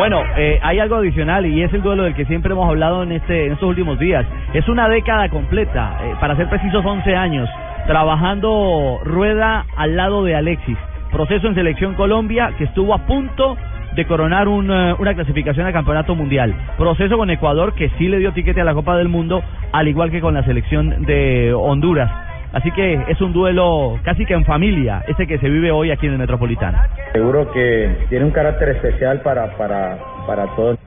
Bueno, 0.00 0.22
eh, 0.34 0.58
hay 0.62 0.78
algo 0.78 0.96
adicional 0.96 1.44
y 1.44 1.62
es 1.62 1.70
el 1.74 1.82
duelo 1.82 2.04
del 2.04 2.14
que 2.14 2.24
siempre 2.24 2.52
hemos 2.52 2.66
hablado 2.66 3.02
en 3.02 3.12
este 3.12 3.44
en 3.44 3.52
estos 3.52 3.68
últimos 3.68 3.98
días. 3.98 4.24
Es 4.54 4.66
una 4.66 4.88
década 4.88 5.28
completa, 5.28 5.98
eh, 6.02 6.14
para 6.18 6.34
ser 6.36 6.48
precisos 6.48 6.82
11 6.82 7.14
años, 7.14 7.50
trabajando 7.86 9.00
Rueda 9.04 9.66
al 9.76 9.96
lado 9.96 10.24
de 10.24 10.36
Alexis. 10.36 10.78
Proceso 11.12 11.48
en 11.48 11.54
Selección 11.54 11.96
Colombia 11.96 12.54
que 12.56 12.64
estuvo 12.64 12.94
a 12.94 13.04
punto 13.04 13.58
de 13.94 14.06
coronar 14.06 14.48
un, 14.48 14.70
eh, 14.70 14.94
una 14.98 15.12
clasificación 15.12 15.66
al 15.66 15.74
Campeonato 15.74 16.14
Mundial. 16.14 16.54
Proceso 16.78 17.18
con 17.18 17.28
Ecuador 17.28 17.74
que 17.74 17.90
sí 17.98 18.08
le 18.08 18.20
dio 18.20 18.32
tiquete 18.32 18.62
a 18.62 18.64
la 18.64 18.72
Copa 18.72 18.96
del 18.96 19.10
Mundo, 19.10 19.42
al 19.70 19.86
igual 19.86 20.10
que 20.10 20.22
con 20.22 20.32
la 20.32 20.42
selección 20.44 21.04
de 21.04 21.52
Honduras. 21.52 22.29
Así 22.52 22.70
que 22.72 23.04
es 23.08 23.20
un 23.20 23.32
duelo 23.32 23.98
casi 24.04 24.26
que 24.26 24.34
en 24.34 24.44
familia, 24.44 25.04
ese 25.06 25.26
que 25.26 25.38
se 25.38 25.48
vive 25.48 25.70
hoy 25.70 25.92
aquí 25.92 26.06
en 26.06 26.12
el 26.12 26.18
Metropolitano. 26.18 26.78
Seguro 27.12 27.50
que 27.52 28.06
tiene 28.08 28.24
un 28.24 28.32
carácter 28.32 28.70
especial 28.70 29.20
para, 29.20 29.56
para, 29.56 29.98
para 30.26 30.46
todos, 30.56 30.78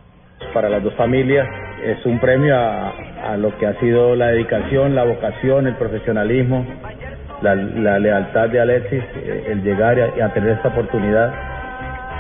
para 0.54 0.70
las 0.70 0.84
dos 0.84 0.94
familias. 0.96 1.48
Es 1.84 2.06
un 2.06 2.20
premio 2.20 2.56
a, 2.58 2.94
a 3.32 3.38
lo 3.38 3.58
que 3.58 3.66
ha 3.66 3.80
sido 3.80 4.16
la 4.16 4.28
dedicación, 4.28 4.96
la 4.96 5.06
vocación, 5.06 5.68
el 5.68 5.76
profesionalismo, 5.76 6.66
la, 7.42 8.00
lealtad 8.00 8.50
de 8.50 8.60
Alexis, 8.60 9.04
eh, 9.16 9.48
el 9.52 9.64
llegar 9.64 10.00
a, 10.00 10.26
a 10.26 10.34
tener 10.34 10.52
esta 10.52 10.70
oportunidad. 10.70 11.34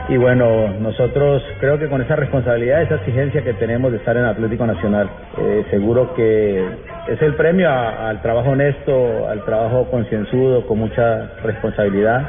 y 0.09 0.17
bueno, 0.17 0.67
nosotros 0.79 1.43
creo 1.59 1.79
que 1.79 1.87
con 1.87 2.01
esa 2.01 2.15
responsabilidad, 2.15 2.81
esa 2.81 2.95
exigencia 2.95 3.41
que 3.41 3.53
tenemos 3.53 3.91
de 3.91 3.97
estar 3.97 4.17
en 4.17 4.25
Atlético 4.25 4.65
Nacional, 4.65 5.09
eh, 5.37 5.65
seguro 5.69 6.13
que 6.13 6.65
es 7.07 7.21
el 7.21 7.35
premio 7.35 7.69
a- 7.69 8.09
al 8.09 8.21
trabajo 8.21 8.51
honesto, 8.51 9.27
al 9.29 9.43
trabajo 9.43 9.85
concienzudo, 9.91 10.65
con 10.65 10.79
mucha 10.79 11.29
responsabilidad. 11.43 12.21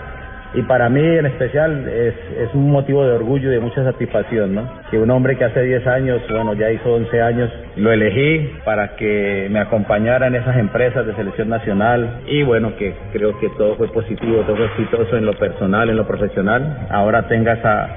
Y 0.56 0.62
para 0.62 0.88
mí 0.88 1.00
en 1.04 1.26
especial 1.26 1.88
es, 1.88 2.14
es 2.38 2.54
un 2.54 2.70
motivo 2.70 3.04
de 3.04 3.10
orgullo 3.12 3.50
y 3.50 3.54
de 3.54 3.60
mucha 3.60 3.82
satisfacción, 3.82 4.54
¿no? 4.54 4.62
Que 4.88 4.98
un 4.98 5.10
hombre 5.10 5.36
que 5.36 5.44
hace 5.44 5.62
10 5.62 5.84
años, 5.84 6.20
bueno, 6.30 6.54
ya 6.54 6.70
hizo 6.70 6.92
11 6.94 7.20
años, 7.20 7.50
lo 7.74 7.90
elegí 7.90 8.52
para 8.64 8.94
que 8.94 9.48
me 9.50 9.58
acompañara 9.58 10.28
en 10.28 10.36
esas 10.36 10.56
empresas 10.56 11.04
de 11.06 11.14
selección 11.16 11.48
nacional 11.48 12.20
y 12.28 12.44
bueno, 12.44 12.76
que 12.76 12.94
creo 13.12 13.36
que 13.40 13.48
todo 13.58 13.74
fue 13.74 13.88
positivo, 13.88 14.42
todo 14.46 14.54
fue 14.54 14.66
exitoso 14.66 15.16
en 15.16 15.26
lo 15.26 15.32
personal, 15.32 15.90
en 15.90 15.96
lo 15.96 16.06
profesional. 16.06 16.86
Ahora 16.88 17.22
tenga 17.22 17.54
esa, 17.54 17.88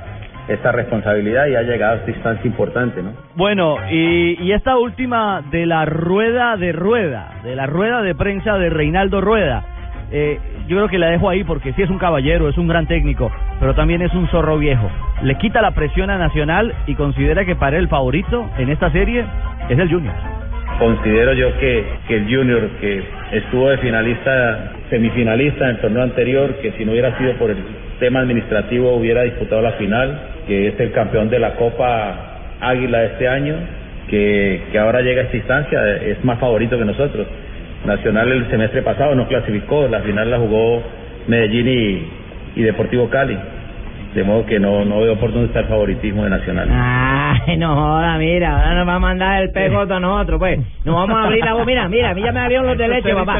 esa 0.48 0.72
responsabilidad 0.72 1.48
y 1.48 1.56
ha 1.56 1.62
llegado 1.62 1.94
a 1.94 1.96
esta 1.98 2.12
instancia 2.12 2.48
importante, 2.48 3.02
¿no? 3.02 3.12
Bueno, 3.36 3.78
y, 3.90 4.42
y 4.42 4.52
esta 4.52 4.78
última 4.78 5.42
de 5.52 5.66
la 5.66 5.86
rueda 5.86 6.56
de 6.58 6.72
rueda, 6.72 7.42
de 7.44 7.56
la 7.56 7.66
rueda 7.66 8.02
de 8.02 8.16
prensa 8.16 8.58
de 8.58 8.70
Reinaldo 8.70 9.22
Rueda. 9.22 9.64
Eh, 10.12 10.40
yo 10.68 10.78
creo 10.78 10.88
que 10.88 10.98
la 10.98 11.10
dejo 11.10 11.30
ahí 11.30 11.44
porque 11.44 11.74
sí 11.74 11.82
es 11.82 11.90
un 11.90 11.98
caballero, 11.98 12.48
es 12.48 12.58
un 12.58 12.68
gran 12.68 12.88
técnico, 12.88 13.30
pero 13.60 13.74
también 13.76 14.02
es 14.02 14.14
un 14.14 14.28
zorro 14.30 14.58
viejo. 14.58 14.90
Le 15.22 15.36
quita 15.36 15.62
la 15.62 15.72
presión 15.72 16.10
a 16.10 16.18
Nacional 16.18 16.74
y 16.88 16.96
considera 16.96 17.46
que 17.46 17.56
para 17.56 17.78
él 17.78 17.84
el 17.84 17.90
favorito 17.90 18.50
en 18.58 18.70
esta 18.70 18.90
serie 18.92 19.26
es 19.70 19.78
el 19.78 19.90
Junior. 19.90 20.14
Considero 20.80 21.34
yo 21.34 21.58
que, 21.60 21.84
que 22.08 22.16
el 22.18 22.24
Junior, 22.26 22.70
que 22.80 23.04
estuvo 23.32 23.70
de 23.70 23.78
finalista, 23.80 24.72
semifinalista 24.90 25.66
en 25.66 25.70
el 25.72 25.82
torneo 25.82 26.04
anterior, 26.04 26.54
que 26.62 26.72
si 26.74 26.86
no 26.86 26.92
hubiera 26.92 27.18
sido 27.18 27.34
por 27.34 27.50
el 27.50 27.58
tema 28.00 28.20
administrativo 28.20 28.96
hubiera 28.96 29.24
disputado 29.24 29.62
la 29.62 29.74
final, 29.74 30.20
que 30.48 30.68
es 30.70 30.80
el 30.80 30.92
campeón 30.92 31.30
de 31.30 31.40
la 31.40 31.56
Copa 31.56 32.56
Águila 32.62 33.00
de 33.00 33.06
este 33.08 33.28
año, 33.28 33.56
que, 34.10 34.62
que 34.72 34.80
ahora 34.80 35.02
llega 35.02 35.22
a 35.22 35.26
esta 35.26 35.38
instancia, 35.38 35.98
es 35.98 36.24
más 36.24 36.40
favorito 36.40 36.78
que 36.78 36.86
nosotros. 36.86 37.28
Nacional 37.86 38.32
el 38.32 38.50
semestre 38.50 38.82
pasado 38.82 39.16
no 39.16 39.28
clasificó, 39.28 39.88
la 39.88 40.02
final 40.02 40.32
la 40.32 40.40
jugó 40.40 40.82
Medellín 41.28 41.68
y, 41.68 42.60
y 42.60 42.64
Deportivo 42.64 43.10
Cali. 43.10 43.38
De 44.18 44.24
modo 44.24 44.48
que 44.48 44.60
no, 44.60 44.84
no 44.84 45.02
veo 45.02 45.16
por 45.20 45.32
dónde 45.32 45.46
está 45.46 45.60
el 45.60 45.68
favoritismo 45.68 46.24
de 46.24 46.32
Nacional. 46.32 46.68
Ay, 46.72 47.56
no 47.58 47.76
joda, 47.76 48.18
mira, 48.18 48.52
ahora 48.56 48.74
nos 48.74 48.88
va 48.88 48.96
a 48.96 49.00
mandar 49.00 49.44
el 49.44 49.52
pegoto 49.52 49.94
a 49.94 50.00
nosotros, 50.00 50.40
pues. 50.40 50.60
Nos 50.86 50.96
vamos 50.96 51.20
a 51.20 51.26
abrir 51.26 51.46
la 51.46 51.54
voz. 51.54 51.68
Mira, 51.68 51.88
mira, 51.88 52.10
a 52.10 52.14
mí 52.16 52.24
ya 52.24 52.32
me 52.32 52.40
abrieron 52.40 52.66
los 52.66 52.80
de 52.80 52.88
leche, 52.88 53.14
papá. 53.14 53.40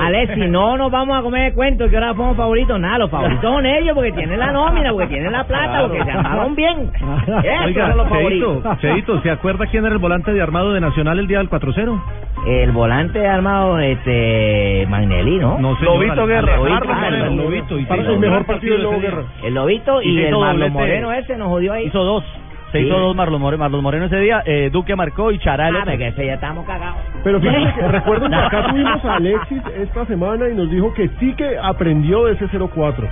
Alexi, 0.00 0.40
no 0.48 0.78
nos 0.78 0.90
vamos 0.90 1.18
a 1.18 1.20
comer 1.20 1.48
el 1.48 1.52
cuento 1.52 1.90
que 1.90 1.96
ahora 1.96 2.14
somos 2.14 2.38
favoritos. 2.38 2.80
Nada, 2.80 3.00
los 3.00 3.10
favoritos 3.10 3.42
son 3.42 3.66
ellos 3.66 3.94
porque 3.94 4.12
tienen 4.12 4.38
la 4.38 4.50
nómina, 4.50 4.92
porque 4.92 5.08
tienen 5.08 5.30
la 5.30 5.44
plata, 5.44 5.82
porque 5.82 6.02
se 6.02 6.10
armaron 6.10 6.54
bien. 6.54 6.90
Esos 6.94 7.66
Oiga, 7.66 7.88
son 7.88 7.98
los 7.98 8.08
Cheito, 8.08 8.08
favoritos. 8.08 8.78
Cheito, 8.80 9.20
¿se 9.20 9.30
acuerda 9.30 9.66
quién 9.66 9.84
era 9.84 9.92
el 9.92 10.00
volante 10.00 10.32
de 10.32 10.40
armado 10.40 10.72
de 10.72 10.80
Nacional 10.80 11.18
el 11.18 11.26
día 11.26 11.36
del 11.36 11.50
4-0? 11.50 12.00
El 12.46 12.72
volante 12.72 13.26
armado, 13.26 13.78
este, 13.78 14.86
Magnelli, 14.90 15.38
¿no? 15.38 15.58
No, 15.58 15.76
señor, 15.78 15.94
Lobito 15.94 16.22
al- 16.22 16.28
Guerra. 16.28 16.56
Lobito, 16.56 16.74
Marlon 16.74 16.96
al 17.04 17.10
Moreno. 17.20 17.42
Lobito, 17.44 17.78
y 17.78 17.84
Para 17.86 18.02
hizo 18.02 18.10
su 18.10 18.14
un 18.16 18.20
mejor 18.20 18.44
partido 18.44 18.76
el 18.76 18.82
Lobo. 18.82 19.00
Guerra. 19.00 19.22
El 19.42 19.54
Lobito 19.54 20.02
Y 20.02 20.08
y, 20.10 20.18
se 20.22 20.28
el 20.28 20.36
Marlon. 20.36 20.72
Moreno 20.72 21.12
ese 21.12 21.36
nos 21.38 21.48
jodió 21.48 21.72
ahí. 21.72 21.86
Hizo 21.86 22.04
dos. 22.04 22.22
Se 22.70 22.80
Sí. 22.80 22.86
hizo 22.86 22.98
dos 22.98 23.16
Marlon 23.16 23.40
Moreno, 23.40 23.62
Marlon 23.62 23.82
Moreno 23.82 24.04
ese 24.06 24.18
día. 24.18 24.42
Eh, 24.44 24.68
Duque 24.70 24.94
marcó 24.94 25.30
y 25.30 25.38
Chará 25.38 25.68
el 25.68 25.76
Ah, 25.76 25.84
porque 25.86 26.08
ese 26.08 26.26
ya 26.26 26.34
estamos 26.34 26.66
cagados. 26.66 26.96
Pero 27.22 27.40
fíjense 27.40 27.72
que 27.80 27.88
recuerden 27.88 28.30
que 28.30 28.36
acá 28.36 28.66
tuvimos 28.68 29.04
a 29.06 29.14
Alexis 29.14 29.62
esta 29.78 30.04
semana 30.06 30.48
y 30.48 30.54
nos 30.54 30.70
dijo 30.70 30.92
que 30.92 31.08
sí 31.20 31.32
que 31.34 31.56
aprendió 31.62 32.24
de 32.26 32.32
ese 32.34 32.46
04. 32.48 33.08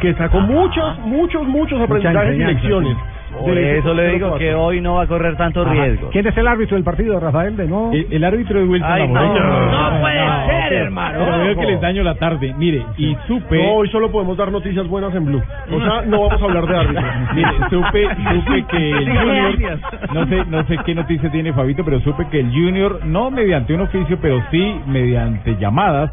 Que 0.00 0.14
sacó 0.14 0.40
muchos, 0.40 0.98
muchos, 1.00 1.42
muchos 1.48 1.80
aprendizajes 1.80 2.36
y 2.36 2.44
lecciones. 2.44 2.96
Por 3.38 3.54
de 3.54 3.78
eso 3.78 3.94
le 3.94 4.08
digo 4.12 4.28
04. 4.30 4.38
que 4.38 4.54
hoy 4.54 4.80
no 4.80 4.94
va 4.94 5.02
a 5.02 5.06
correr 5.06 5.36
tanto 5.36 5.62
Ajá. 5.62 5.72
riesgo. 5.72 6.10
¿Quién 6.10 6.26
es 6.26 6.36
el 6.36 6.46
árbitro 6.46 6.76
del 6.76 6.84
partido, 6.84 7.18
Rafael? 7.20 7.56
De 7.56 7.66
no. 7.66 7.92
El, 7.92 8.06
el 8.10 8.24
árbitro 8.24 8.60
es 8.60 8.68
Wilson 8.68 8.90
Ay, 8.90 9.02
Lamoreno. 9.02 9.34
no, 9.40 9.90
no 9.92 10.00
puede 10.00 10.14
ser, 10.18 10.68
pero- 10.68 10.84
hermano. 10.84 11.18
Pero 11.20 11.38
veo 11.38 11.56
que 11.56 11.66
les 11.66 11.80
daño 11.80 12.02
la 12.02 12.14
tarde. 12.16 12.54
Mire, 12.58 12.84
y 12.96 13.16
supe... 13.26 13.56
No, 13.62 13.72
hoy 13.74 13.88
solo 13.90 14.10
podemos 14.10 14.36
dar 14.36 14.50
noticias 14.50 14.86
buenas 14.88 15.14
en 15.14 15.24
Blue. 15.26 15.42
O 15.72 15.80
sea, 15.80 16.02
no 16.02 16.20
vamos 16.22 16.42
a 16.42 16.44
hablar 16.44 16.66
de 16.66 16.76
árbitros. 16.76 17.04
Mire, 17.34 17.50
supe, 17.70 18.08
supe 18.34 18.64
que 18.70 18.90
el 18.90 19.18
Junior, 19.18 19.78
no 20.12 20.26
sé, 20.26 20.44
no 20.46 20.64
sé 20.66 20.76
qué 20.84 20.94
noticia 20.94 21.30
tiene 21.30 21.52
Fabito, 21.52 21.84
pero 21.84 22.00
supe 22.00 22.26
que 22.30 22.40
el 22.40 22.50
Junior, 22.50 23.00
no 23.04 23.30
mediante 23.30 23.74
un 23.74 23.82
oficio, 23.82 24.18
pero 24.20 24.42
sí 24.50 24.80
mediante 24.86 25.56
llamadas, 25.56 26.10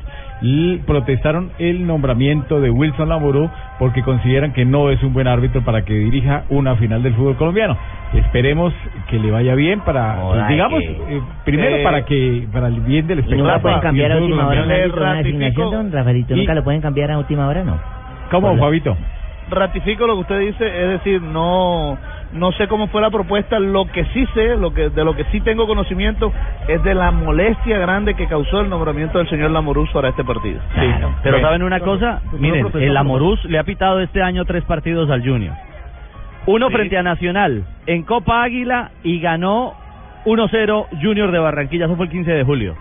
protestaron 0.86 1.52
el 1.60 1.86
nombramiento 1.88 2.62
de 2.62 2.69
Wilson 2.69 3.10
Lamoró 3.10 3.50
porque 3.80 4.04
consideran 4.04 4.54
que 4.54 4.65
no 4.65 4.89
es 4.89 5.02
un 5.04 5.13
buen 5.13 5.28
árbitro 5.28 5.63
para 5.63 5.84
que 5.84 5.93
dirija 5.93 6.43
una 6.50 6.76
final 6.76 7.02
del 7.04 7.13
fútbol 7.15 7.36
colombiano. 7.38 7.76
Esperemos 8.13 8.73
que 9.10 9.19
le 9.19 9.32
vaya 9.32 9.56
bien 9.56 9.82
para, 9.82 10.15
pues, 10.21 10.47
digamos, 10.50 10.80
que- 10.80 11.17
eh, 11.17 11.21
primero 11.43 11.78
Eh, 11.78 11.84
para 11.84 12.06
que 12.06 12.47
para 12.52 12.67
el 12.67 12.80
bien 12.82 13.08
del 13.08 13.19
¿Y 13.19 13.21
nunca 13.23 13.34
espectáculo. 13.36 13.62
pueden 13.62 13.80
cambiar 13.80 14.12
a 14.12 14.17
última 14.17 14.47
hora 14.47 14.63
una 14.63 14.78
don 15.71 15.91
Rafaelito? 15.91 16.36
¿Nunca 16.36 16.54
lo 16.54 16.63
pueden 16.63 16.82
cambiar 16.82 17.12
a 17.12 17.17
última 17.17 17.47
hora, 17.47 17.63
no? 17.63 17.78
¿Cómo. 18.32 18.56
Fabito? 18.58 18.95
ratifico 19.50 20.06
lo 20.06 20.15
que 20.15 20.19
usted 20.21 20.39
dice, 20.41 20.65
es 20.65 20.89
decir, 20.89 21.21
no 21.21 21.97
no 22.33 22.51
sé 22.53 22.67
cómo 22.67 22.87
fue 22.87 23.01
la 23.01 23.09
propuesta, 23.09 23.59
lo 23.59 23.85
que 23.85 24.05
sí 24.13 24.25
sé, 24.33 24.57
lo 24.57 24.73
que 24.73 24.89
de 24.89 25.03
lo 25.03 25.15
que 25.15 25.23
sí 25.25 25.41
tengo 25.41 25.67
conocimiento 25.67 26.31
es 26.67 26.83
de 26.83 26.93
la 26.93 27.11
molestia 27.11 27.77
grande 27.77 28.15
que 28.15 28.27
causó 28.27 28.61
el 28.61 28.69
nombramiento 28.69 29.17
del 29.17 29.29
señor 29.29 29.51
Lamoruz 29.51 29.89
para 29.91 30.09
este 30.09 30.23
partido. 30.23 30.59
Sí, 30.75 30.87
pero. 31.23 31.41
¿saben 31.41 31.63
una 31.63 31.79
cosa? 31.79 32.21
Miren, 32.33 32.67
el 32.73 32.97
Amorús 32.97 33.43
le 33.45 33.59
ha 33.59 33.63
pitado 33.63 33.99
este 34.01 34.21
año 34.21 34.45
tres 34.45 34.63
partidos 34.65 35.09
al 35.09 35.21
Junior. 35.21 35.53
Uno 36.45 36.69
frente 36.69 36.97
a 36.97 37.03
Nacional 37.03 37.65
en 37.85 38.03
Copa 38.03 38.43
Águila 38.43 38.91
y 39.03 39.19
ganó 39.19 39.73
1-0 40.25 40.87
Junior 41.01 41.31
de 41.31 41.39
Barranquilla, 41.39 41.85
eso 41.85 41.95
fue 41.95 42.05
el 42.05 42.11
15 42.11 42.31
de 42.31 42.43
julio. 42.43 42.75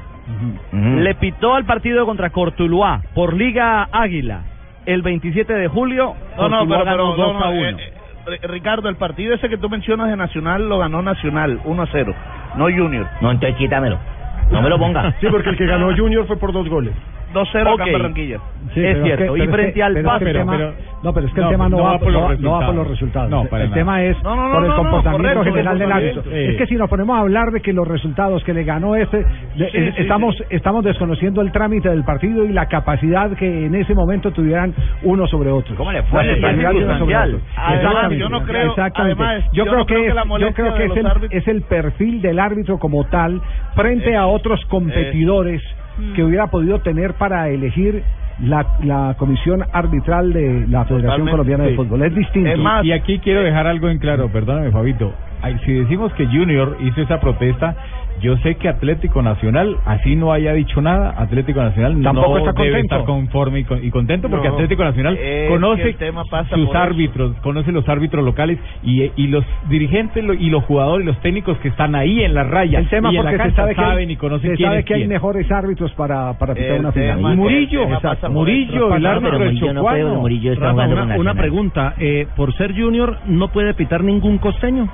Le 0.73 1.15
pitó 1.15 1.55
al 1.55 1.65
partido 1.65 2.05
contra 2.05 2.31
Cortuluá 2.31 3.03
por 3.15 3.35
Liga 3.35 3.89
Águila 3.93 4.43
el 4.87 5.03
27 5.03 5.53
de 5.53 5.69
julio. 5.69 6.15
No, 6.37 6.49
no, 6.49 6.67
pero, 6.69 6.85
ganó 6.85 7.15
pero, 7.15 7.17
no, 7.17 7.33
2 7.33 7.43
a 7.43 7.45
no, 7.47 7.51
1. 7.51 7.69
eh, 7.69 7.77
eh, 7.79 7.93
Ricardo, 8.43 8.89
el 8.89 8.97
partido 8.97 9.35
ese 9.35 9.49
que 9.49 9.57
tú 9.57 9.69
mencionas 9.69 10.09
de 10.09 10.17
Nacional 10.17 10.69
lo 10.69 10.79
ganó 10.79 11.01
Nacional 11.01 11.61
1 11.65 11.83
a 11.83 11.87
0, 11.93 12.15
no 12.57 12.65
Junior. 12.65 13.07
No, 13.21 13.31
entonces 13.31 13.57
quítamelo. 13.57 13.99
No 14.51 14.63
me 14.63 14.69
lo 14.69 14.79
ponga. 14.79 15.15
Sí, 15.21 15.27
porque 15.31 15.51
el 15.51 15.57
que 15.57 15.67
ganó 15.67 15.97
Junior 15.97 16.27
fue 16.27 16.37
por 16.37 16.53
dos 16.53 16.69
goles. 16.69 16.93
2-0 17.37 17.75
Ok. 17.75 17.81
acá 17.81 17.87
en 17.87 17.93
Barranquilla. 17.93 18.39
Sí, 18.75 18.85
es 18.85 19.03
cierto. 19.03 19.35
que- 19.35 19.45
y 19.45 19.47
frente 19.49 19.83
al 19.83 19.95
pero 19.95 20.19
pero- 20.19 20.73
no, 21.03 21.13
pero 21.13 21.27
es 21.27 21.33
que 21.35 21.41
el 21.41 21.45
no, 21.45 21.51
tema 21.51 21.69
no, 21.69 21.77
no 21.77 21.83
va, 21.85 21.99
por 21.99 22.11
los 22.13 22.23
no, 22.23 22.37
no 22.39 22.51
va 22.53 22.67
por 22.67 22.75
los 22.75 22.89
resultados. 22.89 23.29
resultados. 23.29 23.31
No, 23.31 23.45
para 23.51 23.63
el 23.65 23.71
nada. 23.71 23.81
tema 23.81 24.03
es 24.05 24.23
No, 24.25 24.35
no, 24.35 24.49
no, 24.49 24.55
por 24.55 24.65
el 24.65 24.75
comportamiento 24.75 25.29
correcto, 25.29 25.45
general 25.45 25.79
del 25.79 25.93
árbitro. 25.93 26.15
comportamiento. 26.23 26.51
Es 26.53 26.57
que 26.59 26.67
si 26.67 26.75
nos 26.75 26.91
ponemos 26.91 27.17
a 27.17 27.21
hablar 27.21 27.51
de 27.53 27.61
que 27.61 27.73
los 27.73 27.87
resultados 27.87 28.43
que 28.45 28.55
le 28.55 28.65
ganó 28.65 28.97
este, 28.97 29.23
Sí, 29.23 29.63
eh, 29.63 29.93
sí, 29.97 30.03
estamos 30.03 30.35
estamos 30.51 30.85
desconociendo 30.85 31.43
el 31.43 31.53
trámite 31.53 31.89
del 31.91 32.03
partido 32.05 32.45
y 32.45 32.53
la 32.53 32.67
capacidad 32.67 33.31
que 33.37 33.67
en 33.67 33.75
ese 33.75 33.95
momento 33.95 34.33
tuvieran 34.33 34.75
uno 35.03 35.27
sobre 35.29 35.51
otro. 35.51 35.77
¿Cómo 35.77 35.93
le 35.93 36.03
fue? 36.05 36.25
La 36.25 36.35
superioridad 36.35 36.71
de 36.73 36.85
uno 36.85 36.99
sobre 36.99 37.17
otro. 37.17 37.37
Exactamente. 37.37 38.19
yo 38.19 38.29
no 38.29 38.43
creo- 38.43 38.71
Exactamente. 38.71 39.23
además, 39.23 39.45
yo, 39.53 39.65
yo 39.65 39.71
creo 39.71 39.87
que 39.87 40.07
yo 40.41 40.53
creo 40.55 40.75
que 40.75 40.85
es 40.87 40.97
el, 40.97 41.07
es 41.31 41.49
el 41.49 41.63
perfil 41.63 42.21
del 42.23 42.39
árbitro 42.41 42.79
como 42.79 43.05
tal 43.05 43.41
frente 43.75 44.17
a 44.17 44.27
otros 44.27 44.65
competidores 44.67 45.63
que 46.15 46.23
hubiera 46.23 46.49
podido 46.49 46.81
tener 46.81 47.15
para 47.15 47.49
elegir 47.49 48.03
la, 48.41 48.67
la 48.83 49.15
comisión 49.19 49.65
arbitral 49.73 50.33
de 50.33 50.67
la 50.69 50.85
Federación 50.85 51.27
Totalmente, 51.27 51.31
Colombiana 51.31 51.65
de 51.65 51.71
sí. 51.71 51.77
Fútbol. 51.77 52.03
Es 52.03 52.15
distinto. 52.15 52.51
y 52.83 52.93
aquí 52.93 53.19
quiero 53.19 53.43
dejar 53.43 53.67
algo 53.67 53.89
en 53.89 53.99
claro, 53.99 54.29
perdóname 54.31 54.71
Fabito. 54.71 55.13
Si 55.65 55.73
decimos 55.73 56.13
que 56.15 56.27
Junior 56.27 56.77
hizo 56.81 57.03
esa 57.03 57.21
protesta, 57.21 57.77
yo 58.21 58.37
sé 58.39 58.55
que 58.57 58.69
Atlético 58.69 59.23
Nacional, 59.23 59.77
así 59.85 60.17
no 60.17 60.33
haya 60.33 60.53
dicho 60.53 60.81
nada, 60.81 61.15
Atlético 61.19 61.63
Nacional 61.63 62.01
Tampoco 62.03 62.39
no 62.39 62.49
está 62.49 62.53
debe 62.63 62.73
contento. 62.73 62.95
estar 62.97 63.07
conforme 63.07 63.59
y, 63.61 63.65
con- 63.65 63.85
y 63.85 63.91
contento 63.91 64.29
porque 64.31 64.49
No, 64.49 64.55
Atlético 64.55 64.85
Nacional 64.85 65.19
conoce 65.49 65.83
el 65.83 65.97
tema 65.97 66.25
pasa 66.31 66.55
sus 66.57 66.69
eso. 66.69 66.79
árbitros, 66.79 67.37
conoce 67.43 67.73
los 67.73 67.89
árbitros 67.89 68.25
locales 68.25 68.59
y, 68.83 69.11
y 69.17 69.27
los 69.29 69.45
dirigentes 69.69 70.25
lo- 70.25 70.35
y 70.35 70.51
los 70.51 70.65
jugadores 70.65 71.05
y 71.05 71.07
los 71.07 71.19
técnicos 71.21 71.59
que 71.59 71.69
están 71.69 71.95
ahí 71.95 72.23
en 72.23 72.35
la 72.35 72.45
raya 72.45 72.79
el 72.79 72.89
tema 72.89 73.13
y 73.13 73.17
en 73.19 73.25
la 73.25 73.31
se 73.33 73.37
cancha 73.39 73.57
sabe 73.63 73.75
que 73.75 73.81
saben 73.83 74.11
y 74.11 74.17
conocen 74.17 74.51
se 74.51 74.57
quién 74.57 74.69
sabe 74.69 74.79
es 74.81 74.85
que 74.87 74.95
hay 74.95 75.07
mejores 75.09 75.51
árbitros 75.51 75.93
para, 75.93 76.33
para 76.39 76.55
pitar 76.55 76.73
El 76.75 76.81
una 76.81 76.93
final. 76.93 77.17
tema- 77.17 77.33
Y 77.33 77.37
Murillo, 77.37 77.83
exacto, 77.85 78.31
Murillo, 78.31 78.95
el 78.95 79.07
árbitro 79.07 79.39
de 79.39 79.53
no 79.53 79.61
Chocuano. 79.61 80.21
Una, 81.05 81.17
una 81.21 81.35
pregunta. 81.35 81.95
Eh, 81.99 82.27
por 82.37 82.53
ser 82.55 82.75
junior, 82.75 83.19
¿no 83.27 83.49
puede 83.49 83.75
pitar 83.75 84.03
ningún 84.03 84.39
costeño? 84.39 84.89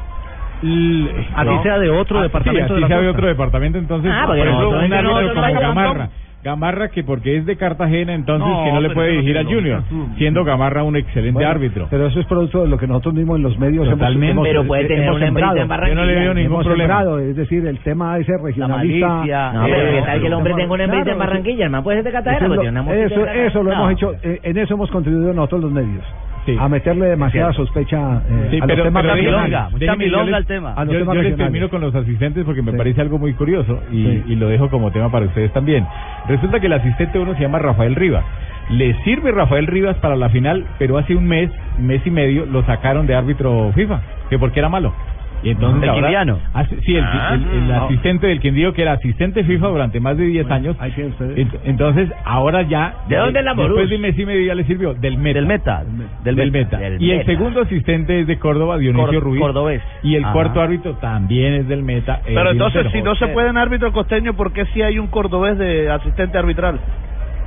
Así 0.62 1.50
No. 1.50 1.62
sea 1.62 1.78
de 1.78 1.90
otro 1.90 2.18
Ah, 2.18 2.22
departamento 2.22 2.68
sí, 2.68 2.74
de 2.74 2.80
la 2.80 2.86
así 2.86 2.92
sea 2.94 3.02
de 3.02 3.08
otro 3.08 3.26
departamento, 3.26 3.78
entonces 3.78 4.10
Ah, 4.14 4.24
por 4.26 4.36
eso 4.38 4.48
un 4.48 4.52
no- 4.72 4.76
árbitro 4.78 5.02
no- 5.02 5.20
no- 5.22 5.34
como 5.34 5.46
no- 5.48 5.60
Gamarra. 5.60 6.08
Gamarra 6.44 6.88
que 6.88 7.04
porque 7.04 7.36
es 7.36 7.46
de 7.46 7.54
Cartagena, 7.56 8.14
entonces 8.14 8.48
No, 8.48 8.64
que 8.64 8.72
no 8.72 8.80
le 8.80 8.90
puede 8.90 9.10
eso 9.10 9.14
no 9.14 9.20
dirigir 9.22 9.38
al 9.38 9.46
tiene 9.46 9.60
Junior, 9.84 10.14
siendo 10.18 10.44
Gamarra 10.44 10.82
un 10.82 10.96
excelente 10.96 11.34
Bueno, 11.34 11.48
árbitro. 11.48 11.86
Pero 11.88 12.06
eso 12.08 12.18
es 12.18 12.26
producto 12.26 12.62
de 12.62 12.68
lo 12.68 12.78
que 12.78 12.88
nosotros 12.88 13.14
mismos 13.14 13.36
en 13.36 13.44
los 13.44 13.56
medios 13.60 13.86
hemos- 13.86 13.98
Totalmente. 14.00 14.32
hemos, 14.32 14.48
Pero 14.48 14.66
puede 14.66 14.84
tener 14.86 15.04
hemos 15.06 15.20
sembrado. 15.20 15.56
en 15.56 15.68
Barranquilla. 15.68 15.94
Yo 15.94 16.00
no 16.00 16.06
le 16.12 16.18
veo 16.18 16.34
ningún 16.34 16.52
Hemos 16.54 16.66
problema. 16.66 16.94
sembrado, 16.98 17.18
es 17.20 17.36
decir, 17.36 17.64
el 17.64 17.78
tema 17.78 18.18
ese 18.18 18.32
regionalista. 18.42 19.06
malicia. 19.08 19.52
No, 19.52 19.64
pero 19.66 19.76
Eh, 19.76 19.92
¿qué 19.94 20.02
tal 20.02 20.20
que 20.20 20.26
el 20.26 20.32
hombre 20.32 20.54
tenga 20.54 20.74
una 20.74 20.84
empresa 20.84 21.10
en 21.12 21.18
Barranquilla? 21.18 21.64
El 21.64 21.70
man 21.70 21.82
puede 21.84 21.96
ser 21.98 22.04
de 22.04 22.10
Eso, 22.10 22.16
Cartagena, 22.16 22.38
es 22.44 22.48
porque 22.48 22.56
lo- 22.56 22.62
tiene 22.62 22.80
una 22.80 22.92
eso, 23.06 23.26
eso 23.48 23.62
lo 23.62 23.70
No. 23.70 23.76
hemos 23.76 23.92
hecho, 23.92 24.12
eh, 24.24 24.40
en 24.42 24.58
eso 24.58 24.74
hemos 24.74 24.90
contribuido 24.90 25.32
nosotros 25.32 25.62
los 25.62 25.70
medios. 25.72 26.04
A 26.58 26.68
meterle 26.68 27.06
demasiada 27.06 27.52
sospecha 27.52 28.22
eh, 28.28 28.48
Sí, 28.50 28.56
a 28.56 28.60
los 28.60 28.66
pero, 28.68 28.84
temas 28.84 29.02
pero 29.02 29.14
regionales. 29.14 29.50
déjeme- 29.52 29.78
déjeme, 29.78 30.10
yo 30.10 30.24
les- 30.24 30.34
A 30.34 30.84
los 30.84 30.92
yo, 30.94 30.98
temas 31.00 31.14
yo 31.16 31.22
les 31.22 31.36
termino 31.36 31.68
con 31.70 31.80
los 31.80 31.94
asistentes 31.94 32.44
porque 32.44 32.62
me 32.62 32.72
parece 32.72 33.00
algo 33.00 33.18
muy 33.18 33.32
curioso 33.34 33.80
y, 33.92 34.02
Sí. 34.04 34.24
y 34.28 34.34
lo 34.36 34.48
dejo 34.48 34.68
como 34.68 34.90
tema 34.90 35.10
para 35.10 35.26
ustedes 35.26 35.52
también. 35.52 35.86
Resulta 36.28 36.58
que 36.60 36.66
el 36.66 36.72
asistente 36.72 37.18
uno 37.18 37.34
se 37.34 37.40
llama 37.42 37.58
Rafael 37.58 37.94
Rivas. 37.94 38.24
Le 38.70 38.94
sirve 39.04 39.30
Rafael 39.32 39.66
Rivas 39.66 39.96
para 39.98 40.16
la 40.16 40.28
final, 40.30 40.64
pero 40.78 40.96
hace 40.98 41.14
un 41.14 41.26
mes, 41.26 41.50
mes 41.78 42.00
y 42.06 42.10
medio, 42.10 42.46
lo 42.46 42.64
sacaron 42.64 43.06
de 43.06 43.14
árbitro 43.14 43.70
FIFA, 43.74 44.00
que 44.30 44.38
porque 44.38 44.60
era 44.60 44.68
malo. 44.68 44.92
Y 45.42 45.50
entonces 45.50 45.82
¿El 45.82 45.88
ahora- 45.88 46.02
quindiano? 46.02 46.38
hace- 46.54 46.80
sí, 46.82 46.94
el, 46.94 47.04
Ah. 47.04 47.30
el- 47.34 47.58
el 47.58 47.68
No. 47.68 47.84
asistente 47.86 48.26
del 48.28 48.38
Quindío, 48.40 48.72
que 48.72 48.82
era 48.82 48.92
asistente 48.92 49.42
FIFA 49.42 49.66
durante 49.68 49.98
más 50.00 50.16
de 50.16 50.24
10 50.26 50.48
años. 50.50 50.76
Ent- 50.78 51.58
Entonces, 51.64 52.10
ahora 52.24 52.62
ya. 52.62 52.94
¿De 53.08 53.16
dónde 53.16 53.40
es 53.40 53.44
la 53.44 53.50
Después 53.52 53.68
Borús? 53.70 53.90
de 53.90 53.96
un 53.96 54.02
mes 54.02 54.18
y 54.18 54.24
medio 54.26 54.46
ya 54.46 54.54
le 54.54 54.64
sirvió. 54.64 54.94
Del 54.94 55.18
Meta. 55.18 55.32
Del 55.40 55.46
Meta. 55.46 55.82
Del, 56.22 56.50
Meta. 56.52 56.78
Del 56.78 57.02
y 57.02 57.10
el 57.10 57.18
Meta. 57.18 57.32
segundo 57.32 57.60
asistente 57.62 58.20
es 58.20 58.26
de 58.26 58.38
Córdoba, 58.38 58.78
Dionisio 58.78 59.06
Cor- 59.14 59.22
Ruiz. 59.22 59.40
cordobés. 59.40 59.82
Y 60.02 60.14
el 60.14 60.24
Ajá. 60.24 60.32
cuarto 60.32 60.60
árbitro 60.60 60.94
también 60.94 61.54
es 61.54 61.68
del 61.68 61.82
Meta. 61.82 62.20
Pero 62.24 62.40
Edwin 62.42 62.52
entonces, 62.52 62.92
si 62.92 63.02
no 63.02 63.14
se 63.16 63.26
puede 63.28 63.48
en 63.50 63.56
árbitro 63.56 63.92
costeño, 63.92 64.34
¿por 64.34 64.52
qué 64.52 64.64
si 64.66 64.82
hay 64.82 64.98
un 64.98 65.08
cordobés 65.08 65.58
de 65.58 65.90
asistente 65.90 66.38
arbitral? 66.38 66.78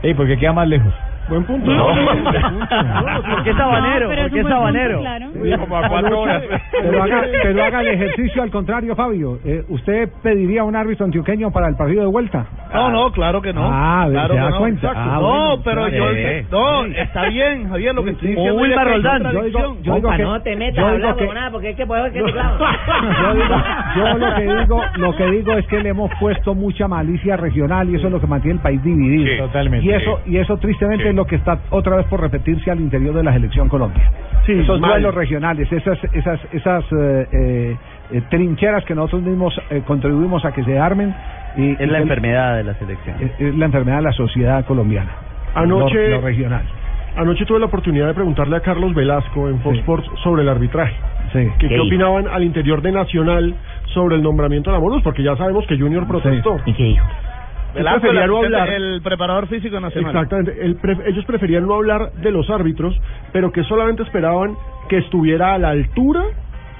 Ey, 0.03 0.13
porque 0.13 0.37
queda 0.37 0.51
más 0.53 0.67
lejos. 0.67 0.93
Buen 1.27 1.43
punto. 1.43 1.71
¿Por 1.71 3.43
qué 3.43 3.53
sabanero? 3.53 4.09
pero 4.09 4.21
¿Por 4.21 4.27
es 4.27 4.29
qué 4.33 4.35
un 4.35 4.41
buen 4.43 4.53
sabanero? 4.53 4.97
punto, 4.97 5.01
claro. 5.01 5.59
Como 5.59 5.77
a 5.77 5.87
cuatro 5.89 6.19
horas. 6.19 6.43
Pero 6.71 7.03
haga, 7.03 7.23
pero 7.43 7.63
haga 7.63 7.81
el 7.81 7.87
ejercicio 7.87 8.43
al 8.43 8.51
contrario, 8.51 8.95
Fabio. 8.95 9.39
Eh, 9.43 9.63
¿Usted 9.69 10.09
pediría 10.21 10.63
un 10.63 10.75
árbitro 10.75 11.05
antioqueño 11.05 11.51
para 11.51 11.67
el 11.67 11.75
partido 11.75 12.01
de 12.01 12.07
vuelta? 12.07 12.45
No, 12.73 12.89
no, 12.91 13.11
claro 13.11 13.41
que 13.41 13.53
no. 13.53 13.61
Ah, 13.63 14.07
claro 14.09 14.33
se 14.35 14.39
da 14.39 14.49
no. 14.49 14.57
cuenta. 14.59 14.87
Exacto. 14.87 15.09
Ah, 15.11 15.17
no, 15.19 15.21
bueno, 15.21 15.61
pero 15.63 15.87
sí. 15.89 15.95
yo, 15.95 16.05
Sí. 16.13 16.47
no, 16.51 16.85
está 16.85 17.29
bien, 17.29 17.69
Javier, 17.69 17.95
lo 17.95 18.03
que 18.03 18.09
estoy 18.11 18.27
Sí. 18.29 18.35
diciendo 18.35 18.65
es 18.65 18.77
hay 18.77 18.85
Roldán. 18.85 19.23
Yo 19.31 19.41
digo- 19.43 19.77
yo 19.81 19.95
digo 19.95 20.11
que- 20.11 20.23
no 20.23 20.41
te 20.41 20.55
metas 20.55 21.15
con 21.15 21.33
nada 21.33 21.51
porque 21.51 21.69
es 21.71 21.75
que 21.75 21.85
puede 21.85 22.11
que 22.11 22.21
te 22.21 22.31
clavo. 22.31 22.57
Yo, 23.25 23.33
digo, 23.33 23.55
yo 23.95 24.17
lo 24.17 24.35
que 24.35 24.41
digo, 24.43 24.81
lo 24.97 25.15
que 25.15 25.31
digo 25.31 25.53
es 25.53 25.67
que 25.67 25.79
le 25.79 25.89
hemos 25.89 26.11
puesto 26.19 26.53
mucha 26.53 26.87
malicia 26.87 27.37
regional 27.37 27.89
y 27.89 27.95
eso 27.95 28.07
es 28.07 28.13
lo 28.13 28.19
que 28.19 28.27
mantiene 28.27 28.55
el 28.57 28.61
país 28.61 28.83
dividido. 28.83 29.31
Sí, 29.31 29.37
totalmente. 29.37 29.85
Y 29.85 29.91
eso, 29.91 30.19
y 30.25 30.37
eso 30.37 30.57
tristemente 30.57 31.09
Sí. 31.09 31.14
Es 31.15 31.17
lo 31.17 31.25
que 31.25 31.35
está 31.35 31.59
otra 31.71 31.95
vez 31.97 32.05
por 32.07 32.21
repetirse 32.21 32.69
al 32.69 32.79
interior 32.79 33.15
de 33.15 33.23
la 33.23 33.33
selección 33.33 33.67
Colombia. 33.69 34.11
Sí, 34.45 34.51
Esos 34.51 34.79
mal. 34.79 34.91
duelos 34.91 35.15
regionales, 35.15 35.71
esas, 35.71 35.97
esas, 36.13 36.39
esas 36.53 36.83
eh, 36.91 37.27
eh, 37.31 37.77
eh, 38.11 38.21
trincheras 38.29 38.85
que 38.85 38.93
nosotros 38.93 39.23
mismos 39.23 39.59
eh, 39.69 39.81
contribuimos 39.85 40.45
a 40.45 40.51
que 40.51 40.63
se 40.63 40.77
armen. 40.77 41.13
Y, 41.57 41.71
Es 41.71 41.79
y 41.81 41.85
la 41.87 41.99
enfermedad 41.99 42.57
de 42.57 42.63
la 42.63 42.73
selección. 42.75 43.15
es- 43.21 43.31
es 43.39 43.55
la 43.55 43.65
enfermedad 43.65 43.97
de 43.97 44.03
la 44.03 44.11
sociedad 44.11 44.65
colombiana. 44.65 45.11
Anoche- 45.55 46.09
Lo, 46.09 46.17
lo 46.17 46.21
regional. 46.21 46.63
Anoche 47.15 47.45
tuve 47.45 47.59
la 47.59 47.67
oportunidad 47.67 48.07
de 48.07 48.13
preguntarle 48.13 48.57
a 48.57 48.59
Carlos 48.59 48.93
Velasco 48.93 49.47
en 49.47 49.61
Fox 49.61 49.75
Sí. 49.75 49.79
Sports 49.79 50.09
sobre 50.21 50.41
el 50.41 50.49
arbitraje. 50.49 50.93
Sí. 51.31 51.47
Que, 51.59 51.69
¿Qué 51.69 51.79
opinaban 51.79 52.27
al 52.27 52.43
interior 52.43 52.81
de 52.81 52.91
Nacional 52.91 53.55
sobre 53.93 54.15
el 54.17 54.21
nombramiento 54.21 54.69
de 54.69 54.75
la 54.75 54.81
Morus? 54.81 55.01
Porque 55.01 55.23
ya 55.23 55.35
sabemos 55.37 55.65
que 55.65 55.77
Junior 55.79 56.05
protestó. 56.07 56.57
¿Y 56.65 56.73
qué 56.73 56.83
dijo? 56.83 57.07
Velasco, 57.75 57.95
el, 57.97 58.01
prefería 58.01 58.27
no 58.27 58.37
asistente- 58.37 58.61
hablar. 58.61 58.73
el 58.81 59.01
preparador 59.01 59.47
físico 59.47 59.79
nacional. 59.79 60.11
Exactamente. 60.11 60.65
Él 60.65 60.79
pref- 60.81 61.03
ellos 61.05 61.25
preferían 61.25 61.67
no 61.67 61.75
hablar 61.75 62.11
de 62.13 62.31
los 62.31 62.49
árbitros, 62.49 62.99
pero 63.31 63.51
que 63.51 63.63
solamente 63.63 64.03
esperaban 64.03 64.55
que 64.89 64.97
estuviera 64.97 65.53
a 65.53 65.57
la 65.57 65.69
altura 65.69 66.23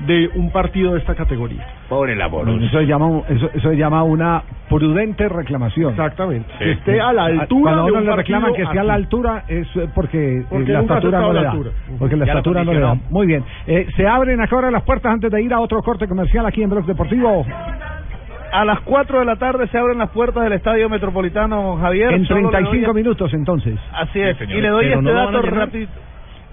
de 0.07 0.29
un 0.35 0.51
partido 0.51 0.91
de 0.93 0.99
esta 0.99 1.15
categoría. 1.15 1.65
Pobre 1.87 2.17
la 2.17 2.27
Borus. 2.27 2.61
Eso 2.63 2.79
se 2.79 2.85
llama, 2.85 3.21
eso, 3.29 3.49
eso 3.53 3.69
se 3.69 3.77
llama 3.77 4.03
una 4.03 4.43
prudente 4.67 5.29
reclamación. 5.29 5.91
Exactamente. 5.91 6.49
Sí. 6.57 6.65
Que 6.65 6.71
esté 6.71 6.99
a 6.99 7.13
la 7.13 7.25
altura 7.25 7.61
Cuando 7.71 7.85
uno 7.85 7.99
un 7.99 8.05
le 8.05 8.15
reclaman 8.15 8.53
que 8.53 8.63
esté 8.63 8.77
a 8.79 8.83
la 8.83 8.93
altura 8.95 9.45
es 9.47 9.65
porque, 9.93 10.39
eh, 10.39 10.45
Porque 10.49 10.73
la 10.73 10.81
estatura 10.81 11.21
no 11.21 11.31
le 11.33 11.43
da. 11.43 11.55
Porque 11.97 12.15
la 12.17 12.25
Ya 12.25 12.31
estatura 12.33 12.63
no 12.65 12.73
le 12.73 12.79
da. 12.81 12.95
Muy 13.09 13.25
bien. 13.25 13.45
Eh, 13.67 13.87
se 13.95 14.05
abren 14.05 14.41
ahora 14.41 14.69
las 14.69 14.83
puertas 14.83 15.13
antes 15.13 15.31
de 15.31 15.41
ir 15.41 15.53
a 15.53 15.61
otro 15.61 15.81
corte 15.81 16.07
comercial 16.09 16.45
aquí 16.45 16.61
en 16.61 16.69
Blog 16.71 16.85
Deportivo. 16.85 17.45
A 18.55 18.63
las 18.63 18.79
4 18.81 19.19
de 19.19 19.25
la 19.25 19.35
tarde 19.35 19.67
se 19.67 19.77
abren 19.77 19.97
las 19.97 20.09
puertas 20.11 20.43
del 20.43 20.53
Estadio 20.53 20.87
Metropolitano 20.89 21.75
Javier. 21.77 22.13
En 22.13 22.25
Solo 22.25 22.37
le 22.39 22.43
doy 22.43 22.51
35 22.53 22.91
a- 22.91 22.93
minutos 22.93 23.33
entonces. 23.33 23.75
Así 23.93 24.21
es. 24.21 24.37
Sí, 24.37 24.45
señor. 24.45 24.57
y 24.57 24.61
le 24.61 24.69
doy 24.69 24.85
Pero 24.85 24.99
este 24.99 25.11
no 25.11 25.13
dato 25.13 25.41
rápido. 25.41 25.87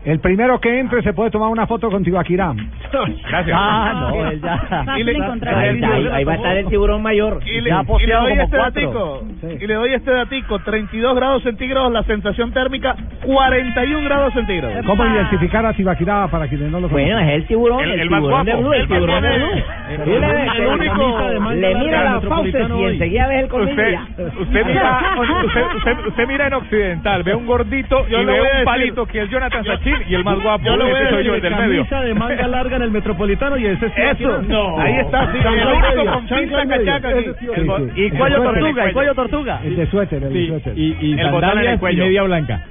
El 0.05 0.18
primero 0.18 0.61
que 0.61 0.80
entre 0.80 1.00
se 1.03 1.12
puede 1.12 1.30
tomar 1.30 1.48
una 1.48 1.66
foto 1.66 1.88
con 1.90 2.03
Tibaquirá. 2.03 2.53
Gracias. 3.28 3.57
Ah, 3.59 4.09
no, 4.11 4.30
él 4.30 4.40
ya. 4.40 4.59
Fácil 4.84 5.07
le- 5.07 5.12
encontrar. 5.12 5.55
Ahí, 5.55 5.74
está, 5.76 5.94
ahí, 5.94 6.09
ahí 6.12 6.24
va 6.24 6.32
a 6.32 6.36
estar 6.36 6.57
el 6.57 6.66
tiburón 6.66 7.03
mayor. 7.03 7.40
Y 7.46 7.61
le, 7.61 7.70
Ya 7.70 7.82
y 8.00 8.07
le 8.07 8.14
doy 8.14 8.30
como 8.30 8.42
este 8.42 8.57
cuatro. 8.57 8.82
datico. 8.82 9.22
Sí. 9.40 9.59
Y 9.61 9.66
le 9.66 9.74
doy 9.74 9.94
este 9.94 10.11
datico. 10.11 10.59
32 10.59 11.14
grados 11.14 11.42
centígrados 11.44 11.92
la 11.92 12.03
sensación 12.03 12.53
térmica, 12.53 12.96
41 13.24 14.05
grados 14.05 14.32
centígrados. 14.34 14.84
¿Cómo 14.86 15.05
identificar 15.07 15.64
a 15.66 15.72
Tibaquirá 15.72 16.26
para 16.28 16.48
quienes 16.48 16.70
no 16.70 16.80
lo 16.80 16.88
Bueno, 16.88 17.09
conocen? 17.14 17.28
es 17.28 17.34
el 17.36 17.46
tiburón, 17.46 17.84
El- 17.84 17.90
el, 17.92 18.00
el 18.00 18.11
más 18.11 18.20
tiburón 18.20 18.44
de 18.44 18.53
guapo, 18.53 18.62
Blue, 18.64 18.72
el 18.74 18.80
el 18.82 18.88
tiburón 18.88 19.22
de. 19.22 19.38
Blue. 19.38 20.05
Tú 20.05 20.11
le 20.11 20.68
único- 20.68 21.53
le- 21.53 21.74
mira 21.76 22.05
la 22.05 22.20
fauces 22.22 22.68
y 22.76 22.82
enseguida 22.84 23.26
ves 23.28 23.42
el 23.44 23.48
colmillo 23.48 23.98
Usted, 24.40 24.66
mira, 24.66 25.00
usted, 25.44 25.62
usted, 25.76 26.07
usted 26.09 26.26
mira 26.28 26.46
en 26.48 26.55
Occidental, 26.55 27.22
ve 27.22 27.34
un 27.34 27.46
gordito 27.46 28.05
y 28.09 28.12
le 28.12 28.24
ve 28.24 28.40
un 28.59 28.64
palito 28.64 29.07
que 29.07 29.22
es 29.22 29.30
Jonathan 29.30 29.64
Sachin 29.64 29.91
y 30.09 30.14
el 30.14 30.24
más 30.24 30.40
guapo 30.43 30.64
yo 30.64 30.76
le 30.76 30.84
voy 30.84 31.01
a 31.01 31.11
soy 31.11 31.24
yo, 31.24 31.34
el 31.34 31.40
del 31.43 31.57
medio. 31.57 31.84
Camisa 31.86 32.01
de 32.01 32.14
manga 32.14 32.47
larga 32.49 32.76
en 32.76 32.82
el 32.82 32.90
Metropolitano 32.90 33.57
y 33.59 33.66
ese 33.66 33.86
es 33.86 33.93
Eso. 34.20 34.43
No. 34.43 34.78
Ahí 34.80 34.95
está, 34.99 35.32
sí. 35.32 35.38
El 35.38 35.66
único 35.66 35.88
media, 35.97 36.12
con 36.12 36.26
pinta 36.26 36.66
cachaca 36.66 37.09
sí, 37.12 37.24
Sí, 37.40 37.47
sí. 37.47 37.93
Y 37.97 38.05
El 38.07 38.18
cuello 38.18 38.43
tortuga, 38.43 38.88
y 38.88 38.93
cuello 38.93 39.14
tortuga. 39.14 39.61
El 39.64 39.76
de 39.76 39.86
suéter, 39.86 40.22
el 40.22 40.32
de 40.32 40.40
Sí, 40.40 40.49
suéter. 40.49 40.78
y, 40.78 40.97
y 41.01 41.12
El 41.12 41.30
botón 41.30 41.51
en 41.51 41.59
el 41.59 41.78
sandalias 41.78 41.93
y 41.93 41.97
media 41.97 42.22
blanca. 42.22 42.64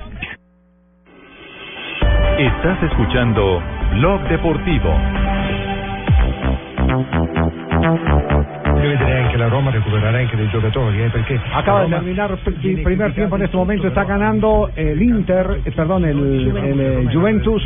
Estás 2.38 2.84
escuchando 2.84 3.62
Blog 3.94 4.22
Deportivo. 4.30 4.96
Deve 8.82 8.96
vedere 8.98 9.22
anche 9.24 9.38
la 9.38 9.48
Roma 9.48 9.70
recuperare 9.70 10.22
anche 10.22 10.36
dei 10.36 10.48
giocatori, 10.50 11.04
eh, 11.04 11.10
perché 11.10 11.40
Acaba 11.54 11.84
de 11.84 11.90
terminar 11.90 12.38
el 12.64 12.82
primer 12.82 13.14
tiempo 13.14 13.36
en 13.36 13.44
este 13.44 13.56
momento. 13.56 13.88
Está 13.88 14.06
ganando 14.06 14.72
el 14.76 15.00
Inter, 15.02 15.62
eh, 15.64 15.72
perdón, 15.72 16.06
el, 16.06 16.18
el, 16.18 16.80
eh, 16.80 17.08
Juventus. 17.14 17.62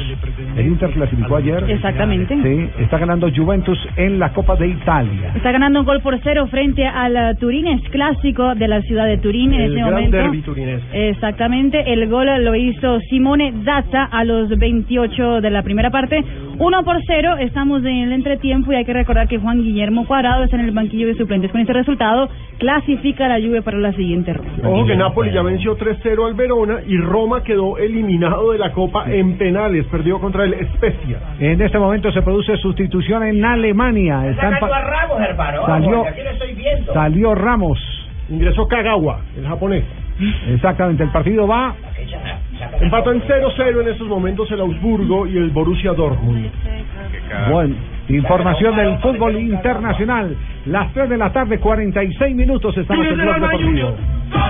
El 0.57 0.67
Inter 0.67 0.91
clasificó 0.91 1.37
ayer. 1.37 1.63
Exactamente. 1.69 2.35
Sí, 2.35 2.69
está 2.79 2.97
ganando 2.97 3.29
Juventus 3.33 3.77
en 3.95 4.19
la 4.19 4.33
Copa 4.33 4.55
de 4.57 4.67
Italia. 4.67 5.31
Está 5.35 5.51
ganando 5.51 5.79
un 5.79 5.85
gol 5.85 6.01
por 6.01 6.19
cero 6.21 6.47
frente 6.47 6.85
al 6.85 7.15
eh, 7.15 7.35
Turín, 7.39 7.67
es 7.67 7.81
clásico 7.89 8.53
de 8.55 8.67
la 8.67 8.81
ciudad 8.81 9.05
de 9.05 9.17
Turín 9.17 9.53
en 9.53 9.61
El 9.61 9.77
este 9.77 9.89
gran 9.89 10.11
momento. 10.11 10.41
turinés. 10.43 10.81
Exactamente, 10.91 11.93
el 11.93 12.09
gol 12.09 12.27
lo 12.43 12.55
hizo 12.55 12.99
Simone 13.09 13.53
Zazza 13.63 14.03
a 14.03 14.23
los 14.25 14.49
28 14.49 15.41
de 15.41 15.49
la 15.49 15.63
primera 15.63 15.89
parte. 15.91 16.23
1 16.57 16.83
por 16.83 16.97
0, 17.05 17.35
estamos 17.39 17.81
en 17.83 17.95
el 17.97 18.11
entretiempo 18.13 18.71
y 18.71 18.75
hay 18.75 18.85
que 18.85 18.93
recordar 18.93 19.27
que 19.27 19.37
Juan 19.37 19.61
Guillermo 19.61 20.05
Cuadrado 20.07 20.43
está 20.43 20.55
en 20.57 20.65
el 20.65 20.71
banquillo 20.71 21.07
de 21.07 21.15
suplentes. 21.15 21.51
Con 21.51 21.61
este 21.61 21.73
resultado, 21.73 22.29
clasifica 22.57 23.27
la 23.27 23.35
Juve 23.45 23.61
para 23.61 23.77
la 23.77 23.91
siguiente 23.93 24.33
ronda. 24.33 24.67
Ojo 24.69 24.85
que 24.85 24.95
Napoli 24.95 25.31
ya 25.31 25.41
venció 25.41 25.77
3-0 25.77 26.25
al 26.25 26.33
Verona 26.33 26.79
y 26.87 26.97
Roma 26.97 27.43
quedó 27.43 27.77
eliminado 27.77 28.51
de 28.51 28.57
la 28.59 28.71
Copa 28.71 29.05
en 29.11 29.37
penales. 29.37 29.85
Perdió 29.87 30.19
contra 30.19 30.45
el 30.45 30.55
Spezia. 30.75 31.19
En 31.39 31.61
este 31.61 31.77
momento 31.77 32.11
se 32.11 32.21
produce 32.21 32.55
sustitución 32.57 33.23
en 33.23 33.43
Alemania. 33.43 34.27
Está 34.27 34.51
Sacando 34.51 34.73
a 34.73 34.81
Ramos, 34.81 35.19
hermano. 35.21 35.65
Salió- 35.65 35.89
Ojo, 35.99 36.03
que 36.03 36.09
aquí 36.09 36.21
lo 36.23 36.29
estoy 36.31 36.53
viendo. 36.53 36.93
Salió 36.93 37.35
Ramos. 37.35 37.79
Ingresó 38.29 38.67
Kagawa, 38.67 39.19
el 39.37 39.45
japonés. 39.47 39.83
Exactamente, 40.47 41.03
el 41.03 41.11
partido 41.11 41.45
va 41.45 41.75
Empatan 42.81 43.21
0-0 43.21 43.81
en 43.81 43.87
estos 43.87 44.07
momentos 44.07 44.51
el 44.51 44.59
Augsburgo 44.59 45.27
y 45.27 45.37
el 45.37 45.49
Borussia 45.49 45.93
Dortmund. 45.93 46.49
Bueno, 47.49 47.75
información 48.09 48.75
del 48.75 48.97
fútbol 48.99 49.37
internacional. 49.39 50.35
Las 50.65 50.93
3 50.93 51.09
de 51.09 51.17
la 51.17 51.31
tarde, 51.31 51.59
46 51.59 52.35
minutos. 52.35 52.77
Estamos 52.77 53.05
en 53.05 53.17
Blog 53.17 53.39
Deportivo. 53.39 53.95
Va 54.35 54.45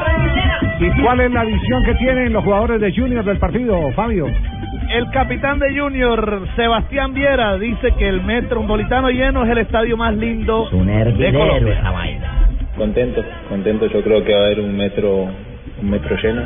a 0.00 0.04
revisar. 0.04 0.40
¿Y 0.80 1.02
cuál 1.02 1.20
es 1.20 1.30
la 1.30 1.44
visión 1.44 1.84
que 1.84 1.94
tienen 1.96 2.32
los 2.32 2.42
jugadores 2.42 2.80
de 2.80 2.90
Junior 2.94 3.22
del 3.22 3.38
partido, 3.38 3.92
Fabio? 3.92 4.26
El 4.90 5.08
capitán 5.10 5.58
de 5.58 5.78
Junior, 5.78 6.46
Sebastián 6.56 7.14
Viera, 7.14 7.56
dice 7.58 7.92
que 7.98 8.08
el 8.08 8.22
Metropolitano 8.22 9.08
lleno 9.10 9.44
es 9.44 9.50
el 9.50 9.58
estadio 9.58 9.96
más 9.96 10.14
lindo 10.16 10.68
Un 10.72 10.86
de 10.86 11.32
Colombia. 11.32 11.78
esa 11.78 11.90
vaina. 11.90 12.48
Contento, 12.76 13.24
contento. 13.48 13.86
Yo 13.86 14.02
creo 14.02 14.24
que 14.24 14.32
va 14.32 14.40
a 14.40 14.44
haber 14.46 14.60
un 14.60 14.76
metro, 14.76 15.28
un 15.80 15.90
metro 15.90 16.16
lleno. 16.16 16.42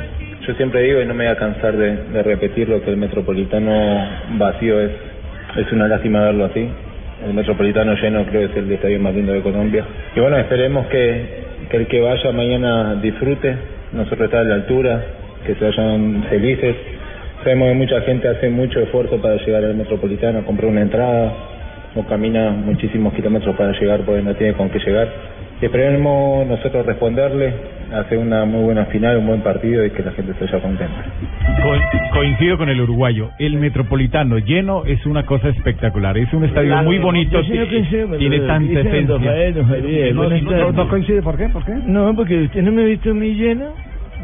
Yo 0.47 0.55
siempre 0.55 0.83
digo 0.83 1.01
y 1.01 1.07
no 1.07 1.15
me 1.15 1.25
voy 1.25 1.33
a 1.33 1.37
cansar 1.37 1.75
de, 1.75 1.97
de 1.97 2.23
repetirlo 2.23 2.83
que 2.83 2.91
el 2.91 2.99
metropolitano 2.99 3.73
vacío 4.37 4.81
es 4.81 4.91
es 5.57 5.71
una 5.73 5.87
lástima 5.87 6.25
verlo 6.25 6.47
así. 6.47 6.69
El 7.25 7.33
metropolitano 7.33 7.95
lleno 7.95 8.25
creo 8.27 8.49
que 8.49 8.53
es 8.53 8.57
el 8.65 8.73
estadio 8.73 8.99
más 9.01 9.15
lindo 9.15 9.33
de 9.33 9.41
Colombia. 9.41 9.85
Y 10.15 10.21
bueno, 10.21 10.37
esperemos 10.37 10.87
que, 10.89 11.45
que 11.71 11.77
el 11.77 11.87
que 11.87 12.01
vaya 12.01 12.33
mañana 12.33 12.97
disfrute. 12.97 13.55
Nosotros 13.93 14.23
está 14.23 14.41
a 14.41 14.45
la 14.45 14.57
altura, 14.57 15.03
que 15.47 15.55
se 15.55 15.65
vayan 15.65 16.25
felices. 16.29 16.77
Sabemos 17.45 17.69
que 17.69 17.75
mucha 17.75 18.01
gente 18.03 18.27
hace 18.29 18.49
mucho 18.49 18.81
esfuerzo 18.81 19.21
para 19.21 19.37
llegar 19.37 19.65
al 19.65 19.75
metropolitano, 19.77 20.45
comprar 20.45 20.71
una 20.71 20.81
entrada. 20.83 21.33
no 21.95 22.05
camina 22.07 22.51
muchísimos 22.51 23.13
kilómetros 23.15 23.55
para 23.57 23.73
llegar 23.79 24.01
porque 24.01 24.21
no 24.23 24.35
tiene 24.35 24.55
con 24.55 24.69
qué 24.71 24.79
llegar. 24.81 25.09
Esperemos 25.63 26.45
nosotros 26.49 26.85
responderle, 26.85 27.55
hacer 27.95 28.19
una 28.19 28.45
muy 28.45 28.65
buena 28.65 28.87
final, 28.87 29.19
un 29.19 29.27
buen 29.29 29.41
partido 29.43 29.85
y 29.87 29.91
que 29.91 30.03
la 30.03 30.11
gente 30.13 30.33
esté 30.33 30.47
ya 30.49 30.59
contenta. 30.61 31.05
Co- 31.63 32.15
coincido 32.19 32.59
con 32.59 32.69
el 32.69 32.81
uruguayo. 32.81 33.31
El 33.39 33.57
Metropolitano 33.59 34.39
lleno 34.39 34.85
es 34.87 35.07
una 35.07 35.25
cosa 35.25 35.49
espectacular. 35.51 36.19
Es 36.19 36.33
un 36.35 36.45
estadio 36.45 36.77
muy 36.83 36.99
bonito. 36.99 37.41
Yo 37.43 37.69
coincido, 37.69 38.07
pero 38.09 38.19
Tiene 38.19 38.41
tanta 38.41 38.81
esencia. 38.81 39.17
Rafael, 39.17 39.55
don 39.55 39.69
Javier, 39.69 40.15
No, 40.15 40.29
no, 40.29 40.73
no 40.73 40.89
coincide, 40.89 41.23
¿por 41.23 41.37
qué? 41.37 41.49
¿Por 41.49 41.65
qué? 41.65 41.75
No, 41.87 42.15
porque 42.17 42.43
usted 42.43 42.63
no 42.63 42.73
me 42.73 42.83
ha 42.83 42.87
visto 42.87 43.11
a 43.11 43.15
mí 43.15 43.35
lleno. 43.35 43.67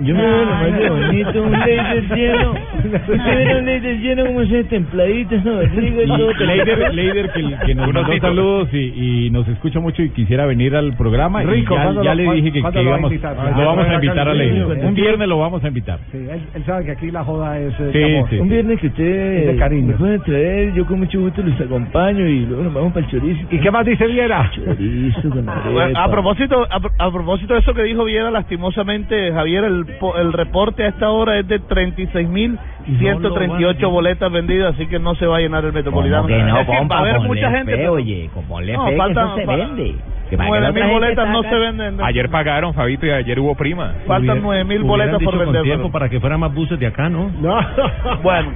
Yo 0.03 0.15
me 0.15 0.23
veo 0.23 0.45
nomás 0.47 0.79
de 0.79 0.89
bonito, 0.91 1.43
un 1.43 1.53
laser 1.53 2.17
lleno. 2.17 2.53
Usted 2.53 3.47
ve 3.47 3.59
un 3.59 3.67
laser 3.67 3.99
lleno 4.01 4.27
como 4.27 4.41
ese 4.43 4.65
templadito, 4.65 5.35
esa 5.35 5.51
barriga 5.51 6.03
y 6.03 6.07
todo. 6.07 6.33
Leider, 6.47 6.95
Leider 6.95 7.31
que, 7.33 7.57
que 7.67 7.75
nos 7.75 7.89
Unos 7.89 8.03
mandó 8.09 8.21
saludos 8.27 8.69
y, 8.73 9.27
y 9.27 9.31
nos 9.31 9.47
escucha 9.49 9.81
mucho 9.81 10.03
y 10.03 10.11
quisiera 10.11 10.47
venir 10.47 10.75
al 10.75 10.95
programa. 10.97 11.43
Rico, 11.43 11.75
y 11.75 11.77
ya, 11.77 11.83
¿cuándo 11.85 12.03
ya 12.03 12.15
lo- 12.15 12.23
le 12.33 12.37
dije 12.37 12.53
que, 12.53 12.63
que 12.63 12.71
lo 12.73 12.83
íbamos, 12.83 13.13
lo 13.13 13.29
Ah, 13.29 13.53
vamos 13.65 13.87
a 13.89 13.95
invitar 13.95 14.29
a. 14.29 14.33
Un 14.33 14.95
viernes 14.95 15.29
lo 15.29 15.39
vamos 15.39 15.63
a 15.65 15.69
invitar. 15.69 15.99
Sí, 16.13 16.19
él, 16.19 16.41
él 16.55 16.65
sabe 16.65 16.85
que 16.87 16.91
aquí 16.93 17.11
la 17.11 17.25
joda 17.25 17.59
es 17.59 17.75
eh, 17.81 17.91
Sí, 17.93 17.99
de 17.99 18.17
amor. 18.17 18.31
sí. 18.31 18.39
Un 18.39 18.49
viernes 18.49 18.81
que 18.81 18.87
usted 18.87 19.05
Es 19.41 19.47
de 19.49 19.57
cariño. 19.57 19.87
me 19.89 19.95
puede 19.95 20.19
traer, 20.21 20.73
yo 20.75 20.87
con 20.87 20.99
mucho 21.01 21.21
gusto 21.21 21.43
los 21.43 21.61
acompaño 21.61 22.27
y 22.27 22.47
luego 22.47 22.63
nos 22.65 22.75
vamos 22.75 22.93
para 22.93 23.05
el 23.07 23.13
chorizo. 23.13 23.41
¿Y 23.51 23.59
qué 23.59 23.71
más 23.71 23.85
dice 23.85 24.07
Viera? 24.07 24.51
Chorizo 24.55 25.29
con 25.31 25.45
Bueno, 25.47 25.81
arepa. 25.83 26.05
a 26.05 26.11
propósito 26.11 26.67
a, 26.71 26.81
a 27.07 27.11
propósito 27.13 27.55
de 27.55 27.61
eso 27.61 27.75
que 27.75 27.83
dijo 27.83 28.05
Viera, 28.05 28.31
lastimosamente, 28.31 29.33
Javier, 29.33 29.65
el, 29.65 29.85
el 30.17 30.33
reporte 30.33 30.85
a 30.85 30.89
esta 30.89 31.11
hora 31.11 31.39
es 31.39 31.47
de 31.49 31.61
36.138 31.61 33.91
boletas 33.91 34.31
vendidas, 34.33 34.75
así 34.75 34.87
que 34.87 34.99
no 34.99 35.15
se 35.15 35.27
va 35.27 35.37
a 35.39 35.41
llenar 35.41 35.65
el 35.65 35.73
Metropolitano. 35.73 36.23
¿Cómo 36.23 36.35
que 36.35 36.43
no, 36.43 36.61
Es 36.61 36.67
que 36.67 36.87
va 36.87 36.97
a 36.97 37.01
haber 37.01 37.21
mucha 37.21 37.51
gente. 37.51 37.77
fe, 37.77 37.89
oye, 37.89 38.31
con 38.35 38.45
ponle 38.45 38.73
No, 38.75 38.85
fe, 38.87 38.91
que 38.93 38.97
falta- 38.97 39.23
eso 39.25 39.37
se 39.37 39.47
vende. 39.47 39.95
Que 40.31 40.37
que 40.37 40.43
Nueve 40.47 40.73
mil 40.73 40.85
boletas 40.87 41.29
no 41.29 41.43
se 41.43 41.55
venden. 41.57 42.01
Ayer 42.03 42.29
pagaron, 42.31 42.73
Fabito, 42.73 43.05
y 43.05 43.11
ayer 43.11 43.41
hubo 43.41 43.55
prima. 43.57 43.95
Faltan 44.07 44.41
nueve 44.43 44.63
mil 44.65 44.85
boletas 44.85 45.21
por 45.23 45.37
vender. 45.39 45.63
pero- 45.65 45.91
para 45.91 46.09
que 46.09 46.21
fueran 46.21 46.39
más 46.41 46.55
buses 46.55 46.79
de 46.79 46.87
acá, 46.87 47.09
¿no? 47.09 47.31
Bueno. 48.23 48.53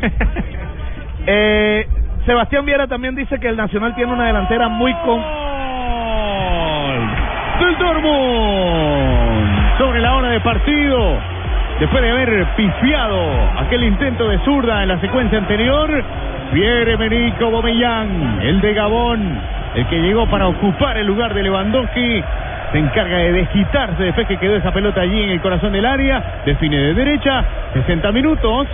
Eh, 1.27 1.87
Sebastián 2.27 2.65
Viera 2.65 2.87
también 2.87 3.15
dice 3.15 3.39
que 3.41 3.49
el 3.49 3.57
Nacional 3.57 3.95
tiene 3.95 4.13
una 4.13 4.27
delantera 4.27 4.69
muy 4.69 4.93
con... 5.05 5.21
del 7.61 7.79
Dortmund 7.79 9.79
sobre 9.79 10.01
la 10.01 10.15
hora 10.15 10.31
de 10.31 10.41
partido. 10.41 11.19
Después 11.79 12.03
de 12.03 12.11
haber 12.11 12.47
pifiado 12.57 13.21
aquel 13.59 13.85
intento 13.85 14.29
de 14.29 14.39
zurda 14.41 14.83
en 14.83 14.89
la 14.89 15.01
secuencia 15.01 15.39
anterior, 15.39 15.91
Pierre-Emerick 16.53 17.41
Aubameyang, 17.43 18.41
el 18.43 18.61
de 18.61 18.75
Gabón, 18.75 19.39
el 19.75 19.87
que 19.87 20.01
llegó 20.01 20.27
para 20.27 20.47
ocupar 20.47 20.97
el 20.97 21.07
lugar 21.07 21.35
de 21.35 21.43
Lewandowski, 21.43 22.23
se 22.73 22.79
encarga 22.79 23.19
de 23.19 23.33
desquitarse 23.33 24.03
después 24.03 24.27
que 24.27 24.37
quedó 24.37 24.57
esa 24.57 24.73
pelota 24.73 25.01
allí 25.01 25.23
en 25.23 25.31
el 25.31 25.41
corazón 25.41 25.73
del 25.73 25.85
área, 25.85 26.41
define 26.45 26.77
de 26.77 26.95
derecha, 26.95 27.45
60 27.75 28.13
minutos. 28.13 28.67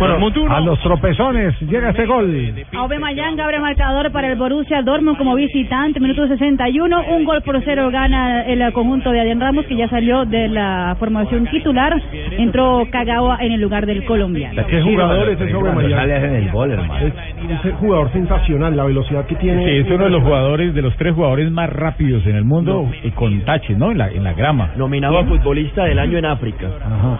Uno. 0.00 0.54
a 0.54 0.60
los 0.60 0.80
tropezones 0.80 1.58
llega 1.62 1.90
ese 1.90 2.06
gol. 2.06 2.54
Aubameyang 2.76 3.40
abre 3.40 3.60
marcador 3.60 4.10
para 4.12 4.28
el 4.28 4.36
Borussia 4.36 4.82
Dortmund 4.82 5.16
como 5.16 5.34
visitante, 5.34 6.00
minuto 6.00 6.26
61, 6.28 7.04
un 7.16 7.24
gol 7.24 7.42
por 7.42 7.62
cero 7.64 7.88
gana 7.90 8.42
el 8.42 8.72
conjunto 8.72 9.10
de 9.10 9.20
Adrián 9.20 9.40
Ramos 9.40 9.64
que 9.66 9.76
ya 9.76 9.88
salió 9.88 10.24
de 10.24 10.48
la 10.48 10.96
formación 10.98 11.46
titular, 11.46 12.00
entró 12.38 12.86
Kagawa 12.90 13.38
en 13.40 13.52
el 13.52 13.60
lugar 13.60 13.86
del 13.86 14.04
colombiano. 14.04 14.62
¿Qué 14.66 14.82
jugador 14.82 15.28
es 15.30 15.40
ese 15.40 15.52
Aubameyang? 15.52 16.10
Es 16.10 17.64
un 17.64 17.72
jugador 17.72 18.12
sensacional, 18.12 18.76
la 18.76 18.84
velocidad 18.84 19.26
que 19.26 19.36
tiene. 19.36 19.64
Sí, 19.64 19.70
es 19.78 19.90
uno 19.90 20.04
de 20.04 20.10
los 20.10 20.22
jugadores, 20.22 20.74
de 20.74 20.82
los 20.82 20.96
tres 20.96 21.14
jugadores 21.14 21.50
más 21.50 21.70
rápidos 21.70 22.26
en 22.26 22.36
el 22.36 22.44
mundo, 22.44 22.90
y 23.02 23.10
con 23.10 23.40
taches, 23.42 23.76
¿no? 23.76 23.92
En 23.92 23.98
la, 23.98 24.08
en 24.08 24.24
la 24.24 24.32
grama. 24.34 24.70
Nominado 24.76 25.18
a 25.18 25.24
futbolista 25.24 25.84
del 25.84 25.98
año 25.98 26.18
en 26.18 26.26
África. 26.26 26.68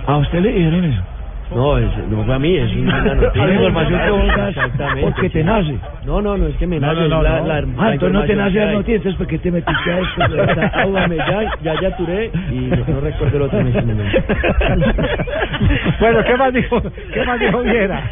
¿A 0.07 0.17
usted 0.19 0.41
le 0.41 0.53
dijeron 0.53 0.85
eso? 0.85 1.16
No, 1.55 1.79
es, 1.79 1.87
no 2.11 2.25
fue 2.25 2.35
a 2.35 2.39
mí, 2.41 2.57
es 2.57 2.75
una 2.75 3.01
noticia. 3.15 3.47
La 3.47 3.55
información 3.55 4.01
que 4.01 4.11
vos 4.11 4.27
das, 4.27 4.49
Exactamente. 4.49 5.01
porque 5.03 5.31
te 5.31 5.45
nace. 5.45 5.79
No, 6.05 6.21
no, 6.21 6.37
no, 6.37 6.47
es 6.49 6.57
que 6.57 6.67
me 6.67 6.81
nace. 6.81 7.01
no, 7.03 7.09
no, 7.09 7.23
la, 7.23 7.41
no. 7.41 7.47
la- 7.47 7.55
Ah, 7.57 7.85
la 7.87 7.93
entonces 7.93 8.13
no 8.13 8.25
te 8.25 8.35
nace 8.37 8.53
que 8.53 8.59
dar 8.59 8.69
hay. 8.69 8.75
noticias 8.77 9.15
porque 9.15 9.39
te 9.39 9.51
metiste 9.53 9.93
a 9.93 9.99
esto. 10.01 10.25
Está 10.43 10.83
Aubameyang, 10.83 11.47
Yaya 11.63 11.97
Touré 11.97 12.31
y 12.51 12.55
no, 12.59 12.77
no 12.89 13.01
recuerdo 13.01 13.37
el 13.37 13.43
otro 13.45 13.59
en 13.61 13.73
momento. 13.73 14.03
bueno, 16.01 16.25
¿qué 16.25 16.37
más 16.37 16.53
dijo, 16.53 16.83
qué 17.15 17.25
más 17.25 17.41
dijo 17.41 17.63
Viera? 17.63 18.03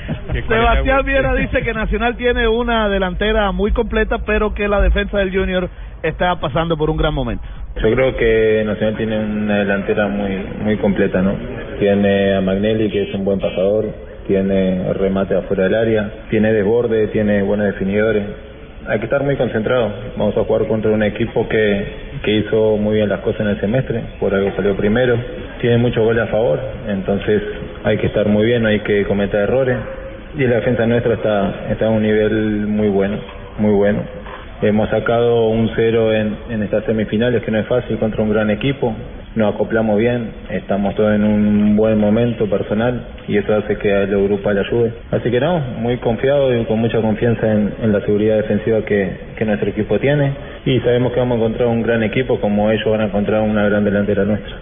Sebastián 0.49 1.05
Viera 1.05 1.35
dice 1.35 1.62
que 1.62 1.74
Nacional 1.74 2.16
tiene 2.16 2.47
una 2.49 2.89
delantera 2.89 3.51
muy 3.53 3.72
completa, 3.72 4.18
pero 4.24 4.55
que 4.55 4.68
la 4.68 4.80
defensa 4.80 5.18
del 5.18 5.37
Junior 5.37 5.68
está 6.03 6.39
pasando 6.41 6.76
por 6.76 6.91
un 6.91 6.97
gran 6.97 7.14
momento. 7.14 7.45
Yo 7.82 7.90
creo 7.90 8.16
que 8.16 8.62
Nacional 8.64 8.96
tiene 8.96 9.18
una 9.18 9.58
delantera 9.58 10.06
muy 10.06 10.30
muy 10.62 10.76
completa, 10.76 11.20
¿no? 11.20 11.34
Tiene 11.80 12.34
a 12.34 12.40
Magnelli, 12.40 12.88
que 12.88 13.02
es 13.02 13.14
un 13.14 13.24
buen 13.24 13.40
pasador, 13.40 13.86
tiene 14.28 14.92
remate 14.92 15.34
afuera 15.34 15.64
del 15.64 15.74
área, 15.74 16.10
tiene 16.30 16.52
desborde, 16.52 17.08
tiene 17.08 17.42
buenos 17.42 17.66
definidores. 17.66 18.22
Hay 18.86 18.98
que 18.98 19.06
estar 19.06 19.24
muy 19.24 19.34
concentrado. 19.36 19.90
Vamos 20.16 20.36
a 20.36 20.44
jugar 20.44 20.68
contra 20.68 20.92
un 20.92 21.02
equipo 21.02 21.48
que, 21.48 21.84
que 22.22 22.30
hizo 22.36 22.76
muy 22.76 22.96
bien 22.96 23.08
las 23.08 23.20
cosas 23.20 23.40
en 23.40 23.48
el 23.48 23.60
semestre, 23.60 24.02
por 24.20 24.32
algo 24.34 24.52
salió 24.54 24.76
primero. 24.76 25.18
Tiene 25.60 25.78
muchos 25.78 26.04
goles 26.04 26.22
a 26.22 26.26
favor, 26.28 26.60
entonces 26.86 27.42
hay 27.82 27.98
que 27.98 28.06
estar 28.06 28.28
muy 28.28 28.46
bien, 28.46 28.62
no 28.62 28.68
hay 28.68 28.80
que 28.80 29.04
cometer 29.04 29.40
errores. 29.40 29.76
Y 30.38 30.44
la 30.46 30.56
defensa 30.56 30.86
nuestra 30.86 31.14
está, 31.14 31.54
está 31.70 31.86
a 31.86 31.90
un 31.90 32.02
nivel 32.02 32.66
muy 32.68 32.88
bueno, 32.88 33.18
muy 33.58 33.72
bueno. 33.72 34.23
Hemos 34.64 34.88
sacado 34.88 35.48
un 35.48 35.70
cero 35.76 36.10
en, 36.10 36.38
en 36.48 36.62
estas 36.62 36.84
semifinales, 36.84 37.42
que 37.42 37.50
no 37.50 37.58
es 37.58 37.66
fácil 37.66 37.98
contra 37.98 38.22
un 38.22 38.30
gran 38.30 38.48
equipo. 38.48 38.94
Nos 39.34 39.54
acoplamos 39.54 39.98
bien, 39.98 40.30
estamos 40.48 40.94
todos 40.94 41.14
en 41.14 41.22
un 41.22 41.76
buen 41.76 41.98
momento 41.98 42.48
personal 42.48 43.04
y 43.28 43.36
eso 43.36 43.54
hace 43.54 43.76
que 43.76 43.92
el 43.92 44.24
grupo 44.24 44.50
le 44.50 44.60
ayude. 44.60 44.94
Así 45.10 45.30
que 45.30 45.38
no, 45.38 45.60
muy 45.80 45.98
confiado 45.98 46.58
y 46.58 46.64
con 46.64 46.78
mucha 46.78 46.98
confianza 47.02 47.52
en, 47.52 47.74
en 47.82 47.92
la 47.92 48.00
seguridad 48.06 48.36
defensiva 48.36 48.80
que, 48.86 49.10
que 49.36 49.44
nuestro 49.44 49.68
equipo 49.68 49.98
tiene 49.98 50.32
y 50.64 50.80
sabemos 50.80 51.12
que 51.12 51.20
vamos 51.20 51.36
a 51.36 51.40
encontrar 51.40 51.68
un 51.68 51.82
gran 51.82 52.02
equipo 52.02 52.40
como 52.40 52.70
ellos 52.70 52.90
van 52.90 53.02
a 53.02 53.04
encontrar 53.04 53.42
una 53.42 53.68
gran 53.68 53.84
delantera 53.84 54.24
nuestra. 54.24 54.56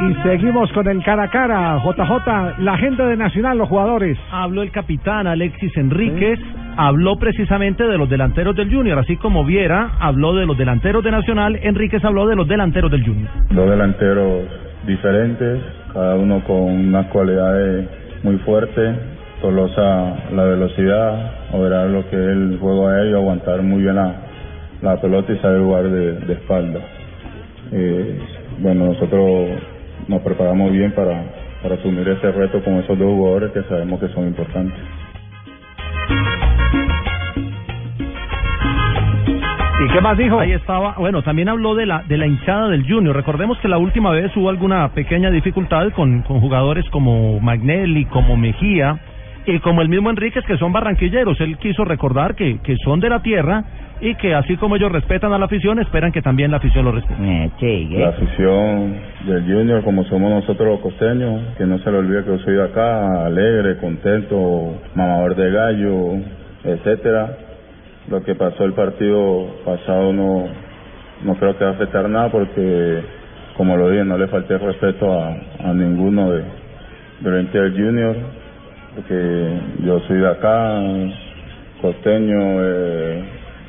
Y 0.00 0.14
seguimos 0.22 0.72
con 0.72 0.86
el 0.88 1.02
cara 1.02 1.24
a 1.24 1.28
cara, 1.28 1.78
JJ, 1.84 2.60
la 2.60 2.78
gente 2.78 3.02
de 3.02 3.16
Nacional, 3.16 3.58
los 3.58 3.68
jugadores. 3.68 4.16
Habló 4.30 4.62
el 4.62 4.70
capitán 4.70 5.26
Alexis 5.26 5.76
Enríquez, 5.76 6.38
habló 6.78 7.16
precisamente 7.18 7.82
de 7.82 7.98
los 7.98 8.08
delanteros 8.08 8.54
del 8.54 8.72
Junior, 8.72 9.00
así 9.00 9.16
como 9.16 9.44
Viera 9.44 9.96
habló 9.98 10.32
de 10.36 10.46
los 10.46 10.56
delanteros 10.56 11.02
de 11.02 11.10
Nacional, 11.10 11.58
Enríquez 11.60 12.04
habló 12.04 12.28
de 12.28 12.36
los 12.36 12.46
delanteros 12.46 12.88
del 12.88 13.04
Junior. 13.04 13.28
dos 13.50 13.68
delanteros 13.68 14.44
diferentes, 14.86 15.60
cada 15.92 16.14
uno 16.14 16.40
con 16.44 16.56
unas 16.56 17.06
cualidades 17.08 17.88
muy 18.22 18.36
fuertes. 18.38 18.96
Tolosa 19.40 20.16
la 20.32 20.44
velocidad, 20.44 21.32
operar 21.52 21.88
lo 21.88 22.08
que 22.10 22.16
es 22.16 22.28
el 22.28 22.58
juego 22.60 22.88
aéreo, 22.88 23.18
aguantar 23.18 23.60
muy 23.62 23.82
bien 23.82 23.96
la, 23.96 24.14
la 24.80 25.00
pelota 25.00 25.32
y 25.32 25.38
saber 25.38 25.60
jugar 25.60 25.88
de, 25.90 26.32
espalda. 26.32 26.80
Eh, 27.72 28.18
bueno, 28.60 28.86
nosotros 28.86 29.50
nos 30.06 30.22
preparamos 30.22 30.70
bien 30.70 30.92
para, 30.92 31.24
para 31.60 31.74
asumir 31.74 32.08
ese 32.08 32.30
reto 32.30 32.62
con 32.62 32.74
esos 32.74 32.96
dos 32.96 33.08
jugadores 33.08 33.52
que 33.52 33.62
sabemos 33.64 33.98
que 33.98 34.08
son 34.08 34.28
importantes. 34.28 34.78
¿Y 39.80 39.88
qué 39.92 40.00
más 40.00 40.18
dijo? 40.18 40.40
Ahí 40.40 40.52
estaba, 40.52 40.94
bueno, 40.98 41.22
también 41.22 41.48
habló 41.48 41.76
de 41.76 41.86
la 41.86 42.02
de 42.02 42.16
la 42.16 42.26
hinchada 42.26 42.68
del 42.68 42.84
Junior. 42.84 43.14
Recordemos 43.14 43.58
que 43.58 43.68
la 43.68 43.78
última 43.78 44.10
vez 44.10 44.36
hubo 44.36 44.48
alguna 44.48 44.88
pequeña 44.88 45.30
dificultad 45.30 45.90
con, 45.92 46.22
con 46.22 46.40
jugadores 46.40 46.84
como 46.90 47.38
Magnelli, 47.38 48.06
como 48.06 48.36
Mejía 48.36 48.98
y 49.46 49.60
como 49.60 49.80
el 49.80 49.88
mismo 49.88 50.10
Enríquez 50.10 50.44
que 50.46 50.56
son 50.58 50.72
barranquilleros. 50.72 51.40
Él 51.40 51.58
quiso 51.58 51.84
recordar 51.84 52.34
que, 52.34 52.58
que 52.60 52.76
son 52.78 52.98
de 52.98 53.08
la 53.08 53.22
tierra 53.22 53.62
y 54.00 54.16
que 54.16 54.34
así 54.34 54.56
como 54.56 54.74
ellos 54.74 54.90
respetan 54.90 55.32
a 55.32 55.38
la 55.38 55.44
afición, 55.44 55.78
esperan 55.78 56.10
que 56.10 56.22
también 56.22 56.50
la 56.50 56.56
afición 56.56 56.84
lo 56.84 56.90
respete. 56.90 57.20
La 57.98 58.08
afición 58.08 58.96
del 59.26 59.42
Junior, 59.44 59.84
como 59.84 60.02
somos 60.04 60.30
nosotros 60.30 60.68
los 60.68 60.80
costeños, 60.80 61.40
que 61.56 61.66
no 61.66 61.78
se 61.78 61.90
le 61.92 61.98
olvide 61.98 62.24
que 62.24 62.30
yo 62.30 62.38
soy 62.40 62.54
de 62.54 62.64
acá, 62.64 63.26
alegre, 63.26 63.78
contento, 63.78 64.74
mamador 64.96 65.36
de 65.36 65.50
gallo, 65.52 66.16
etcétera. 66.64 67.47
Lo 68.10 68.22
que 68.22 68.34
pasó 68.34 68.64
el 68.64 68.72
partido 68.72 69.46
pasado 69.64 70.12
no, 70.14 70.48
no 71.24 71.34
creo 71.34 71.58
que 71.58 71.64
va 71.64 71.70
a 71.70 71.74
afectar 71.74 72.08
nada 72.08 72.30
porque, 72.30 73.02
como 73.56 73.76
lo 73.76 73.90
dije, 73.90 74.04
no 74.04 74.16
le 74.16 74.28
falté 74.28 74.56
respeto 74.56 75.12
a, 75.12 75.72
ninguno 75.74 76.32
de, 76.32 76.44
de 77.20 77.70
Junior, 77.70 78.16
porque 78.94 79.60
yo 79.84 80.00
soy 80.00 80.20
de 80.20 80.28
acá, 80.28 80.80
costeño, 81.82 82.38
eh, 82.62 83.24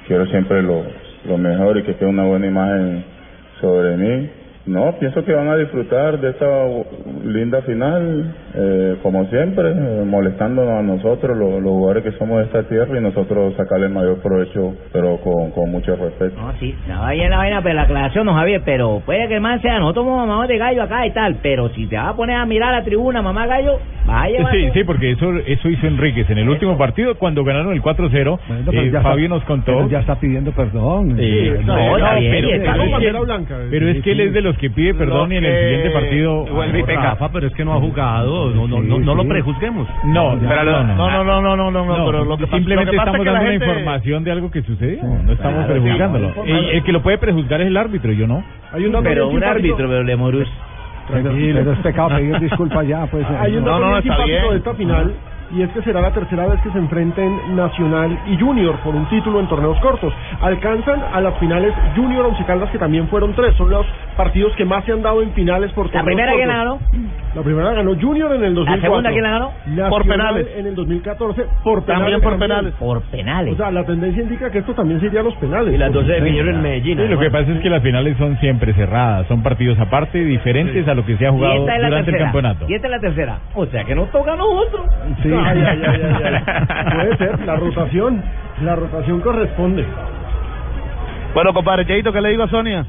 quiero 0.07 0.25
siempre 0.27 0.63
lo, 0.63 0.83
lo 1.27 1.37
mejor 1.37 1.77
y 1.77 1.83
que 1.83 1.93
tenga 1.95 2.11
una 2.11 2.23
buena 2.23 2.47
imagen 2.47 3.03
sobre 3.59 3.97
mí 3.97 4.29
No, 4.65 4.91
pienso 4.99 5.23
que 5.25 5.33
van 5.33 5.47
a 5.47 5.55
disfrutar 5.55 6.19
de 6.19 6.29
esta 6.29 6.45
linda 7.25 7.61
final, 7.63 8.35
eh, 8.55 8.97
como 9.01 9.25
siempre, 9.25 9.69
eh, 9.71 10.03
molestándonos 10.05 10.79
a 10.79 10.83
nosotros, 10.83 11.35
los, 11.35 11.53
los 11.61 11.71
jugadores 11.71 12.03
que 12.03 12.11
somos 12.19 12.37
de 12.39 12.43
esta 12.43 12.63
tierra, 12.63 12.99
y 12.99 13.01
nosotros 13.01 13.55
sacarle 13.55 13.87
el 13.87 13.93
mayor 13.93 14.21
provecho, 14.21 14.75
pero 14.93 15.17
con, 15.21 15.51
con 15.51 15.71
mucho 15.71 15.95
respeto. 15.95 16.39
No, 16.39 16.53
sí, 16.59 16.75
la 16.87 16.99
vaina 16.99 17.23
es 17.23 17.29
la 17.31 17.37
vaina, 17.37 17.61
pero 17.63 17.75
la 17.75 17.81
aclaración 17.83 18.25
no, 18.27 18.33
Javier, 18.35 18.61
pero 18.63 19.01
puede 19.05 19.27
que 19.27 19.35
el 19.35 19.41
man 19.41 19.59
sea, 19.61 19.79
nosotros 19.79 20.05
somos 20.05 20.27
mamá 20.27 20.45
de 20.45 20.57
gallo 20.57 20.83
acá 20.83 21.05
y 21.07 21.11
tal, 21.11 21.37
pero 21.41 21.69
si 21.69 21.87
te 21.87 21.95
vas 21.95 22.09
a 22.09 22.15
poner 22.15 22.35
a 22.35 22.45
mirar 22.45 22.73
la 22.73 22.83
tribuna, 22.83 23.21
mamá 23.23 23.47
gallo, 23.47 23.79
vaya. 24.05 24.51
Sí, 24.51 24.69
sí, 24.73 24.83
porque 24.83 25.11
eso 25.11 25.33
eso 25.47 25.69
hizo 25.69 25.87
Enríquez 25.87 26.29
en 26.29 26.37
el 26.37 26.49
último 26.49 26.77
partido 26.77 27.15
cuando 27.15 27.43
ganaron 27.43 27.73
el 27.73 27.81
4-0. 27.81 28.39
pero 28.65 28.81
eh, 28.81 28.91
Fabio 29.01 29.25
está- 29.25 29.35
nos 29.35 29.43
contó. 29.45 29.65
pero 29.77 29.89
ya 29.89 29.99
está 30.01 30.19
pidiendo 30.19 30.51
perdón. 30.51 31.15
Sí, 31.17 31.49
no, 31.65 31.97
no, 31.97 32.05
pero, 32.29 32.49
pero 32.99 33.45
pero 33.71 33.89
es 33.89 34.01
que 34.03 34.11
él 34.11 34.19
es 34.19 34.33
de 34.33 34.41
los 34.41 34.48
que 34.57 34.69
pide 34.69 34.93
perdón 34.93 35.31
y 35.31 35.37
en 35.37 35.45
el 35.45 35.59
siguiente 35.63 35.89
partido 35.91 36.45
vuelve 36.45 36.79
y 36.79 36.83
peca. 36.83 37.01
Rafa, 37.11 37.29
pero 37.31 37.47
es 37.47 37.53
que 37.53 37.63
no 37.65 37.73
ha 37.73 37.79
jugado, 37.79 38.49
no, 38.51 38.67
no, 38.67 38.81
no, 38.81 38.99
no 38.99 39.15
lo 39.15 39.27
prejuzguemos. 39.27 39.87
No, 40.05 40.37
Pero 40.39 40.63
no, 40.63 40.83
no, 40.83 40.95
No, 40.95 41.09
no, 41.09 41.23
no, 41.23 41.41
no, 41.41 41.55
no, 41.55 41.71
no, 41.71 41.85
no, 41.97 42.05
pero 42.05 42.25
lo 42.25 42.37
que 42.37 42.47
simplemente 42.47 42.85
lo 42.87 42.91
que 42.91 42.97
pasa 42.97 43.11
estamos 43.11 43.19
es 43.19 43.23
que 43.23 43.25
la 43.25 43.33
dando 43.33 43.51
gente- 43.51 43.65
una 43.65 43.73
información 43.79 44.23
de 44.23 44.31
algo 44.31 44.51
que 44.51 44.61
sucedió. 44.63 45.03
No 45.03 45.31
estamos 45.33 45.65
Claro, 45.65 45.67
prejuzgándolo. 45.81 46.33
sí. 46.33 46.51
El, 46.51 46.65
el 46.69 46.83
que 46.83 46.91
lo 46.91 47.01
puede 47.01 47.17
prejuzgar 47.17 47.61
es 47.61 47.67
el 47.67 47.77
árbitro, 47.77 48.11
yo 48.11 48.27
no. 48.27 48.43
Hay 48.71 48.85
un 48.85 49.03
Pero 49.03 49.25
bien 49.29 49.37
un 49.37 49.43
árbitro, 49.43 49.87
pero 49.89 50.03
Lemorus. 50.03 50.47
Pero, 51.11 51.31
pero 51.33 51.71
es 51.73 51.79
pecado 51.79 52.09
pedir 52.09 52.39
disculpas 52.39 52.87
ya, 52.87 53.05
pues. 53.07 53.25
Hay 53.39 53.55
un 53.57 53.65
dato 53.65 53.79
bien 53.87 54.01
simpático 54.03 54.51
de 54.51 54.57
esta 54.57 54.73
final 54.75 55.13
y 55.51 55.61
es 55.61 55.69
que 55.71 55.81
será 55.81 56.01
la 56.01 56.11
tercera 56.11 56.45
vez 56.47 56.61
que 56.61 56.71
se 56.71 56.77
enfrenten 56.77 57.55
Nacional 57.55 58.17
y 58.27 58.37
Junior 58.37 58.77
por 58.83 58.95
un 58.95 59.07
título 59.09 59.39
en 59.39 59.47
torneos 59.47 59.79
cortos. 59.79 60.13
Alcanzan 60.41 61.01
a 61.13 61.21
las 61.21 61.37
finales 61.39 61.73
Junior 61.95 62.25
Once 62.25 62.43
Caldas 62.45 62.69
que 62.71 62.77
también 62.77 63.07
fueron 63.07 63.33
tres. 63.33 63.55
Son 63.55 63.69
los 63.69 63.85
partidos 64.15 64.53
que 64.55 64.65
más 64.65 64.85
se 64.85 64.91
han 64.91 65.01
dado 65.01 65.21
en 65.21 65.31
finales 65.33 65.71
por 65.73 65.87
¿La 65.87 65.91
torneos 65.91 66.05
primera 66.05 66.35
la 66.45 66.57
ganó? 66.57 66.79
La 67.35 67.43
primera 67.43 67.69
la 67.69 67.73
ganó 67.75 67.95
Junior 67.99 68.33
en 68.33 68.43
el 68.43 68.55
2004. 68.55 68.89
segunda 68.89 69.09
quién 69.11 69.23
la 69.23 69.29
ganó? 69.29 69.51
Nacional 69.67 69.89
Por 69.89 70.07
penales. 70.07 70.47
En 70.57 70.67
el 70.67 70.75
2014 70.75 71.45
por 71.63 71.83
penales. 71.83 71.85
También 71.85 72.21
por 72.21 72.39
penales. 72.39 72.73
Por 72.79 73.01
penales. 73.03 73.53
O 73.53 73.57
sea, 73.57 73.71
la 73.71 73.85
tendencia 73.85 74.23
indica 74.23 74.49
que 74.49 74.59
esto 74.59 74.73
también 74.73 74.99
sería 74.99 75.21
los 75.21 75.35
penales. 75.35 75.73
Sí, 75.73 76.95
lo 76.95 77.19
que 77.19 77.29
pasa 77.29 77.51
es 77.51 77.59
que 77.61 77.69
las 77.69 77.83
finales 77.83 78.17
son 78.17 78.37
siempre 78.39 78.73
cerradas, 78.73 79.27
son 79.27 79.43
partidos 79.43 79.79
aparte, 79.79 80.23
diferentes 80.23 80.87
a 80.87 80.93
lo 80.95 81.05
que 81.05 81.17
se 81.17 81.27
ha 81.27 81.29
Y 81.29 81.31
jugado 81.31 81.67
la 81.67 81.87
durante 81.87 82.11
el 82.11 82.17
campeonato. 82.17 82.65
Y 82.67 82.73
esta 82.73 82.87
es 82.87 82.91
la 82.91 82.99
tercera. 82.99 83.39
O 83.53 83.65
sea 83.67 83.83
que 83.83 83.95
nos 83.95 84.09
toca 84.11 84.33
a 84.33 84.35
nosotros. 84.35 84.85
Sí. 85.21 85.29
Ay, 85.39 85.63
ay, 85.65 85.81
ay, 85.85 86.01
ay, 86.03 86.23
ay. 86.23 86.93
Puede 86.95 87.17
ser, 87.17 87.39
la 87.45 87.55
rotación. 87.55 88.23
La 88.63 88.75
rotación 88.75 89.21
corresponde. 89.21 89.85
Bueno, 91.33 91.53
compadre, 91.53 91.85
Cheito, 91.85 92.11
¿qué 92.11 92.21
le 92.21 92.29
digo 92.29 92.43
a 92.43 92.47
Sonia? 92.49 92.85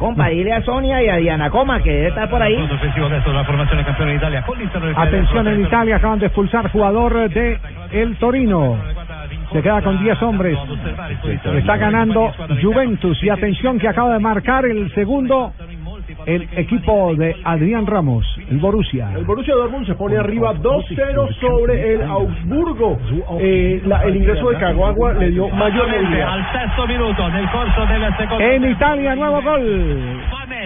Compa, 0.00 0.28
dile 0.28 0.54
a 0.54 0.62
Sonia 0.62 1.02
y 1.02 1.10
a 1.10 1.16
Diana 1.16 1.50
Coma 1.50 1.82
que 1.82 1.92
debe 1.92 2.08
estar 2.08 2.30
por 2.30 2.40
ahí. 2.40 2.56
Atención 4.96 5.46
en 5.46 5.60
Italia, 5.60 5.96
acaban 5.96 6.18
de 6.18 6.26
expulsar 6.26 6.72
jugador 6.72 7.28
de 7.28 7.58
el 7.92 8.16
Torino. 8.16 8.78
Se 9.52 9.60
queda 9.60 9.82
con 9.82 10.02
10 10.02 10.22
hombres. 10.22 10.58
Está 11.54 11.76
ganando 11.76 12.32
Juventus. 12.62 13.22
Y 13.22 13.28
atención 13.28 13.78
que 13.78 13.88
acaba 13.88 14.14
de 14.14 14.20
marcar 14.20 14.64
el 14.64 14.90
segundo 14.94 15.52
el 16.26 16.48
equipo 16.56 17.14
de 17.14 17.36
Adrián 17.44 17.86
Ramos, 17.86 18.24
el 18.50 18.58
Borussia. 18.58 19.10
El 19.16 19.24
Borussia 19.24 19.54
Dortmund 19.54 19.86
se 19.86 19.94
pone 19.94 20.16
arriba 20.16 20.54
2-0 20.54 21.28
sobre 21.40 21.94
el 21.94 22.02
Augsburgo. 22.02 22.98
Eh, 23.40 23.82
la- 23.86 24.02
el 24.04 24.16
ingreso 24.16 24.50
de 24.50 24.58
Caguagua 24.58 25.12
le 25.14 25.30
dio 25.30 25.48
mayor 25.48 25.88
al 25.90 26.52
sesto 26.52 26.86
minuto 26.86 27.28
nel 27.30 27.48
corso 27.50 27.86
del 27.86 28.02
En 28.40 28.70
Italia, 28.70 29.14
nuevo 29.14 29.42
gol. 29.42 30.20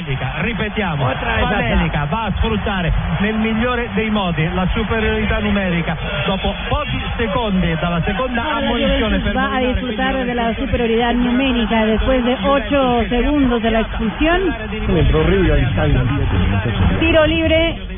Famelica, 0.04 0.32
ripetiamo, 0.42 1.08
Otra 1.08 1.34
vez 1.34 1.48
Famelica 1.48 2.06
va 2.10 2.24
a 2.24 2.32
sfruttare 2.36 2.92
nel 3.20 3.36
migliore 3.36 3.88
dei 3.94 4.10
modi 4.10 4.46
la 4.52 4.68
superiorità 4.74 5.38
numerica. 5.38 5.96
Dopo 6.26 6.54
pochi 6.68 7.00
secondi 7.16 7.74
dalla 7.80 8.02
seconda 8.04 8.42
la 8.42 8.56
ammonizione 8.56 9.18
per 9.20 9.32
va 9.32 9.54
a 9.54 9.58
disfrutar 9.60 10.24
de 10.24 10.34
la 10.34 10.54
superioridad 10.58 11.14
numérica 11.14 11.86
después 11.86 12.22
de 12.22 12.36
8 12.42 13.08
segundos 13.08 13.62
de 13.62 13.70
la 13.70 13.80
expulsión. 13.80 14.54
Tiro 16.98 17.24
libre 17.24 17.93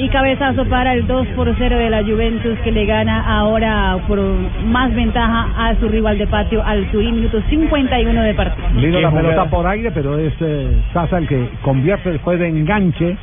y 0.00 0.08
cabezazo 0.08 0.64
para 0.64 0.94
el 0.94 1.06
2 1.06 1.26
por 1.36 1.54
0 1.56 1.76
de 1.76 1.90
la 1.90 2.02
Juventus 2.02 2.58
que 2.60 2.72
le 2.72 2.86
gana 2.86 3.38
ahora 3.38 3.98
por 4.08 4.18
más 4.64 4.94
ventaja 4.94 5.48
a 5.56 5.74
su 5.78 5.88
rival 5.88 6.16
de 6.16 6.26
patio 6.26 6.62
al 6.64 6.90
Turín, 6.90 7.16
minuto 7.16 7.42
51 7.50 8.22
de 8.22 8.34
partido. 8.34 8.66
Qué 8.80 9.00
la 9.00 9.10
pelota 9.10 9.44
por 9.50 9.66
aire, 9.66 9.90
pero 9.90 10.18
es 10.18 10.32
eh, 10.40 10.70
Sasa 10.94 11.18
el 11.18 11.28
que 11.28 11.50
convierte 11.60 12.12
después 12.12 12.38
de 12.38 12.48
enganche 12.48 13.16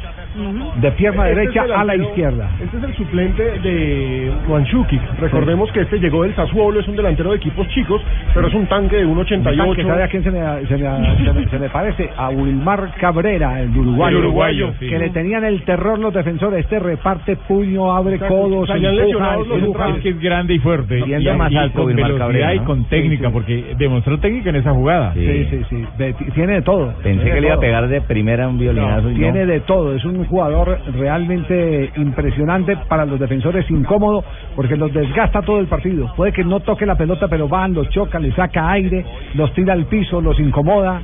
de 0.82 0.92
pierna 0.92 1.30
Este 1.30 1.40
derecha 1.40 1.64
es 1.64 1.66
el 1.66 1.72
a 1.72 1.84
la 1.84 1.96
izquierda. 1.96 2.50
Este 2.62 2.78
es 2.78 2.84
el 2.84 2.96
suplente 2.96 3.44
de 3.44 4.32
Manchukic. 4.48 5.02
Recordemos 5.20 5.72
que 5.72 5.82
este 5.82 6.00
llegó 6.00 6.24
del 6.24 6.36
Sassuolo, 6.36 6.80
es 6.80 6.88
un 6.88 6.96
delantero 6.96 7.32
de 7.32 7.38
equipos 7.38 7.68
chicos, 7.70 8.02
pero 8.34 8.48
es 8.48 8.54
un 8.54 8.68
tanque 8.68 8.98
de 8.98 9.04
Que 9.04 9.08
1.88. 9.08 9.88
¿Sabe 9.88 10.04
a 10.04 10.08
quién 10.08 10.24
se 10.24 10.32
me, 10.32 10.40
se, 10.68 10.78
me, 10.78 11.18
se, 11.18 11.34
me, 11.34 11.50
se 11.50 11.60
me 11.60 11.70
parece? 11.70 12.10
A 12.16 12.30
Wilmar 12.30 12.94
Cabrera, 13.00 13.62
el 13.62 13.76
uruguayo. 13.76 14.18
El 14.18 14.26
uruguayo, 14.26 14.74
sí. 14.80 14.88
Que 14.88 15.00
le 15.00 15.10
tenían 15.10 15.44
el 15.44 15.64
terror 15.64 15.98
los 16.00 16.14
defensores. 16.14 16.60
Este 16.60 16.80
reparte 16.80 17.36
puño, 17.36 17.92
abre 17.96 18.20
codos, 18.20 18.68
salían 18.68 18.94
empuja, 18.94 19.06
lesionados 19.06 19.48
los 19.48 19.60
empuja. 19.60 19.90
Es 19.90 20.04
que 20.04 20.10
es 20.10 20.20
grande 20.20 20.54
y 20.54 20.60
fuerte. 20.60 21.04
Siendo 21.04 21.34
y, 21.34 21.38
más 21.38 21.52
y 21.52 21.58
alto 21.58 21.80
con 21.80 21.88
Wilmar 21.88 22.18
Cabrera, 22.18 22.54
y 22.54 22.60
¿no? 22.60 22.66
con 22.66 22.86
técnica, 22.86 23.30
porque 23.30 23.76
demostró 23.78 24.20
técnica 24.20 24.50
en 24.50 24.58
esa 24.58 24.72
jugada. 24.72 25.14
Sí, 25.14 25.48
sí, 25.50 25.62
sí. 25.70 25.86
De- 25.98 26.14
tiene 26.34 26.54
de 26.54 26.62
todo. 26.62 26.94
Pensé 27.02 27.24
Tiene 27.24 27.32
que 27.32 27.42
le 27.42 27.48
iba 27.48 27.56
a 27.56 27.60
pegar 27.60 27.88
de 27.88 28.02
primera 28.02 28.48
un 28.48 28.60
violinazo 28.60 29.10
y 29.10 29.14
no. 29.14 29.20
Tiene 29.20 29.46
de 29.46 29.60
todo, 29.62 29.96
es 29.96 30.04
un 30.06 30.27
jugador 30.28 30.80
realmente 30.94 31.92
impresionante 31.96 32.78
para 32.88 33.06
los 33.06 33.20
defensores, 33.20 33.70
incómodo, 33.70 34.24
porque 34.56 34.76
los 34.76 34.94
desgasta 34.94 35.42
todo 35.42 35.60
el 35.60 35.68
partido. 35.68 36.14
Puede 36.16 36.32
que 36.32 36.44
no 36.44 36.60
toque 36.60 36.86
la 36.86 36.96
pelota, 36.96 37.28
pero 37.28 37.48
van, 37.48 37.74
los 37.74 37.90
choca, 37.90 38.20
le 38.20 38.32
saca 38.34 38.72
aire, 38.72 39.06
los 39.34 39.54
tira 39.54 39.74
al 39.74 39.86
piso, 39.86 40.22
los 40.22 40.40
incomoda. 40.40 41.02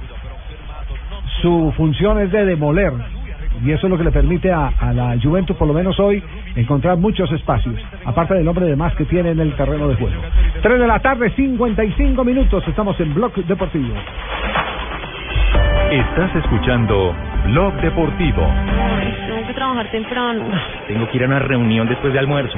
Su 1.41 1.73
función 1.75 2.19
es 2.19 2.31
de 2.31 2.45
demoler. 2.45 2.93
Y 3.63 3.71
eso 3.71 3.87
es 3.87 3.91
lo 3.91 3.97
que 3.97 4.03
le 4.03 4.11
permite 4.11 4.51
a, 4.51 4.71
la 4.93 5.15
Juventus, 5.21 5.55
por 5.55 5.67
lo 5.67 5.73
menos 5.73 5.99
hoy, 5.99 6.21
encontrar 6.55 6.97
muchos 6.97 7.31
espacios, 7.31 7.75
aparte 8.03 8.33
del 8.33 8.47
hombre 8.47 8.65
de 8.65 8.75
más 8.75 8.93
que 8.95 9.05
tiene 9.05 9.31
en 9.31 9.39
el 9.39 9.55
terreno 9.55 9.87
de 9.87 9.95
juego. 9.95 10.21
3 10.61 10.79
de 10.79 10.87
la 10.87 10.99
tarde, 10.99 11.31
55 11.35 12.23
minutos, 12.25 12.63
estamos 12.67 12.99
en 12.99 13.13
Block 13.13 13.35
Deportivo. 13.35 13.93
Estás 15.91 16.35
escuchando 16.35 17.13
Blog 17.45 17.73
Deportivo. 17.81 18.47
Tengo 19.27 19.47
que 19.47 19.53
trabajar 19.53 19.91
temprano. 19.91 20.45
Tengo 20.87 21.09
que 21.09 21.17
ir 21.17 21.23
a 21.23 21.27
una 21.27 21.39
reunión 21.39 21.87
después 21.87 22.13
de 22.13 22.19
almuerzo. 22.19 22.57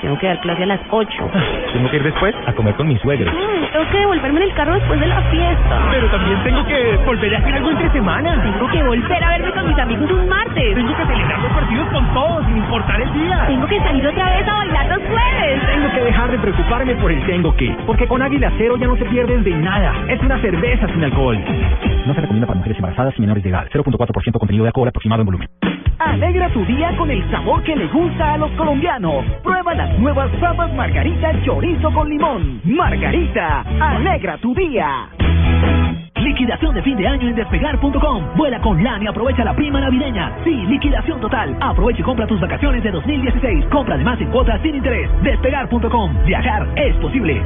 Tengo 0.00 0.18
que 0.18 0.26
dar 0.26 0.40
clase 0.40 0.62
a 0.62 0.66
las 0.66 0.80
8. 0.90 1.30
Tengo 1.72 1.90
que 1.90 1.96
ir 1.96 2.02
después 2.02 2.34
a 2.46 2.52
comer 2.52 2.74
con 2.74 2.86
mis 2.86 3.00
suegros. 3.00 3.34
Tengo 3.72 3.90
que 3.90 3.98
devolverme 3.98 4.40
en 4.40 4.48
el 4.48 4.54
carro 4.54 4.74
después 4.74 5.00
de 5.00 5.06
la 5.06 5.20
fiesta. 5.22 5.88
Pero 5.90 6.06
también 6.08 6.42
tengo 6.44 6.64
que 6.66 6.96
volver 7.04 7.34
a 7.34 7.38
hacer 7.38 7.54
algo 7.54 7.70
entre 7.70 7.90
semana. 7.90 8.42
Tengo 8.42 8.70
que 8.70 8.82
volver 8.82 9.24
a 9.24 9.30
verme 9.30 9.52
con 9.52 9.68
mis 9.68 9.78
amigos 9.78 10.10
un 10.10 10.28
martes. 10.28 10.74
Tengo 10.74 10.96
que 10.96 11.06
celebrar 11.06 11.38
los 11.40 11.52
partidos 11.52 11.88
con 11.88 12.14
todos, 12.14 12.46
sin 12.46 12.56
importar 12.56 13.00
el 13.00 13.12
día. 13.12 13.44
Tengo 13.48 13.66
que 13.66 13.80
salir 13.80 14.06
otra 14.06 14.36
vez 14.36 14.48
a 14.48 14.54
bailar 14.54 14.86
los 14.86 14.98
jueves. 14.98 15.66
Tengo 15.66 15.90
que 15.90 16.00
dejar 16.04 16.30
de 16.30 16.38
preocuparme 16.38 16.94
por 16.96 17.12
el 17.12 17.26
tengo 17.26 17.56
que. 17.56 17.76
Porque 17.86 18.06
con 18.06 18.22
Águila 18.22 18.52
Cero 18.56 18.76
ya 18.78 18.86
no 18.86 18.96
te 18.96 19.04
pierdes 19.06 19.44
de 19.44 19.50
nada. 19.56 19.94
Es 20.08 20.20
una 20.20 20.38
cerveza 20.38 20.86
sin 20.88 21.02
alcohol. 21.02 21.38
No 22.06 22.14
se 22.14 22.20
recomienda 22.20 22.46
para 22.46 22.58
mujeres 22.58 22.78
embarazadas 22.78 23.14
y 23.16 23.20
menores 23.20 23.42
de 23.42 23.50
edad. 23.50 23.66
0.4% 23.72 24.11
contenido 24.12 24.64
de 24.64 24.68
alcohol 24.68 24.88
aproximado 24.88 25.22
en 25.22 25.26
volumen. 25.26 25.48
Alegra 25.98 26.48
tu 26.50 26.64
día 26.64 26.96
con 26.96 27.10
el 27.10 27.30
sabor 27.30 27.62
que 27.62 27.76
le 27.76 27.86
gusta 27.86 28.34
a 28.34 28.38
los 28.38 28.50
colombianos. 28.52 29.24
Prueba 29.42 29.74
las 29.74 29.98
nuevas 29.98 30.30
papas 30.40 30.72
Margarita 30.74 31.32
Chorizo 31.44 31.92
con 31.92 32.08
limón. 32.08 32.60
Margarita, 32.64 33.64
alegra 33.80 34.36
tu 34.38 34.52
día. 34.54 35.08
Liquidación 36.16 36.74
de 36.74 36.82
fin 36.82 36.96
de 36.96 37.06
año 37.06 37.28
en 37.28 37.34
despegar.com. 37.34 38.36
Vuela 38.36 38.60
con 38.60 38.82
LAN 38.82 39.02
y 39.02 39.06
aprovecha 39.06 39.44
la 39.44 39.54
prima 39.54 39.80
navideña. 39.80 40.32
Sí, 40.44 40.54
liquidación 40.66 41.20
total. 41.20 41.56
Aprovecha 41.60 42.00
y 42.00 42.04
compra 42.04 42.26
tus 42.26 42.40
vacaciones 42.40 42.82
de 42.82 42.90
2016. 42.90 43.66
Compra 43.66 43.94
además 43.94 44.20
en 44.20 44.30
cuotas 44.30 44.60
sin 44.62 44.76
interés. 44.76 45.10
Despegar.com. 45.22 46.24
Viajar 46.24 46.68
es 46.76 46.96
posible. 46.96 47.42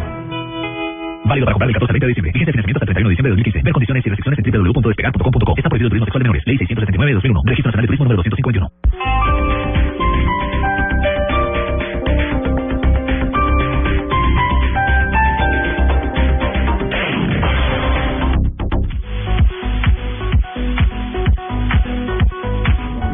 Válido 1.26 1.44
para 1.44 1.54
comprar 1.54 1.70
el 1.70 1.74
14 1.74 1.90
al 1.90 1.94
20 1.94 2.06
de 2.06 2.10
diciembre. 2.10 2.32
Vigente 2.32 2.52
financiamiento 2.52 2.78
hasta 2.78 2.90
el 2.90 2.96
31 2.96 3.08
de 3.08 3.14
diciembre 3.14 3.30
de 3.30 3.36
2015. 3.36 3.62
Ver 3.66 3.72
condiciones 3.74 4.06
y 4.06 4.08
restricciones 4.10 4.38
en 4.38 4.44
www.despegar.com.co. 4.46 5.54
Está 5.56 5.68
prohibido 5.68 5.86
el 5.86 5.90
turismo 5.90 6.06
sexual 6.06 6.22
de 6.22 6.26
menores. 6.30 6.42
Ley 6.46 6.58
679 6.58 7.10
de 7.10 7.14
2001. 7.14 7.42
Registro 7.46 7.68
Nacional 7.70 7.82
de 7.82 7.90
Turismo 7.90 8.04
número 8.06 8.22
251. 8.22 9.65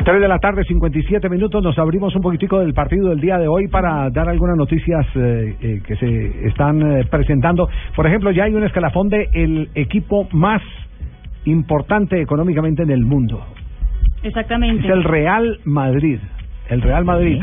Tres 0.05 0.21
de 0.21 0.27
la 0.27 0.39
tarde, 0.41 0.65
57 0.65 1.29
minutos. 1.29 1.63
Nos 1.63 1.79
abrimos 1.79 2.15
un 2.17 2.23
poquitico 2.23 2.59
del 2.59 2.75
partido 2.75 3.11
del 3.11 3.21
día 3.21 3.39
de 3.39 3.47
hoy 3.47 3.69
para 3.69 4.11
dar 4.11 4.29
algunas 4.29 4.57
noticias 4.57 5.07
eh, 5.15 5.55
eh, 5.61 5.81
que 5.87 5.95
se 5.95 6.49
están 6.49 6.83
eh, 6.83 7.05
presentando. 7.09 7.69
Por 7.95 8.09
ejemplo, 8.09 8.33
ya 8.33 8.45
hay 8.45 8.55
un 8.55 8.65
escalafón 8.65 9.09
de 9.09 9.29
el 9.33 9.71
equipo 9.77 10.27
más 10.33 10.61
importante 11.45 12.21
económicamente 12.21 12.83
en 12.83 12.91
el 12.91 13.05
mundo. 13.05 13.45
Exactamente. 14.25 14.85
Es 14.85 14.93
el 14.93 15.05
Real 15.05 15.61
Madrid. 15.65 16.19
El 16.69 16.83
Real 16.83 17.05
Madrid. 17.05 17.41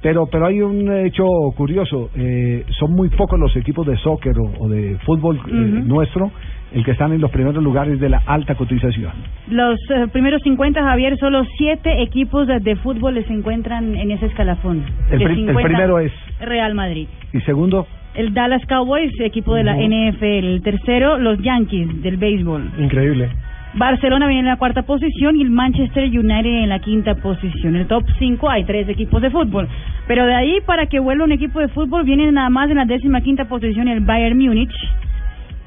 Pero, 0.00 0.28
pero 0.32 0.46
hay 0.46 0.62
un 0.62 0.90
hecho 1.04 1.26
curioso. 1.56 2.08
eh, 2.16 2.64
son 2.78 2.92
muy 2.92 3.10
pocos 3.10 3.38
los 3.38 3.54
equipos 3.54 3.86
de 3.86 3.96
soccer 3.98 4.38
o, 4.38 4.64
o 4.64 4.68
de 4.68 4.96
fútbol 5.04 5.40
nuestro 5.86 6.30
el 6.74 6.84
que 6.84 6.90
están 6.90 7.12
en 7.12 7.20
los 7.20 7.30
primeros 7.30 7.62
lugares 7.62 7.98
de 8.00 8.08
la 8.08 8.22
alta 8.26 8.54
cotización. 8.54 9.12
Los 9.48 9.78
eh, 9.90 10.06
primeros 10.12 10.42
50, 10.42 10.82
Javier, 10.82 11.16
solo 11.18 11.44
siete 11.56 12.02
equipos 12.02 12.46
de, 12.46 12.60
de 12.60 12.76
fútbol 12.76 13.22
se 13.26 13.32
encuentran 13.32 13.94
en 13.96 14.10
ese 14.10 14.26
escalafón. 14.26 14.84
El 15.10 15.18
De 15.18 15.24
pri- 15.24 15.34
el 15.34 15.46
50, 15.46 15.62
primero 15.68 15.98
es- 15.98 16.12
Real 16.40 16.74
Madrid. 16.74 17.06
Y 17.32 17.40
segundo, 17.40 17.86
El 18.14 18.34
Dallas 18.34 18.64
Cowboys, 18.66 19.12
equipo 19.20 19.54
de 19.54 19.64
la. 19.64 19.74
NFL. 19.76 20.24
El 20.24 20.62
tercero, 20.62 21.18
los 21.18 21.38
Yankees 21.40 22.02
del 22.02 22.16
béisbol. 22.16 22.70
Increíble. 22.78 23.28
Barcelona 23.74 24.26
viene 24.26 24.40
en 24.40 24.46
la 24.46 24.56
cuarta 24.56 24.82
posición 24.82 25.36
y 25.36 25.42
el 25.42 25.50
Manchester 25.50 26.04
United 26.04 26.62
en 26.64 26.68
la 26.70 26.78
quinta 26.78 27.14
posición. 27.16 27.74
En 27.76 27.82
el 27.82 27.86
top 27.86 28.02
5 28.18 28.48
hay 28.50 28.64
tres 28.64 28.88
equipos 28.88 29.20
de 29.20 29.30
fútbol. 29.30 29.68
Pero 30.06 30.24
de 30.26 30.34
ahí 30.34 30.58
para 30.66 30.86
que 30.86 30.98
vuelva 30.98 31.24
un 31.24 31.32
equipo 31.32 31.60
de 31.60 31.68
fútbol 31.68 32.04
viene 32.04 32.32
nada 32.32 32.48
más 32.48 32.70
en 32.70 32.76
la 32.76 32.86
décima 32.86 33.20
quinta 33.20 33.44
posición 33.44 33.86
el 33.88 34.00
Bayern 34.00 34.38
Múnich. 34.38 34.72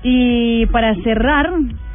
Y 0.04 0.66
para 0.68 0.96
cerrar 1.04 1.50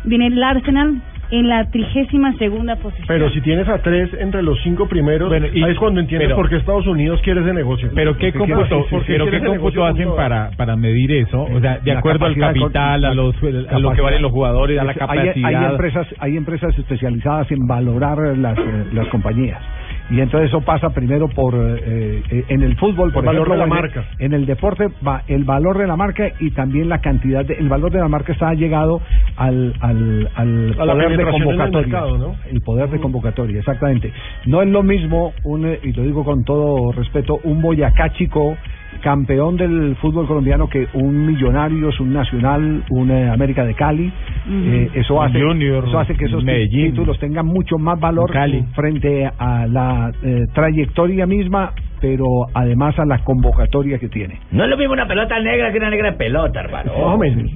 viene 0.05 0.29
el 0.29 0.43
Arsenal 0.43 1.03
en 1.29 1.49
la 1.49 1.69
trigésima 1.73 2.33
segunda 2.35 2.77
posición. 2.77 3.07
Pero 3.09 3.29
si 3.31 3.41
tienes 3.41 3.67
a 3.69 3.79
tres 3.79 4.09
entre 4.21 4.45
los 4.45 4.61
cinco 4.63 4.87
primeros, 4.87 5.29
Bueno, 5.29 5.49
y- 5.53 5.61
ahí 5.61 5.73
es 5.73 5.79
cuando 5.79 5.99
entiendes 5.99 6.29
pero- 6.29 6.37
por 6.37 6.49
qué 6.49 6.55
Estados 6.57 6.87
Unidos 6.87 7.21
quiere 7.25 7.41
ese 7.41 7.53
negocio. 7.53 7.91
Pero 7.97 8.17
qué 8.17 8.33
cómputo, 8.33 8.65
quiere- 8.69 8.85
porque 8.89 9.07
pero 9.13 9.25
quiere 9.25 9.41
qué 9.41 9.47
cómputo 9.49 9.85
hacen 9.85 10.09
para 10.15 10.51
para 10.57 10.77
medir 10.77 11.11
eso, 11.11 11.43
o 11.43 11.61
sea, 11.61 11.79
de 11.79 11.93
La 11.93 11.99
acuerdo 11.99 12.27
al 12.27 12.37
capital, 12.37 13.05
a 13.05 13.13
los 13.15 13.35
a 13.69 13.79
lo 13.81 13.91
que 13.93 14.01
valen 14.03 14.23
los 14.23 14.31
jugadores, 14.31 14.79
a 14.79 14.85
la 14.85 14.93
Hay- 14.93 14.97
capacidad. 14.99 15.35
Hay, 15.49 15.71
empresas, 15.73 16.07
hay 16.21 16.37
empresas 16.37 16.79
especializadas 16.79 17.51
en 17.51 17.67
valorar 17.67 18.19
las, 18.39 18.57
eh, 18.57 18.63
las 18.93 19.09
compañías. 19.09 19.61
Y 20.09 20.21
entonces 20.21 20.49
eso 20.51 20.61
pasa 20.61 20.91
primero 20.91 21.29
por, 21.29 21.55
eh, 21.55 22.23
eh, 22.31 22.45
en 22.49 22.63
el 22.63 22.77
fútbol, 22.77 23.13
por 23.13 23.25
El 23.25 23.27
valor 23.27 23.51
de 23.51 23.57
la 23.57 23.67
marca. 23.67 24.05
En 24.19 24.33
el 24.33 24.47
deporte, 24.47 24.89
va 25.07 25.23
el 25.27 25.45
valor 25.45 25.79
de 25.79 25.87
la 25.87 25.97
marca 25.97 26.29
y 26.39 26.51
también 26.53 26.89
la 26.89 27.01
cantidad 27.01 27.45
de, 27.45 27.55
el 27.55 27.69
valor 27.69 27.91
de 27.91 27.99
la 27.99 28.09
marca 28.09 28.33
está 28.33 28.55
llegado 28.55 29.01
al, 29.37 29.75
al, 29.81 30.31
al 30.37 30.75
poder 30.77 31.17
de 31.17 31.23
el 31.23 31.31
convocatoria. 31.31 31.81
mercado, 31.81 32.19
¿no? 32.19 32.37
El 32.51 32.61
poder 32.61 32.91
de 32.91 33.01
convocatoria, 33.01 33.59
exactamente. 33.59 34.13
No 34.47 34.63
es 34.63 34.69
lo 34.69 34.83
mismo, 34.83 35.33
un, 35.43 35.67
eh, 35.67 35.81
y 35.83 35.93
lo 35.93 36.03
digo 36.05 36.25
con 36.25 36.45
todo 36.45 36.93
respeto, 36.93 37.41
un 37.43 37.61
Boyacá 37.61 38.11
chico 38.13 38.57
campeón 39.01 39.57
del 39.57 39.97
fútbol 39.97 40.27
colombiano 40.27 40.69
que 40.69 40.87
un 40.95 41.27
Millonarios, 41.27 41.99
un 42.01 42.13
Nacional, 42.13 42.83
un 42.91 43.11
eh, 43.11 43.29
América 43.31 43.65
de 43.65 43.75
Cali. 43.75 44.13
Eh, 44.49 44.91
eso 44.95 45.23
hace 45.23 45.41
Junior, 45.41 45.85
eso 45.87 45.99
hace 45.99 46.15
que 46.15 46.27
esos 46.27 46.45
Medellín. 46.45 46.91
títulos 46.93 47.19
tengan 47.19 47.47
mucho 47.47 47.79
más 47.79 47.99
valor 48.01 48.31
Cali. 48.33 48.63
frente 48.75 49.29
a 49.39 49.67
la 49.67 50.13
eh, 50.23 50.47
trayectoria 50.55 51.27
misma, 51.27 51.73
pero 52.01 52.27
además 52.55 52.99
a 52.99 53.05
la 53.07 53.19
convocatoria 53.25 53.99
que 53.99 54.09
tiene. 54.09 54.39
No 54.53 54.65
es 54.65 54.71
lo 54.71 54.77
mismo 54.77 54.93
una 54.93 55.07
pelota 55.07 55.39
negra 55.41 55.73
que 55.73 55.79
una 55.79 55.91
negra 55.91 56.17
pelota, 56.17 56.61
hermano. 56.61 56.93
Más 56.93 57.15
o 57.15 57.19
menos. 57.19 57.51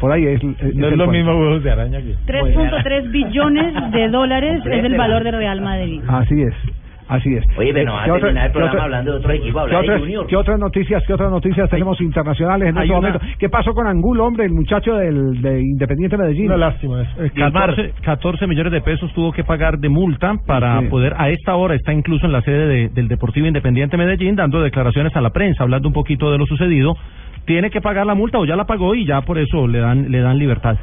Por 0.00 0.10
ahí 0.12 0.26
es, 0.26 0.42
No 0.42 0.50
es 0.50 0.74
lo 0.76 0.88
cuento. 0.88 1.06
mismo 1.08 1.30
huevos 1.38 1.62
de 1.62 1.70
araña 1.70 1.98
que 2.00 2.14
3.3 2.26 3.10
billones 3.10 3.92
de 3.92 4.08
dólares 4.08 4.60
es 4.66 4.84
el 4.84 4.96
valor 4.96 5.22
del 5.24 5.34
Real 5.36 5.60
Madrid. 5.62 6.00
Así 6.08 6.42
es. 6.42 6.52
Así 7.06 7.34
es. 7.34 7.44
Oye, 7.58 7.72
pero 7.74 7.92
no 7.92 8.02
¿Qué 8.04 8.10
va 8.10 8.16
a 8.16 8.20
terminar 8.20 8.46
el 8.46 8.52
programa 8.52 8.72
otra- 8.72 8.84
hablando 8.84 9.12
de 9.12 9.18
otro 9.18 9.32
equipo, 9.32 9.52
¿Qué 9.58 9.60
hablar 9.60 9.80
de 9.82 9.86
otras, 9.88 10.00
Junior. 10.00 10.26
qué 10.26 10.36
otras 10.36 10.58
noticias, 10.58 11.02
qué 11.06 11.12
otras 11.12 11.30
noticias 11.30 11.68
tenemos 11.70 12.00
internacionales 12.00 12.68
en 12.70 12.76
este 12.78 12.88
una- 12.90 12.94
momento? 12.96 13.20
¿Qué 13.38 13.48
pasó 13.50 13.74
con 13.74 13.86
Angulo, 13.86 14.24
hombre, 14.24 14.46
el 14.46 14.52
muchacho 14.52 14.94
del, 14.94 15.42
de 15.42 15.60
Independiente 15.60 16.16
Medellín? 16.16 16.46
Una 16.46 16.56
lástima. 16.56 17.02
Es, 17.02 17.08
es 17.18 17.32
calmar. 17.32 17.70
14, 17.76 17.92
14 18.02 18.46
millones 18.46 18.72
de 18.72 18.80
pesos 18.80 19.12
tuvo 19.12 19.32
que 19.32 19.44
pagar 19.44 19.78
de 19.78 19.88
multa 19.90 20.34
para 20.46 20.80
Sí. 20.80 20.86
poder, 20.86 21.14
a 21.18 21.28
esta 21.28 21.54
hora 21.56 21.74
está 21.74 21.92
incluso 21.92 22.24
en 22.26 22.32
la 22.32 22.40
sede 22.40 22.66
de- 22.66 22.88
del 22.88 23.08
Deportivo 23.08 23.46
Independiente 23.46 23.96
Medellín 23.98 24.34
dando 24.36 24.62
declaraciones 24.62 25.14
a 25.14 25.20
la 25.20 25.30
prensa, 25.30 25.62
hablando 25.62 25.88
un 25.88 25.94
poquito 25.94 26.32
de 26.32 26.38
lo 26.38 26.46
sucedido. 26.46 26.94
Tiene 27.44 27.68
que 27.68 27.82
pagar 27.82 28.06
la 28.06 28.14
multa 28.14 28.38
o 28.38 28.46
ya 28.46 28.56
la 28.56 28.64
pagó 28.64 28.94
y 28.94 29.04
ya 29.04 29.20
por 29.20 29.36
eso 29.36 29.68
le 29.68 29.78
dan 29.80 30.10
le 30.10 30.20
dan 30.20 30.38
libertad. 30.38 30.78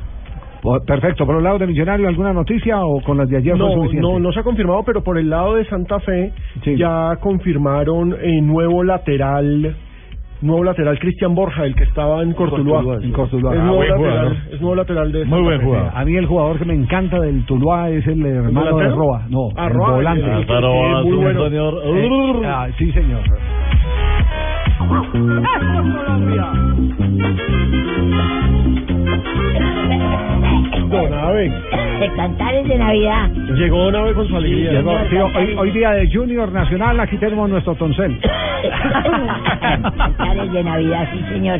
Perfecto. 0.86 1.26
¿Por 1.26 1.38
el 1.38 1.44
lado 1.44 1.58
de 1.60 1.68
Millonario 1.68 2.08
alguna 2.08 2.34
noticia 2.34 2.80
o 2.86 3.02
con 3.02 3.18
las 3.18 3.28
de 3.30 3.38
ayer 3.38 3.58
fue 3.58 3.68
No, 3.68 3.74
suficiente? 3.74 4.02
no, 4.08 4.20
no 4.20 4.32
se 4.32 4.40
ha 4.40 4.44
confirmado, 4.44 4.84
pero 4.86 5.04
por 5.04 5.18
el 5.18 5.30
lado 5.30 5.56
de 5.56 5.66
Santa 5.66 6.00
Fe 6.00 6.32
Sí. 6.64 6.76
ya 6.78 7.18
confirmaron 7.20 8.14
eh, 8.22 8.42
nuevo 8.42 8.84
lateral, 8.84 9.76
nuevo 10.42 10.64
lateral 10.64 11.00
Cristian 11.00 11.34
Borja, 11.36 11.66
el 11.66 11.74
que 11.76 11.84
estaba 11.84 12.22
en 12.22 12.34
Cortuluá. 12.34 12.82
En 13.02 13.12
Cortuluá. 13.12 13.54
Es, 13.56 13.60
Ah, 13.60 13.64
nuevo 13.64 13.78
buen 13.78 13.90
lateral, 13.90 14.14
jugador. 14.20 14.38
es 14.54 14.62
nuevo 14.62 14.76
lateral 14.76 15.12
de 15.12 15.20
Muy 15.20 15.30
Santa 15.30 15.44
buen 15.44 15.60
Fe. 15.60 15.66
jugador. 15.66 15.92
A 15.96 16.06
mí 16.06 16.16
el 16.16 16.26
jugador 16.28 16.60
que 16.60 16.66
me 16.66 16.74
encanta 16.76 17.20
del 17.20 17.46
Tuluá 17.46 17.90
es 17.90 18.06
el 18.08 18.26
hermano 18.26 18.62
de 18.62 18.66
delantero? 18.84 18.96
Roa. 18.96 19.26
No, 19.30 19.50
Ah, 19.56 19.68
el 19.68 19.74
Roa, 19.74 19.92
volante. 19.96 20.22
el- 20.24 20.30
el- 20.30 20.36
el- 20.38 20.64
el- 20.64 21.04
muy 21.06 21.18
bueno. 21.18 22.44
Eh, 22.44 22.48
ah, 22.48 22.68
sí, 22.78 22.92
señor. 22.92 23.22
Don 30.90 31.14
Ave. 31.14 31.50
De 32.00 32.12
cantares 32.16 32.68
de 32.68 32.78
Navidad. 32.78 33.30
Llegó 33.56 33.86
Don 33.86 33.96
Ave 33.96 34.14
con 34.14 34.28
su 34.28 34.36
alegría. 34.36 34.72
Llegó- 34.72 34.98
sí, 35.10 35.16
hoy, 35.18 35.56
hoy 35.58 35.72
día 35.72 35.92
de 35.92 36.12
Junior 36.12 36.52
Nacional, 36.52 37.00
aquí 37.00 37.18
tenemos 37.18 37.50
nuestro 37.50 37.76
toncel. 37.76 38.20
Cantares 39.98 40.52
de 40.52 40.64
Navidad, 40.64 41.08
sí, 41.14 41.24
señor. 41.30 41.60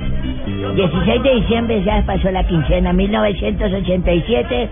16 0.76 1.24
de 1.24 1.36
diciembre 1.36 1.84
ya 1.84 2.04
pasó 2.06 2.32
la 2.32 2.44
quincena, 2.46 2.92
1987. 2.94 4.70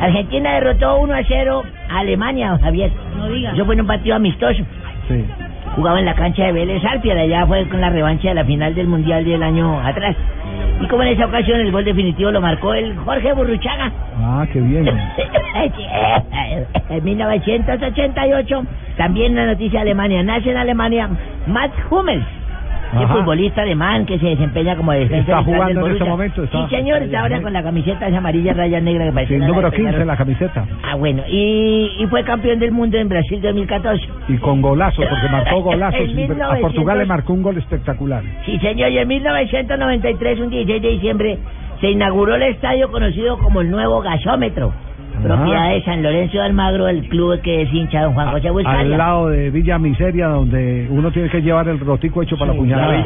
Argentina 0.00 0.52
derrotó 0.54 1.00
1 1.00 1.14
a 1.14 1.22
0 1.26 1.62
a 1.90 1.98
Alemania, 1.98 2.50
don 2.50 2.60
Javier. 2.60 2.90
No 3.16 3.28
diga. 3.28 3.52
Yo 3.54 3.64
fue 3.64 3.74
en 3.74 3.80
un 3.82 3.86
partido 3.86 4.16
amistoso. 4.16 4.62
Sí. 5.08 5.24
Jugaba 5.74 5.98
en 5.98 6.06
la 6.06 6.14
cancha 6.14 6.44
de 6.46 6.52
Vélez 6.52 6.84
Arpia, 6.84 7.14
allá 7.14 7.46
fue 7.46 7.66
con 7.68 7.80
la 7.80 7.90
revancha 7.90 8.28
de 8.28 8.34
la 8.34 8.44
final 8.44 8.74
del 8.74 8.86
Mundial 8.86 9.24
del 9.24 9.42
año 9.42 9.78
atrás. 9.80 10.16
Y 10.80 10.86
como 10.86 11.02
en 11.02 11.08
esa 11.08 11.26
ocasión 11.26 11.60
el 11.60 11.72
gol 11.72 11.84
definitivo 11.84 12.30
lo 12.30 12.40
marcó 12.40 12.74
el 12.74 12.96
Jorge 12.98 13.32
Burruchaga. 13.32 13.90
Ah, 14.16 14.46
qué 14.52 14.60
bien. 14.60 14.86
En 16.88 17.04
1988, 17.04 18.64
también 18.96 19.34
la 19.34 19.46
noticia 19.46 19.80
de 19.80 19.90
Alemania, 19.90 20.22
nace 20.22 20.50
en 20.50 20.56
Alemania 20.56 21.08
Mats 21.46 21.74
Hummels, 21.90 22.24
el 22.92 23.04
Ajá. 23.04 23.14
futbolista 23.16 23.62
alemán 23.62 24.06
que 24.06 24.18
se 24.18 24.26
desempeña 24.26 24.74
como 24.76 24.92
defensa 24.92 25.18
Está 25.18 25.42
jugando 25.44 25.86
en 25.86 25.92
este 25.92 26.04
momento, 26.04 26.42
está- 26.44 26.68
Sí, 26.68 26.76
señor, 26.76 27.02
está 27.02 27.20
ahora 27.20 27.42
con 27.42 27.52
la 27.52 27.62
camiseta 27.62 28.08
esa 28.08 28.18
amarilla 28.18 28.54
raya 28.54 28.80
negra 28.80 29.04
que 29.06 29.12
parece 29.12 29.28
Sí, 29.28 29.34
el 29.34 29.46
número 29.46 29.62
lata 29.62 29.70
de 29.70 29.76
15 29.76 29.92
carro. 29.92 30.04
la 30.06 30.16
camiseta. 30.16 30.66
Ah, 30.82 30.94
bueno, 30.96 31.22
y, 31.28 31.90
y 31.98 32.06
fue 32.06 32.24
campeón 32.24 32.58
del 32.58 32.72
mundo 32.72 32.96
en 32.96 33.08
Brasil 33.08 33.40
2014. 33.42 34.06
Y 34.28 34.36
con 34.38 34.62
golazos, 34.62 35.04
porque 35.04 35.28
marcó 35.30 35.60
golazos. 35.62 36.00
En 36.08 36.10
A 36.10 36.14
1900 36.14 36.60
Portugal 36.60 36.98
le 36.98 37.04
marcó 37.06 37.32
un 37.34 37.42
gol 37.42 37.58
espectacular. 37.58 38.22
Sí, 38.46 38.58
señor, 38.58 38.90
y 38.90 38.98
en 38.98 39.08
1993, 39.08 40.40
un 40.40 40.50
16 40.50 40.82
de 40.82 40.88
diciembre, 40.88 41.38
se 41.80 41.90
inauguró 41.90 42.34
el 42.36 42.42
estadio 42.42 42.90
conocido 42.90 43.38
como 43.38 43.60
el 43.60 43.70
nuevo 43.70 44.00
gasómetro. 44.00 44.72
Propiedad 45.22 45.70
de 45.70 45.82
San 45.82 46.02
Lorenzo 46.02 46.38
de 46.38 46.42
Almagro, 46.44 46.88
el 46.88 47.08
club 47.08 47.40
que 47.42 47.62
es 47.62 47.72
hincha 47.72 48.02
don 48.02 48.14
Juan 48.14 48.30
José 48.30 48.48
Al 48.48 48.54
Buscalia. 48.54 48.96
lado 48.96 49.28
de 49.28 49.50
Villa 49.50 49.78
Miseria, 49.78 50.28
donde 50.28 50.86
uno 50.90 51.10
tiene 51.10 51.28
que 51.28 51.42
llevar 51.42 51.68
el 51.68 51.80
rotico 51.80 52.22
hecho 52.22 52.36
para 52.36 52.52
la 52.52 52.58
puñalada. 52.58 53.02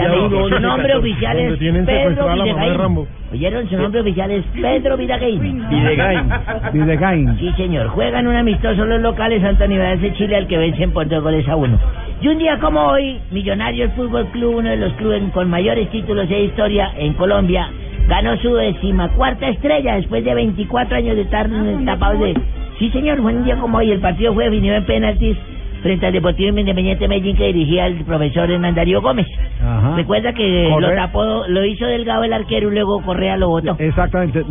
Su 0.49 0.61
nombre 0.61 0.95
oficial 0.97 1.39
es 1.39 1.59
Pedro 1.59 2.33
Videgain. 2.35 3.07
¿Oyeron? 3.33 3.69
Su 3.69 3.77
nombre 3.77 4.01
oficial 4.01 4.31
es 4.31 4.45
Pedro 4.53 4.97
Videgain. 4.97 5.69
Videgain. 5.69 6.29
Videgain. 6.73 7.39
Sí, 7.39 7.53
señor. 7.57 7.89
Juegan 7.89 8.27
un 8.27 8.37
amistoso 8.37 8.85
los 8.85 9.01
locales 9.01 9.41
Santo 9.43 9.67
Nicolás 9.67 10.01
de 10.01 10.13
Chile 10.15 10.37
al 10.37 10.47
que 10.47 10.59
vencen 10.59 10.93
por 10.93 11.09
dos 11.09 11.23
goles 11.23 11.49
a 11.49 11.57
uno. 11.57 11.79
Y 12.21 12.29
un 12.29 12.39
día 12.39 12.59
como 12.59 12.81
hoy, 12.81 13.21
Millonarios 13.31 13.91
Fútbol 13.95 14.27
Club, 14.27 14.57
uno 14.57 14.71
de 14.71 14.77
los 14.77 14.93
clubes 14.95 15.23
con 15.33 15.51
mayores 15.51 15.91
títulos 15.91 16.29
de 16.29 16.45
historia 16.45 16.93
en 16.97 17.15
Colombia, 17.15 17.69
ganó 18.09 18.37
su 18.39 18.55
decimacuarta 18.55 19.49
estrella 19.49 19.97
después 19.97 20.25
de 20.25 20.35
24 20.35 20.97
años 20.97 21.17
de 21.17 21.23
estar 21.23 21.49
tapados 21.85 22.02
de... 22.11 22.35
Sí, 22.79 22.91
señor, 22.91 23.21
fue 23.23 23.35
un 23.35 23.45
día 23.45 23.57
como 23.59 23.79
hoy. 23.79 23.91
El 23.93 24.01
partido 24.01 24.35
fue 24.35 24.45
definido 24.45 24.77
en 24.77 24.87
penaltis 24.87 25.37
frente 25.83 26.07
al 26.07 26.13
Deportivo 26.13 26.57
Independiente 26.59 27.09
Medellín 27.09 27.37
que 27.37 27.47
dirigía 27.47 27.87
el 27.87 28.05
profesor 28.05 28.51
Hernán 28.51 28.75
Darío 28.75 29.01
Gómez. 29.03 29.27
Ajá. 29.63 29.97
Recuerda 29.97 30.33
que 30.33 30.69
lo 30.81 30.95
tapó, 30.95 31.45
lo 31.49 31.65
hizo 31.65 31.87
Delgado 31.87 32.25
el 32.25 32.33
arquero 32.33 32.71
y 32.71 32.75
luego 32.75 33.03
Correa 33.03 33.37
lo 33.37 33.49
botó. 33.49 33.77
Exactamente. 33.79 34.43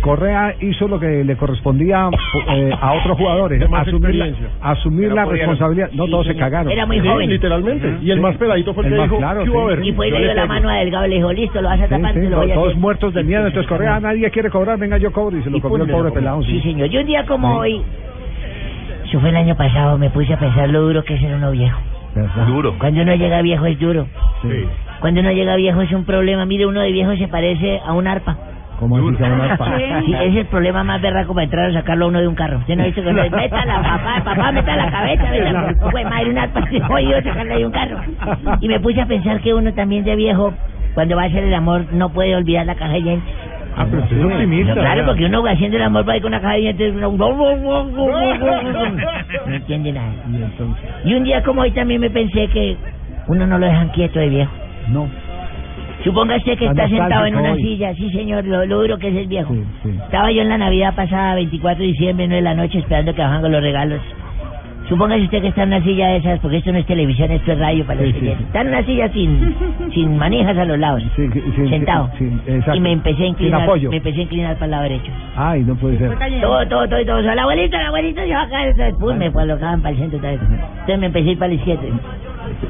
Correa 0.00 0.54
hizo 0.60 0.88
lo 0.88 0.98
que 1.00 1.24
le 1.24 1.36
correspondía 1.36 2.08
eh, 2.48 2.70
a 2.80 2.92
otros 2.94 3.16
jugadores. 3.18 3.62
Asumir 3.72 4.14
la, 4.16 4.26
asumir 4.62 5.12
responsabilidad. 5.12 5.90
No, 5.92 6.04
Sí, 6.06 6.10
todos 6.10 6.26
se 6.26 6.36
cagaron. 6.36 6.70
Era 6.72 6.86
muy 6.86 7.00
Sí, 7.00 7.06
joven. 7.08 7.30
literalmente. 7.30 7.98
Y 8.02 8.10
el 8.10 8.16
Sí. 8.18 8.22
más 8.22 8.36
peladito 8.36 8.74
fue 8.74 8.86
el, 8.86 8.92
El 8.92 8.92
que 8.94 8.98
más 9.00 9.08
dijo, 9.10 9.18
claro, 9.18 9.44
"¿Qué 9.44 9.50
hubo, 9.50 9.58
sí. 9.58 9.64
a 9.74 9.76
ver?". 9.76 9.86
Y 9.86 9.92
fue 9.92 10.08
y 10.08 10.10
Yo 10.10 10.18
le 10.18 10.24
dio 10.24 10.34
la 10.34 10.46
mano 10.46 10.68
a 10.68 10.74
Delgado 10.74 11.06
y 11.06 11.10
le 11.10 11.16
dijo, 11.16 11.32
listo, 11.32 11.62
lo 11.62 11.68
vas 11.68 11.80
a 11.80 11.84
Sí, 11.84 11.90
tapar, 11.90 12.14
te 12.14 12.28
lo 12.28 12.36
voy 12.38 12.50
a 12.50 12.54
todos 12.54 12.68
hacer. 12.68 12.80
muertos 12.80 13.14
de 13.14 13.22
miedo. 13.24 13.46
Entonces 13.46 13.68
Correa, 13.68 14.00
nadie 14.00 14.30
quiere 14.30 14.50
cobrar. 14.50 14.78
Venga, 14.78 14.98
yo 14.98 15.12
cobro. 15.12 15.36
Y 15.38 15.42
se 15.42 15.50
lo 15.50 15.56
Y 15.56 15.60
cobró 15.60 15.84
el 15.84 15.90
pobre 15.90 16.10
pelado. 16.12 16.42
Sí, 16.42 16.60
Sí. 16.60 16.60
señor. 16.72 16.92
Y 16.92 16.98
un 16.98 17.06
día 17.06 17.24
como 17.26 17.58
hoy, 17.58 17.82
eso 19.10 19.20
fue 19.20 19.30
el 19.30 19.36
año 19.36 19.56
pasado, 19.56 19.98
me 19.98 20.08
puse 20.10 20.32
a 20.32 20.38
pensar 20.38 20.68
lo 20.70 20.82
duro 20.82 21.02
que 21.04 21.14
es 21.14 21.20
ser 21.20 21.34
uno 21.34 21.50
viejo. 21.50 21.78
Duro. 22.46 22.74
Cuando 22.78 23.02
uno 23.02 23.14
llega 23.14 23.42
viejo 23.42 23.66
es 23.66 23.78
duro. 23.78 24.06
Sí. 24.42 24.48
Cuando 25.00 25.20
uno 25.20 25.32
llega 25.32 25.56
viejo 25.56 25.80
es 25.82 25.92
un 25.92 26.04
problema. 26.04 26.44
Mire, 26.46 26.66
uno 26.66 26.80
de 26.80 26.90
viejo 26.92 27.14
se 27.16 27.28
parece 27.28 27.80
a 27.86 27.92
un 27.92 28.06
arpa. 28.06 28.36
¿Cómo 28.78 28.96
así 28.96 29.16
se 29.16 29.22
llama 29.22 29.56
pa- 29.58 29.76
Sí, 29.76 30.12
ese 30.14 30.26
es 30.28 30.36
el 30.36 30.46
problema 30.46 30.82
más 30.84 31.02
berraco 31.02 31.34
para 31.34 31.44
entrar 31.44 31.70
a 31.70 31.72
sacarlo 31.72 32.06
a 32.06 32.08
uno 32.08 32.20
de 32.20 32.28
un 32.28 32.34
carro. 32.34 32.58
¿Usted 32.58 32.76
no 32.76 32.82
ha 32.82 32.86
visto 32.86 33.02
que 33.02 33.12
le 33.12 33.28
meta 33.30 33.64
la 33.66 33.82
papá, 33.82 34.22
papá, 34.24 34.52
meta 34.52 34.76
la 34.76 34.90
cabeza, 34.90 35.24
meta, 35.30 35.74
pues 35.90 36.04
madre, 36.04 36.30
una 36.30 36.46
parte 36.48 36.80
jodido 36.80 37.22
sacarla 37.22 37.56
de 37.56 37.66
un 37.66 37.72
carro. 37.72 37.98
Y 38.60 38.68
me 38.68 38.80
puse 38.80 39.00
a 39.02 39.06
pensar 39.06 39.40
que 39.40 39.52
uno 39.52 39.72
también 39.74 40.02
de 40.04 40.16
viejo, 40.16 40.54
cuando 40.94 41.14
va 41.14 41.24
a 41.24 41.26
hacer 41.26 41.44
el 41.44 41.54
amor, 41.54 41.84
no 41.92 42.10
puede 42.12 42.34
olvidar 42.34 42.64
la 42.66 42.74
caja 42.74 42.92
de. 42.94 43.20
Ah, 43.76 43.86
pero 43.88 44.02
usted 44.02 44.18
es 44.18 44.24
optimista. 44.24 44.74
No, 44.74 44.80
claro, 44.80 45.06
porque 45.06 45.24
uno 45.26 45.42
haciendo 45.46 45.76
el 45.76 45.82
amor 45.84 46.08
va 46.08 46.12
ahí 46.14 46.20
con 46.20 46.28
una 46.32 46.40
caja 46.40 46.54
de 46.54 46.60
dientes. 46.60 46.94
uno- 46.94 47.10
No 49.46 49.54
entiende 49.54 49.92
nada. 49.92 50.12
Y 51.04 51.14
un 51.14 51.24
día 51.24 51.42
como 51.42 51.62
hoy 51.62 51.70
también 51.70 52.00
me 52.00 52.10
pensé 52.10 52.48
que 52.48 52.76
uno 53.28 53.46
no 53.46 53.58
lo 53.58 53.66
dejan 53.66 53.88
quieto 53.90 54.18
de 54.18 54.28
viejo. 54.28 54.52
No. 54.88 55.08
Supóngase 56.04 56.56
que 56.56 56.66
Está 56.66 56.88
sentado 56.88 57.26
en 57.26 57.36
una 57.36 57.52
hoy. 57.52 57.62
silla, 57.62 57.94
sí 57.94 58.10
señor, 58.10 58.44
lo, 58.46 58.64
lo 58.64 58.80
duro 58.80 58.98
que 58.98 59.08
es 59.08 59.16
el 59.16 59.26
viejo. 59.26 59.54
Estaba 60.04 60.30
yo 60.32 60.40
en 60.42 60.48
la 60.48 60.56
Navidad 60.58 60.94
pasada, 60.94 61.34
24 61.34 61.82
de 61.82 61.88
diciembre, 61.88 62.26
9 62.26 62.36
de 62.36 62.42
la 62.42 62.54
noche, 62.54 62.78
esperando 62.78 63.14
que 63.14 63.20
bajan 63.20 63.42
con 63.42 63.52
los 63.52 63.60
regalos. 63.62 64.00
Supóngase 64.90 65.22
usted 65.22 65.40
que 65.40 65.48
está 65.48 65.62
en 65.62 65.68
una 65.68 65.84
silla 65.84 66.08
de 66.08 66.16
esas, 66.16 66.40
porque 66.40 66.56
esto 66.56 66.72
no 66.72 66.78
es 66.78 66.86
televisión, 66.86 67.30
esto 67.30 67.52
es 67.52 67.58
radio 67.60 67.86
para 67.86 68.02
los 68.02 68.12
Sí. 68.12 68.26
Está 68.26 68.62
en 68.62 68.68
una 68.68 68.84
silla 68.84 69.08
sin, 69.12 69.54
sin 69.94 70.18
manijas 70.18 70.58
a 70.58 70.64
los 70.64 70.76
lados, 70.80 71.02
sentado. 71.68 72.10
y 72.74 72.80
me 72.80 72.90
empecé 72.92 73.22
a 73.22 73.26
inclinar, 73.26 73.62
apoyo. 73.62 73.88
me 73.88 73.98
empecé 73.98 74.18
a 74.18 74.22
inclinar 74.22 74.54
para 74.54 74.64
el 74.64 74.70
lado 74.72 74.82
derecho. 74.82 75.12
Ay, 75.36 75.62
no 75.62 75.76
puede 75.76 75.96
ser. 75.96 76.10
Todo, 76.40 76.66
todo, 76.66 76.88
todo, 76.88 77.06
todo. 77.06 77.18
El 77.20 77.38
abuelito, 77.38 77.76
el 77.76 77.86
abuelito, 77.86 78.24
yo 78.24 78.36
acá, 78.36 78.64
después 78.66 79.16
me 79.16 79.30
colocaban 79.30 79.80
para 79.80 79.94
el 79.94 80.00
centro 80.00 80.18
otra 80.18 80.30
vez. 80.32 80.40
Entonces 80.42 80.98
me 80.98 81.06
empecé 81.06 81.28
a 81.28 81.32
ir 81.32 81.38
para 81.38 81.48
la 81.50 81.54
izquierda. 81.54 81.82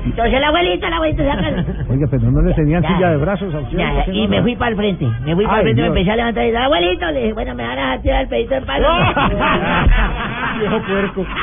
Entonces 0.05 0.34
el 0.34 0.45
abuelito, 0.45 0.86
el 0.86 0.93
abuelito, 0.93 1.24
saca. 1.24 1.49
Oiga, 1.91 2.07
pero 2.11 2.30
no 2.30 2.43
le 2.43 2.55
tenían 2.55 2.82
Ya. 2.82 2.88
silla 2.88 3.11
de 3.11 3.16
brazos 3.16 3.55
a 3.55 3.59
usted. 3.59 3.78
Ya, 3.78 3.93
¿por 3.93 4.05
qué 4.05 4.11
y 4.12 4.28
me 4.28 4.43
fui 4.43 4.57
para 4.57 4.70
el 4.70 4.76
frente. 4.76 5.07
Me 5.24 5.34
fui 5.34 5.45
para 5.45 5.57
Ay, 5.59 5.61
el 5.61 5.64
frente, 5.66 5.82
me 5.82 5.86
Dios. 5.88 5.97
empecé 5.97 6.11
a 6.12 6.16
levantar 6.16 6.45
y 6.45 6.47
dije, 6.47 6.59
abuelito, 6.59 7.07
le 7.11 7.20
dije, 7.20 7.32
bueno, 7.32 7.55
me 7.55 7.66
van 7.66 7.78
a 7.78 7.99
tirar 8.01 8.22
el 8.22 8.28
pedito 8.28 8.55
del 8.55 8.64
palo. 8.64 8.88
Viejo 10.61 10.80
puerco. 10.86 11.26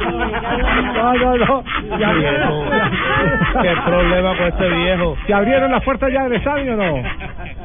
No, 0.00 1.14
no, 1.14 1.36
no. 1.36 1.64
Ya 1.98 2.12
Viejo. 2.12 2.64
Qué 3.62 3.74
problema 3.86 4.36
con 4.36 4.46
este 4.48 4.68
viejo. 4.68 5.16
¿Se 5.26 5.34
abrieron 5.34 5.70
las 5.70 5.82
puertas 5.84 6.12
ya 6.12 6.24
del 6.24 6.34
estadio 6.34 6.74
o 6.74 6.76
no? 6.76 7.02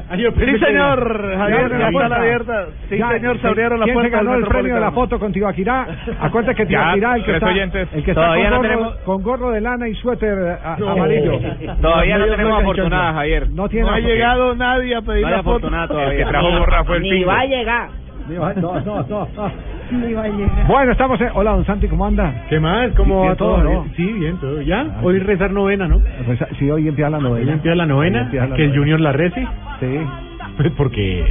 Sí, 0.08 0.58
señor, 0.58 1.36
Javier, 1.36 1.70
la 1.72 1.90
ya. 1.90 2.16
abierta. 2.16 2.66
Sí, 2.88 2.96
Ya, 2.96 3.10
señor, 3.10 3.40
se 3.40 3.46
abrieron 3.48 3.80
las 3.80 3.84
¿quién 3.86 3.94
puertas 3.94 4.12
se 4.20 4.24
ganó 4.24 4.36
el 4.38 4.44
premio 4.46 4.74
de 4.74 4.80
la 4.80 4.92
foto 4.92 5.18
con 5.18 5.32
Tibaquirá? 5.32 5.86
Acuérdate 6.20 6.54
que 6.54 6.66
Tibaquirá, 6.66 7.16
el 7.16 7.24
que 7.24 7.32
está, 7.34 7.50
el 7.50 7.70
que 8.04 8.10
está 8.10 8.14
Todavía 8.14 8.44
con, 8.44 8.50
no 8.50 8.56
gorro, 8.58 8.68
tenemos- 8.68 8.94
con 9.04 9.22
gorro 9.22 9.50
de 9.50 9.60
lana 9.60 9.88
y 9.88 9.94
suéter 9.96 10.38
eh, 10.38 10.56
a- 10.64 10.74
amarillo. 10.74 11.32
Todavía 11.82 12.14
no 12.18 12.20
medias 12.26 12.36
tenemos 12.36 12.60
afortunada. 12.60 13.12
Javier. 13.14 13.50
No 13.50 13.68
tiene 13.68 13.86
No 13.88 13.94
ha 13.94 13.98
llegado 14.00 14.54
nadie 14.54 14.94
a 14.94 15.02
pedir 15.02 15.22
No 15.24 15.30
la 15.30 15.36
foto. 15.38 15.50
afortunada 15.50 15.88
todavía. 15.88 16.12
El 16.12 16.18
que 16.18 16.30
trajo 16.30 16.50
gorra 16.58 16.84
fue 16.84 16.96
el 16.98 17.02
Ni 17.02 17.24
va 17.24 17.40
a 17.40 17.44
llegar. 17.46 17.88
No, 18.28 18.80
no, 18.80 19.06
no. 19.08 19.28
No. 19.92 20.66
Bueno, 20.68 20.92
estamos 20.92 21.20
en... 21.20 21.28
Hola, 21.34 21.52
don 21.52 21.64
Santi, 21.64 21.88
¿cómo 21.88 22.06
anda? 22.06 22.44
¿Qué 22.48 22.58
más? 22.60 22.90
¿Cómo 22.96 23.24
va 23.26 23.36
todo? 23.36 23.56
todo, 23.56 23.64
¿no? 23.64 23.86
Sí, 23.96 24.04
bien, 24.12 24.36
todo. 24.38 24.60
¿Ya? 24.62 24.98
Hoy 25.02 25.18
rezar 25.18 25.50
novena, 25.52 25.86
¿no? 25.88 26.00
Pues, 26.24 26.38
sí, 26.58 26.70
hoy 26.70 26.88
empieza 26.88 27.10
la 27.10 27.18
novena. 27.18 27.46
Hoy 27.46 27.52
empieza 27.52 27.74
la 27.76 27.86
novena, 27.86 28.22
empieza 28.22 28.46
la 28.46 28.56
que 28.56 28.64
el. 28.64 28.76
Junior 28.76 29.00
la 29.00 29.12
rece. 29.12 29.46
Sí. 29.80 29.98
Pues 30.56 30.72
porque... 30.76 31.24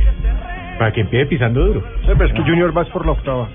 Para 0.77 0.91
que 0.91 1.01
empiece 1.01 1.25
pisando 1.27 1.65
duro. 1.65 1.81
Sí, 2.01 2.11
pero 2.17 2.25
es 2.25 2.33
que 2.33 2.41
Junior 2.41 2.73
vas 2.73 2.87
por 2.89 3.05
la 3.05 3.13
octava. 3.13 3.47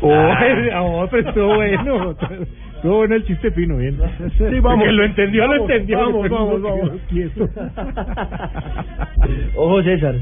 Oh, 0.00 0.12
Ah. 0.12 0.80
oh, 0.82 1.06
pero 1.10 1.28
estuvo 1.28 1.54
bueno. 1.56 2.14
Estuvo 2.76 2.96
bueno 2.98 3.14
el 3.16 3.24
chiste 3.26 3.50
fino, 3.50 3.76
bien. 3.76 3.98
Sí, 4.38 4.60
vamos. 4.60 4.84
Que 4.84 4.92
lo 4.92 5.04
entendió, 5.04 5.42
Vamos, 5.42 5.56
lo 5.58 5.64
entendió. 5.64 5.98
vamos, 5.98 6.30
vamos, 6.30 6.62
vamos. 6.62 6.90
Ojo, 9.56 9.82
César. 9.82 10.14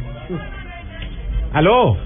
¡Aló! 1.52 1.96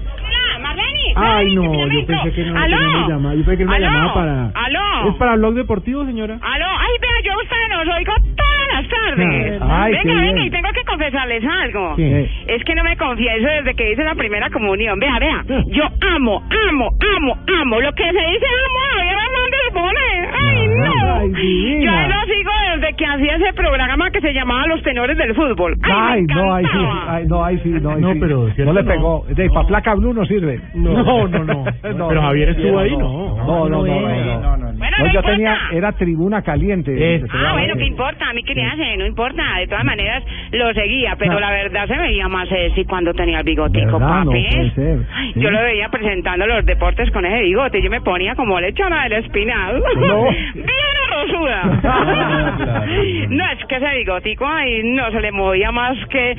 Marlene. 0.61 0.92
Ay, 1.15 1.55
no, 1.55 1.63
yo 1.63 2.05
pensé 2.05 2.31
que 2.33 2.43
no 2.45 2.59
¿Aló? 2.59 2.77
teníamos 2.77 3.09
llamada. 3.09 3.35
Yo 3.35 3.43
pensé 3.45 3.57
que 3.57 3.63
era 3.63 3.69
una 3.71 3.75
¿Aló? 3.77 3.85
llamada 3.87 4.13
para... 4.13 4.65
¿Aló? 4.65 5.09
¿Es 5.09 5.15
para 5.15 5.35
Blog 5.35 5.53
Deportivo, 5.55 6.05
señora? 6.05 6.35
Aló, 6.41 6.65
ay, 6.79 6.91
vea, 7.01 7.21
yo 7.23 7.33
a 7.33 7.43
ustedes 7.43 7.69
los 7.85 7.95
oigo 7.97 8.13
todas 8.35 8.67
las 8.73 8.89
tardes. 8.89 9.61
Ay, 9.61 9.91
qué 9.93 9.97
venga, 10.07 10.21
bien. 10.21 10.35
venga, 10.35 10.45
y 10.45 10.49
tengo 10.49 10.69
que 10.73 10.83
confesarles 10.83 11.43
algo. 11.45 11.95
¿Qué? 11.95 12.29
Es 12.47 12.63
que 12.63 12.75
no 12.75 12.83
me 12.83 12.95
confieso 12.97 13.47
desde 13.47 13.73
que 13.75 13.91
hice 13.91 14.03
la 14.03 14.15
primera 14.15 14.49
comunión. 14.49 14.99
Vea, 14.99 15.19
vea, 15.19 15.43
yo 15.67 15.83
amo, 16.15 16.41
amo, 16.69 16.89
amo, 17.17 17.37
amo. 17.61 17.81
Lo 17.81 17.91
que 17.93 18.03
se 18.03 18.09
dice 18.11 18.45
amo, 18.45 18.79
Javier 18.95 19.17
Hernández 19.17 19.73
Bonet. 19.73 20.33
Ay, 20.33 20.67
no. 20.67 21.13
Ay, 21.15 21.83
Yo 21.83 21.91
lo 21.91 22.21
sigo 22.33 22.51
desde 22.75 22.95
que 22.95 23.05
hacía 23.05 23.35
ese 23.35 23.53
programa 23.53 24.09
que 24.11 24.21
se 24.21 24.33
llamaba 24.33 24.67
Los 24.67 24.81
Tenores 24.83 25.17
del 25.17 25.35
Fútbol. 25.35 25.75
Ay, 25.83 25.91
Ay, 25.93 26.21
me 26.23 26.33
no, 26.35 26.53
ahí 26.53 26.65
sí, 26.65 26.77
ay, 27.07 27.25
no, 27.27 27.43
ahí 27.43 27.59
sí, 27.63 27.69
no, 27.69 27.89
ahí 27.91 28.01
No, 28.01 28.13
sí. 28.13 28.19
pero 28.19 28.47
no 28.65 28.73
le 28.73 28.83
no. 28.83 28.89
pegó. 28.89 29.25
De 29.29 29.49
para 29.49 29.67
placa 29.67 29.95
blue 29.95 30.13
no 30.13 30.25
sirve. 30.25 30.59
No, 30.73 30.92
no, 31.27 31.27
no. 31.43 31.65
Pero 31.81 32.21
Javier 32.21 32.49
estuvo 32.49 32.79
ahí, 32.79 32.95
no. 32.97 33.35
No, 33.37 33.69
no, 33.69 33.85
no, 33.85 33.85
no, 33.85 34.39
no, 34.39 34.57
no. 34.57 34.73
Bueno, 34.73 34.97
No, 34.97 35.05
no 35.05 35.11
yo 35.11 35.19
importa. 35.19 35.31
tenía, 35.31 35.57
era 35.71 35.91
tribuna 35.93 36.41
caliente. 36.41 37.15
Es- 37.15 37.23
Ah, 37.33 37.53
bueno, 37.53 37.75
¿qué 37.77 37.85
importa? 37.85 38.29
A 38.29 38.33
mí 38.33 38.43
qué 38.43 38.53
le 38.55 38.63
hace, 38.65 38.97
no 38.97 39.05
importa. 39.05 39.43
De 39.59 39.67
todas 39.67 39.83
maneras, 39.85 40.23
lo 40.51 40.73
seguía, 40.73 41.15
pero 41.17 41.33
No. 41.33 41.39
la 41.39 41.51
verdad 41.51 41.87
se 41.87 41.97
veía 41.97 42.27
más 42.27 42.47
sexy 42.49 42.85
cuando 42.85 43.13
tenía 43.13 43.39
el 43.39 43.43
bigotico, 43.43 43.99
¿Verdad? 43.99 44.23
No 44.23 44.31
papi. 44.31 44.45
puede 44.49 44.71
ser. 44.71 44.97
Sí. 45.33 45.39
Yo 45.39 45.51
lo 45.51 45.61
veía 45.61 45.89
presentando 45.89 46.45
los 46.47 46.65
deportes 46.65 47.09
con 47.11 47.25
ese 47.25 47.41
bigote. 47.41 47.81
Yo 47.81 47.89
me 47.89 48.01
ponía 48.01 48.35
como 48.35 48.59
lechona 48.59 49.03
del 49.03 49.13
espinal. 49.23 49.81
No. 49.97 50.23
Bien 50.53 50.65
arrozuda. 51.11 51.79
Ah, 51.93 52.85
no, 53.29 53.43
es 53.51 53.65
que 53.67 53.75
ese 53.75 53.95
bigotico 53.97 54.47
ahí 54.47 54.81
no 54.83 55.11
se 55.11 55.19
le 55.21 55.31
movía 55.31 55.71
más 55.71 55.95
que 56.09 56.35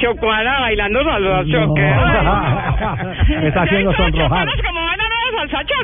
Chocuana 0.00 0.60
bailando 0.60 1.02
salsa 1.04 1.44
choque. 1.50 3.46
Está 3.46 3.66
haciendo 3.74 3.92
sonrojar. 4.12 4.48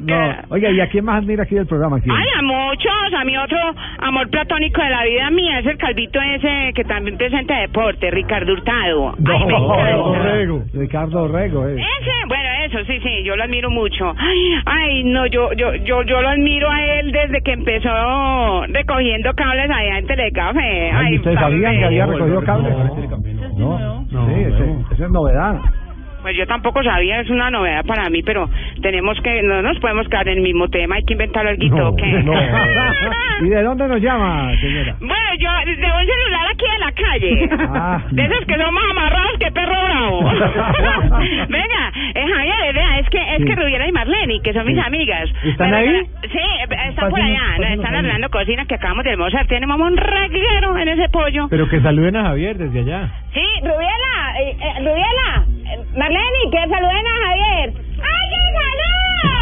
No. 0.02 0.54
Oiga, 0.54 0.70
¿y 0.70 0.80
a 0.80 0.88
quién 0.88 1.04
más 1.04 1.22
admira 1.22 1.42
aquí 1.42 1.54
del 1.54 1.66
programa? 1.66 2.00
¿Quién? 2.00 2.14
Ay, 2.16 2.26
a 2.38 2.42
muchos. 2.42 3.14
A 3.18 3.24
mi 3.24 3.36
otro 3.36 3.58
amor 3.98 4.30
platónico 4.30 4.80
de 4.82 4.90
la 4.90 5.04
vida 5.04 5.30
mía 5.30 5.58
es 5.58 5.66
el 5.66 5.76
calvito 5.76 6.20
ese 6.20 6.72
que 6.74 6.84
también 6.84 7.16
presenta 7.18 7.58
deporte, 7.60 8.10
Ricardo 8.10 8.52
Hurtado. 8.52 9.14
Ay. 9.18 9.42
Ricardo 10.74 11.28
Rego, 11.28 11.68
eh. 11.68 11.74
Ese, 11.74 12.10
bueno, 12.28 12.48
eso 12.66 12.78
sí, 12.86 12.98
sí, 13.02 13.22
yo 13.24 13.36
lo 13.36 13.42
admiro 13.44 13.70
mucho. 13.70 14.14
Ay, 14.66 15.04
no, 15.04 15.26
yo, 15.26 15.52
yo, 15.54 15.74
yo, 15.74 16.02
yo 16.04 16.22
lo 16.22 16.28
admiro 16.28 16.70
a 16.70 16.82
él 16.82 17.12
desde 17.12 17.40
que 17.42 17.52
empezó 17.52 18.64
recogiendo 18.68 19.32
cables 19.34 19.70
allá 19.70 19.98
en 19.98 20.06
Telecafé. 20.06 20.90
Ay, 20.92 21.06
Ay, 21.10 21.16
¿Ustedes 21.18 21.38
sabían 21.38 21.78
que 21.78 21.84
había 21.84 22.06
recogido 22.06 22.42
cables? 22.44 22.74
No, 23.56 24.06
sí, 24.08 24.40
ese- 24.42 24.94
esa 24.94 25.04
es 25.04 25.10
novedad. 25.10 25.56
Pues 26.22 26.36
yo 26.36 26.46
tampoco 26.46 26.82
sabía, 26.82 27.20
es 27.20 27.30
una 27.30 27.50
novedad 27.50 27.84
para 27.86 28.08
mí, 28.10 28.22
pero 28.22 28.48
tenemos 28.82 29.18
que, 29.22 29.42
no 29.42 29.62
nos 29.62 29.78
podemos 29.78 30.06
quedar 30.08 30.28
en 30.28 30.38
el 30.38 30.42
mismo 30.42 30.68
tema, 30.68 30.96
hay 30.96 31.04
que 31.04 31.14
inventar 31.14 31.46
algo, 31.46 31.62
No. 31.64 31.96
¿Y 33.42 33.48
de 33.48 33.62
dónde 33.62 33.88
nos 33.88 34.00
llama, 34.02 34.52
señora? 34.60 34.96
Bueno, 35.00 35.30
yo 35.38 35.50
de 35.64 35.72
un 35.72 36.06
celular 36.06 36.46
aquí 36.52 36.64
en 36.74 36.80
la 36.80 36.92
calle. 36.92 37.48
Ah. 37.72 38.02
De 38.10 38.22
esos 38.24 38.44
que 38.46 38.54
son 38.56 38.74
más 38.74 38.84
amarrados 38.90 39.38
que 39.38 39.50
perro 39.50 39.82
bravo. 39.82 40.20
Venga, 41.48 41.92
eh, 42.14 42.26
Javier, 42.34 42.74
vea, 42.74 42.98
es 42.98 43.08
que 43.08 43.18
es 43.18 43.38
Sí. 43.40 43.44
que 43.46 43.54
Rubiera 43.56 43.88
y 43.88 43.92
Marlene, 43.92 44.40
que 44.42 44.52
son 44.52 44.66
mis 44.66 44.78
amigas. 44.78 45.30
¿Están 45.44 45.72
ahí? 45.72 46.02
Sí, 46.30 46.38
eh, 46.38 46.66
están 46.90 47.08
por 47.10 47.20
allá, 47.20 47.38
están 47.56 47.76
pásenlo. 47.78 47.98
arreglando 47.98 48.28
cocinas 48.28 48.66
que 48.66 48.74
acabamos 48.74 49.04
de 49.04 49.10
almorzar. 49.12 49.46
Tenemos 49.46 49.80
un 49.80 49.96
reguero 49.96 50.76
en 50.76 50.88
ese 50.88 51.08
pollo. 51.08 51.46
Pero 51.48 51.66
que 51.68 51.80
saluden 51.80 52.16
a 52.16 52.24
Javier 52.24 52.56
desde 52.58 52.80
allá. 52.80 53.08
Sí, 53.32 53.40
Rubiela, 53.62 54.40
eh, 54.42 54.56
eh, 54.60 54.74
Rubiela, 54.80 55.44
eh, 55.46 55.59
Marlene, 55.94 56.50
que 56.52 56.58
saluden 56.68 57.06
a 57.06 57.16
Javier. 57.26 57.89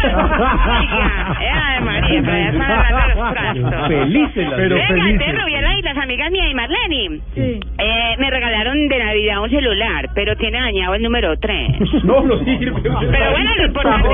¡Ay, 0.01 1.81
María, 1.83 2.51
los. 2.51 3.87
Felices 3.87 4.47
las 4.47 4.57
Pero 4.57 4.77
felices. 4.87 5.41
Rubiela 5.41 5.75
y 5.77 5.81
las 5.81 5.97
amigas 5.97 6.31
mías 6.31 6.47
y 6.49 6.53
Marlene. 6.53 7.19
Eh, 7.35 8.15
me 8.17 8.29
regalaron 8.29 8.87
de 8.87 8.99
Navidad 8.99 9.43
un 9.43 9.49
celular, 9.49 10.09
pero 10.15 10.35
tiene 10.35 10.59
dañado 10.59 10.95
el 10.95 11.03
número 11.03 11.37
3. 11.37 12.03
No, 12.03 12.21
no 12.21 12.37
sirve. 12.43 12.81
Pero 12.81 13.31
bueno, 13.31 13.55
lo 13.55 13.65
importante 13.65 14.07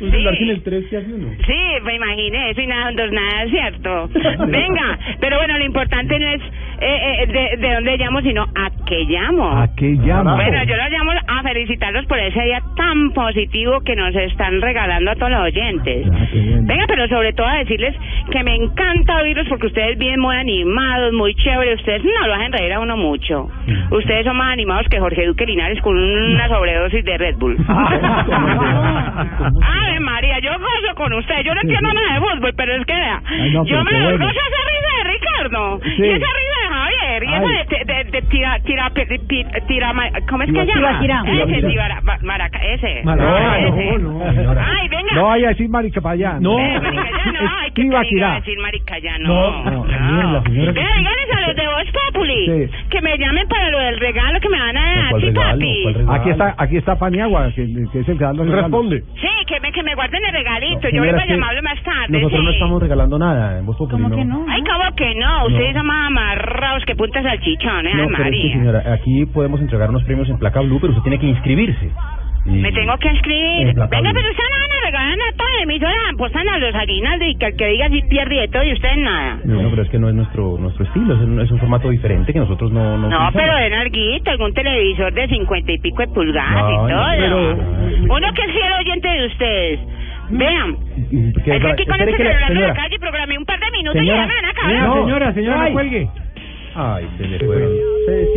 Un 0.00 0.10
celular 0.10 0.36
sin 0.36 0.50
el 0.50 0.62
3 0.62 0.84
que 0.88 0.96
hace 0.96 1.12
uno. 1.12 1.28
Sí, 1.46 1.84
me 1.84 1.94
imaginé, 1.94 2.50
eso 2.50 2.60
y 2.60 2.66
nada, 2.66 2.92
dos 2.92 3.12
nada, 3.12 3.46
¿cierto? 3.50 4.08
Venga, 4.46 4.98
pero 5.20 5.38
bueno, 5.38 5.58
lo 5.58 5.64
importante 5.64 6.18
no 6.18 6.28
es 6.28 6.42
eh, 6.80 7.22
eh, 7.22 7.26
de, 7.26 7.56
de 7.66 7.74
dónde 7.74 7.96
llamo, 7.96 8.20
sino 8.22 8.42
a 8.42 8.70
qué 8.86 9.04
llamo. 9.04 9.50
¿A 9.50 9.74
qué 9.74 9.96
llama? 9.96 10.34
Bueno, 10.34 10.62
yo 10.64 10.76
los 10.76 10.90
llamo 10.90 11.12
a 11.26 11.42
felicitarlos 11.42 12.06
por 12.06 12.18
ese 12.18 12.40
día 12.42 12.60
tan 12.76 13.10
positivo 13.12 13.80
que 13.80 13.96
nos 13.96 14.14
están 14.14 14.60
regalando 14.60 14.87
a 14.92 15.14
todos 15.16 15.30
los 15.30 15.40
oyentes. 15.42 16.06
Venga, 16.66 16.84
pero 16.88 17.08
sobre 17.08 17.32
todo 17.32 17.46
a 17.46 17.58
decirles 17.58 17.94
que 18.30 18.42
me 18.44 18.54
encanta 18.54 19.16
oírlos 19.22 19.46
porque 19.48 19.66
ustedes 19.68 19.98
vienen 19.98 20.20
muy 20.20 20.36
animados, 20.36 21.12
muy 21.12 21.34
chéveres. 21.34 21.78
Ustedes 21.80 22.02
no 22.04 22.26
lo 22.26 22.34
hacen 22.34 22.52
reír 22.52 22.72
a 22.72 22.80
uno 22.80 22.96
mucho. 22.96 23.48
Ustedes 23.90 24.24
son 24.24 24.36
más 24.36 24.52
animados 24.52 24.86
que 24.88 24.98
Jorge 25.00 25.26
Duque 25.26 25.46
Linares 25.46 25.80
con 25.82 25.96
una 25.98 26.48
sobredosis 26.48 27.04
de 27.04 27.18
Red 27.18 27.36
Bull. 27.36 27.56
Ay, 29.62 30.00
María, 30.00 30.38
yo 30.40 30.50
gozo 30.58 30.94
con 30.94 31.12
usted. 31.14 31.42
Yo 31.44 31.54
no 31.54 31.60
entiendo 31.60 31.92
nada 31.92 32.14
de 32.14 32.20
fútbol, 32.20 32.52
pero 32.56 32.74
es 32.74 32.84
que 32.86 32.94
vea, 32.94 33.22
yo 33.64 33.84
me 33.84 33.90
gozo 34.02 34.16
esa 34.30 34.60
risa 34.70 34.92
de 34.98 35.10
Ricardo 35.10 35.80
y 35.84 36.10
esa 36.10 36.26
risa 36.26 36.58
de 36.62 36.68
Javier. 36.68 36.98
de 37.08 37.20
riesgo 37.20 37.48
de, 37.48 38.04
de, 38.10 38.22
tira, 38.28 38.58
tira, 38.60 38.90
tira, 39.66 39.92
¿cómo 40.28 40.42
es 40.42 40.50
que 40.52 40.58
llama? 40.74 40.98
Ese, 41.24 41.60
ma- 42.02 42.18
maraca, 42.22 42.58
ese. 42.64 43.02
No, 44.78 44.78
no, 44.78 44.78
no. 44.78 44.80
Ay, 44.80 44.88
venga. 44.88 45.14
No 45.14 45.24
vaya 45.24 45.46
a 45.46 45.50
decir 45.50 45.68
marica 45.68 46.00
para 46.00 46.12
allá. 46.14 46.36
No. 46.40 46.58
Eh, 46.58 46.80
maricayano, 46.80 47.38
ay, 47.60 47.70
¿qué 47.70 47.82
te 47.82 47.86
iba 47.88 48.00
a 48.32 48.34
decir 48.36 48.58
maricayano? 48.60 49.28
No, 49.28 49.64
no, 49.70 49.84
Daniela, 49.84 50.42
señora. 50.42 50.72
Vea, 50.72 50.88
díganles 50.96 51.30
a 51.36 51.40
los 51.46 51.56
de 51.56 51.66
Voz 51.66 51.84
Populi 51.92 52.46
Sí. 52.68 52.72
que 52.90 53.00
me 53.02 53.18
llamen 53.18 53.48
para 53.48 53.70
lo 53.70 53.78
del 53.78 53.98
regalo 54.00 54.40
que 54.40 54.48
me 54.48 54.58
van 54.58 54.76
a 54.76 54.80
dar, 54.96 55.10
¿Cuál 55.10 55.22
sí, 55.22 55.30
papi. 55.32 55.96
Aquí 56.10 56.30
está, 56.30 56.54
aquí 56.58 56.76
está 56.76 56.98
Paniagua, 56.98 57.50
que, 57.54 57.66
que 57.92 57.98
es 58.00 58.08
el 58.08 58.18
que 58.18 58.24
da 58.24 58.32
los 58.32 58.46
regalos. 58.46 58.62
Responde. 58.70 59.02
Sí, 59.20 59.28
que 59.46 59.60
me, 59.60 59.72
que 59.72 59.82
me 59.82 59.94
guarden 59.94 60.24
el 60.24 60.32
regalito, 60.32 60.80
yo 60.82 60.88
señora, 60.88 61.06
vuelvo 61.12 61.18
a 61.18 61.22
es 61.22 61.26
que 61.28 61.34
llamarlo 61.34 61.62
más 61.62 61.82
tarde, 61.82 62.08
Nosotros 62.10 62.40
sí. 62.40 62.44
no 62.46 62.50
estamos 62.52 62.82
regalando 62.82 63.18
nada 63.18 63.58
en 63.58 63.66
Voz 63.66 63.76
Populi, 63.76 64.02
¿Cómo 64.02 64.14
que 64.16 64.24
no? 64.24 64.46
Ay, 64.48 64.62
¿cómo 64.62 64.94
que 64.96 65.14
no? 65.14 65.46
Ustedes 65.46 65.74
son 65.74 65.86
más 65.86 66.06
amarrados 66.06 66.84
que 66.84 66.94
puntas 66.96 67.22
salchichones, 67.22 67.94
No, 67.94 68.02
ay, 68.02 68.08
pero 68.08 68.10
es 68.10 68.16
que, 68.16 68.22
María. 68.24 68.52
señora, 68.52 68.92
aquí 68.94 69.26
podemos 69.26 69.60
entregar 69.60 69.90
unos 69.90 70.04
premios 70.04 70.28
en 70.28 70.38
placa 70.38 70.60
blue, 70.60 70.78
pero 70.80 70.92
usted 70.92 71.02
tiene 71.02 71.18
que 71.18 71.26
inscribirse. 71.26 71.90
Y- 72.48 72.60
Me 72.60 72.72
tengo 72.72 72.96
que 72.98 73.08
inscribir. 73.08 73.66
Venga, 73.74 73.88
pero 73.88 74.06
ustedes 74.30 74.50
no 74.50 74.58
van 74.60 74.72
a 74.82 74.86
regalar 74.86 75.18
nada 75.18 75.32
de 75.56 75.62
emisoras, 75.62 75.96
apostan 76.14 76.48
a 76.48 76.58
los 76.58 76.74
aguinaldos 76.74 77.28
y 77.28 77.34
que 77.36 77.46
el 77.46 77.56
que 77.56 77.66
diga 77.66 77.88
si 77.90 78.02
pierde 78.02 78.34
y 78.36 78.38
de 78.40 78.48
todo 78.48 78.64
y 78.64 78.72
ustedes 78.72 78.96
nada. 78.98 79.38
Bueno, 79.44 79.68
pero 79.70 79.82
es 79.82 79.90
que 79.90 79.98
no 79.98 80.08
es 80.08 80.14
nuestro 80.14 80.56
nuestro 80.58 80.84
estilo, 80.84 81.14
es 81.14 81.20
un, 81.20 81.40
es 81.40 81.50
un 81.50 81.58
formato 81.58 81.90
diferente 81.90 82.32
que 82.32 82.38
nosotros 82.38 82.72
no... 82.72 82.96
No, 82.98 83.08
No, 83.08 83.30
pero 83.32 83.54
den 83.56 83.74
alguito, 83.74 84.30
algún 84.30 84.54
televisor 84.54 85.12
de 85.12 85.28
cincuenta 85.28 85.72
y 85.72 85.78
pico 85.78 86.02
de 86.02 86.08
pulgadas 86.08 86.62
No, 86.62 86.70
y 86.70 86.92
no, 86.92 86.96
todo. 86.98 87.16
pero- 87.18 88.14
Uno 88.14 88.32
que 88.34 88.42
es 88.42 88.52
fiel 88.52 88.72
oyente 88.80 89.08
de 89.08 89.26
ustedes. 89.26 89.80
Vean, 90.30 90.76
es 91.10 91.42
que 91.42 91.52
aquí 91.54 91.86
con 91.86 92.00
este 92.00 92.16
celular 92.16 92.34
en 92.34 92.40
la 92.40 92.46
señora. 92.48 92.74
calle 92.74 92.98
programé 92.98 93.38
un 93.38 93.46
par 93.46 93.58
de 93.60 93.70
minutos 93.70 93.98
Señora, 93.98 94.18
y 94.18 94.20
ya 94.20 94.26
me 94.26 94.34
van 94.34 94.44
a 94.44 94.50
acabar. 94.50 94.70
señora, 94.72 94.94
señora, 95.02 95.32
señora, 95.34 95.60
Ay. 95.62 95.68
no 95.70 95.72
cuelgue. 95.74 96.08
Ay, 96.80 97.08
se 97.18 97.26
le 97.26 97.38
fueron. 97.40 97.72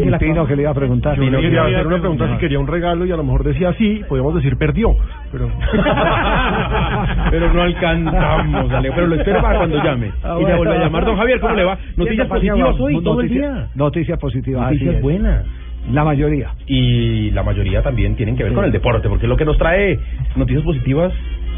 Y 0.04 0.18
Pino 0.18 0.48
que 0.48 0.56
le 0.56 0.64
iba 0.64 0.72
a 0.72 0.74
preguntar. 0.74 1.16
Yo 1.16 1.24
le 1.30 1.40
quería 1.42 1.64
hacer 1.64 1.86
una 1.88 2.00
pregunta 2.00 2.28
si 2.32 2.38
quería 2.40 2.60
un 2.60 2.66
regalo 2.68 3.06
y 3.06 3.12
a 3.12 3.16
lo 3.18 3.24
mejor 3.24 3.44
decía 3.44 3.74
sí, 3.78 4.02
podíamos 4.10 4.34
decir 4.36 4.58
perdió, 4.58 4.96
pero 5.32 5.48
Pero 7.32 7.54
no 7.54 7.62
alcanzamos. 7.62 8.72
Pero 8.96 9.08
lo 9.08 9.16
espero 9.16 9.42
para 9.42 9.58
cuando 9.60 9.84
llame. 9.84 10.12
Ah, 10.24 10.38
y 10.40 10.42
ya 10.42 10.56
bueno. 10.56 10.58
vuelve 10.58 10.76
a 10.76 10.80
llamar. 10.80 11.06
Don 11.06 11.18
Javier, 11.18 11.40
¿cómo 11.40 11.56
le 11.56 11.64
va? 11.64 11.78
Noticias 11.96 12.28
positivas 12.28 12.76
hoy, 12.80 13.04
todo 13.04 13.22
el 13.22 13.28
Noticia- 13.28 13.50
día. 13.54 13.68
Noticias 13.76 14.20
positivas. 14.20 14.64
Noticias 14.72 15.02
buenas. 15.02 15.46
La 15.92 16.04
mayoría. 16.04 16.50
Y 16.68 17.32
la 17.32 17.44
mayoría 17.44 17.82
también 17.82 18.16
tienen 18.16 18.36
que 18.36 18.44
ver 18.44 18.52
Sí. 18.52 18.56
con 18.56 18.66
el 18.66 18.72
deporte, 18.72 19.08
porque 19.10 19.28
lo 19.28 19.36
que 19.38 19.46
nos 19.46 19.58
trae 19.58 20.00
noticias 20.36 20.64
positivas 20.64 21.14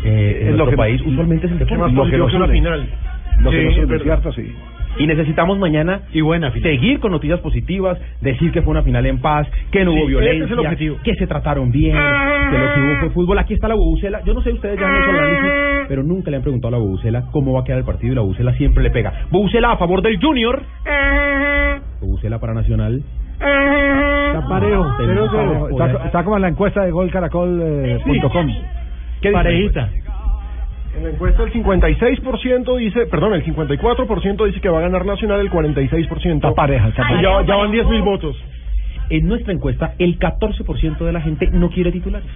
eh, 0.06 0.40
en 0.42 0.48
Es 0.48 0.52
lo 0.52 0.58
nuestro 0.66 0.70
que- 0.72 0.78
país 0.78 1.02
usualmente 1.06 1.46
es 1.48 1.52
el 1.54 1.60
deporte. 1.60 1.82
más 1.84 1.94
Lo 1.94 2.06
que 2.06 2.18
nos 2.18 2.34
una 2.34 2.48
final. 2.48 2.86
Lo 3.42 3.50
que 3.52 3.74
Sí, 3.74 3.82
nos. 3.82 4.02
¿cierto? 4.04 4.32
Sí. 4.34 4.54
Y 4.98 5.08
necesitamos 5.08 5.58
mañana 5.58 6.02
y 6.14 6.22
buena 6.22 6.52
seguir 6.54 7.00
con 7.00 7.12
noticias 7.12 7.39
positivas, 7.39 7.98
decir 8.22 8.52
que 8.52 8.62
fue 8.62 8.72
una 8.72 8.84
final 8.84 9.06
en 9.08 9.20
paz, 9.20 9.48
que 9.72 9.84
no 9.84 9.91
Sí, 9.91 9.98
hubo 9.98 10.04
ese 10.06 10.12
violencia, 10.12 10.46
es 10.46 10.52
el 10.52 10.60
objetivo. 10.60 10.98
que 11.04 11.16
se 11.16 11.26
trataron 11.28 11.72
bien, 11.72 11.96
que 11.96 12.58
lo 12.58 12.74
que 12.74 12.80
hubo 12.82 13.00
fue 13.00 13.10
fútbol. 13.10 13.39
Aquí 13.39 13.54
está 13.56 13.68
la 13.68 13.76
Bubucela. 13.76 14.22
Yo 14.24 14.34
no 14.34 14.41
sé 14.44 14.52
ustedes 14.54 14.80
ya 14.80 14.86
han 14.88 14.96
hecho 14.96 15.10
el 15.10 15.18
análisis, 15.20 15.86
pero 15.88 16.04
nunca 16.04 16.30
le 16.30 16.38
han 16.38 16.44
preguntado 16.44 16.76
a 16.76 16.78
la 16.80 16.84
Bubucela 16.84 17.24
cómo 17.32 17.54
va 17.54 17.62
a 17.62 17.64
quedar 17.64 17.80
el 17.80 17.86
partido 17.86 18.14
y 18.14 18.16
la 18.16 18.22
Bubucela 18.22 18.54
siempre 18.54 18.84
le 18.84 18.91
pega. 18.91 19.14
Bubucela 19.32 19.72
a 19.72 19.78
favor 19.78 20.02
del 20.04 20.20
Junior. 20.22 20.62
Bubucela 22.02 22.39
para 22.39 22.54
Nacional. 22.54 23.02
Está 23.39 24.48
parejo. 24.48 24.84
Está 24.86 24.98
Cero, 25.00 25.28
cero. 25.32 25.32
parejo. 25.32 25.70
Está, 25.70 26.06
está 26.06 26.24
como 26.24 26.36
en 26.38 26.41
la 26.44 26.48
encuesta 26.50 26.84
de 26.86 26.91
golcaracol.com. 26.91 28.48
¿Qué 29.22 29.32
Parejita. 29.32 29.89
En 30.98 31.04
la 31.04 31.10
encuesta 31.10 31.44
el 31.44 31.52
56% 31.54 32.78
dice, 32.78 33.06
perdón, 33.08 33.34
el 33.34 33.44
54% 33.46 34.46
dice 34.46 34.62
que 34.62 34.70
va 34.70 34.80
a 34.80 34.82
ganar 34.82 35.06
Nacional, 35.06 35.39
el 35.39 35.50
46%. 35.50 36.36
Está 36.36 36.54
pareja, 36.54 36.88
está 36.89 37.02
Y 37.02 37.06
pareja. 37.16 37.22
ya, 37.41 37.46
ya 37.48 37.56
van 37.56 37.72
10 37.72 37.88
mil 37.88 38.02
votos. 38.04 38.36
En 39.10 39.28
nuestra 39.28 39.54
encuesta, 39.54 39.94
el 40.00 40.18
14% 40.20 40.98
de 41.00 41.12
la 41.12 41.22
gente 41.22 41.48
no 41.52 41.70
quiere 41.70 41.91
titulares. 41.91 42.28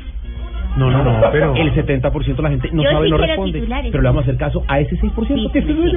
No, 0.76 0.91
no, 0.91 1.03
no, 1.03 1.32
pero- 1.32 1.55
El 1.55 1.74
70% 1.74 2.36
de 2.36 2.43
la 2.43 2.49
gente 2.49 2.70
no 2.72 2.84
Yo 2.84 2.91
sabe, 2.91 3.05
sí 3.05 3.12
no 3.12 3.18
quiero 3.18 3.32
responde. 3.32 3.60
titulares. 3.60 3.91
Pero 3.91 4.03
le 4.03 4.10
vamos 4.10 4.22
a 4.22 4.24
hacer 4.26 4.38
caso 4.38 4.64
a 4.68 4.80
ese 4.80 4.95
6%, 4.97 5.36
Sí, 5.41 5.49
que 5.51 5.62
sí, 5.64 5.72
es 5.72 5.76
sí. 5.76 5.82
yo. 5.84 5.89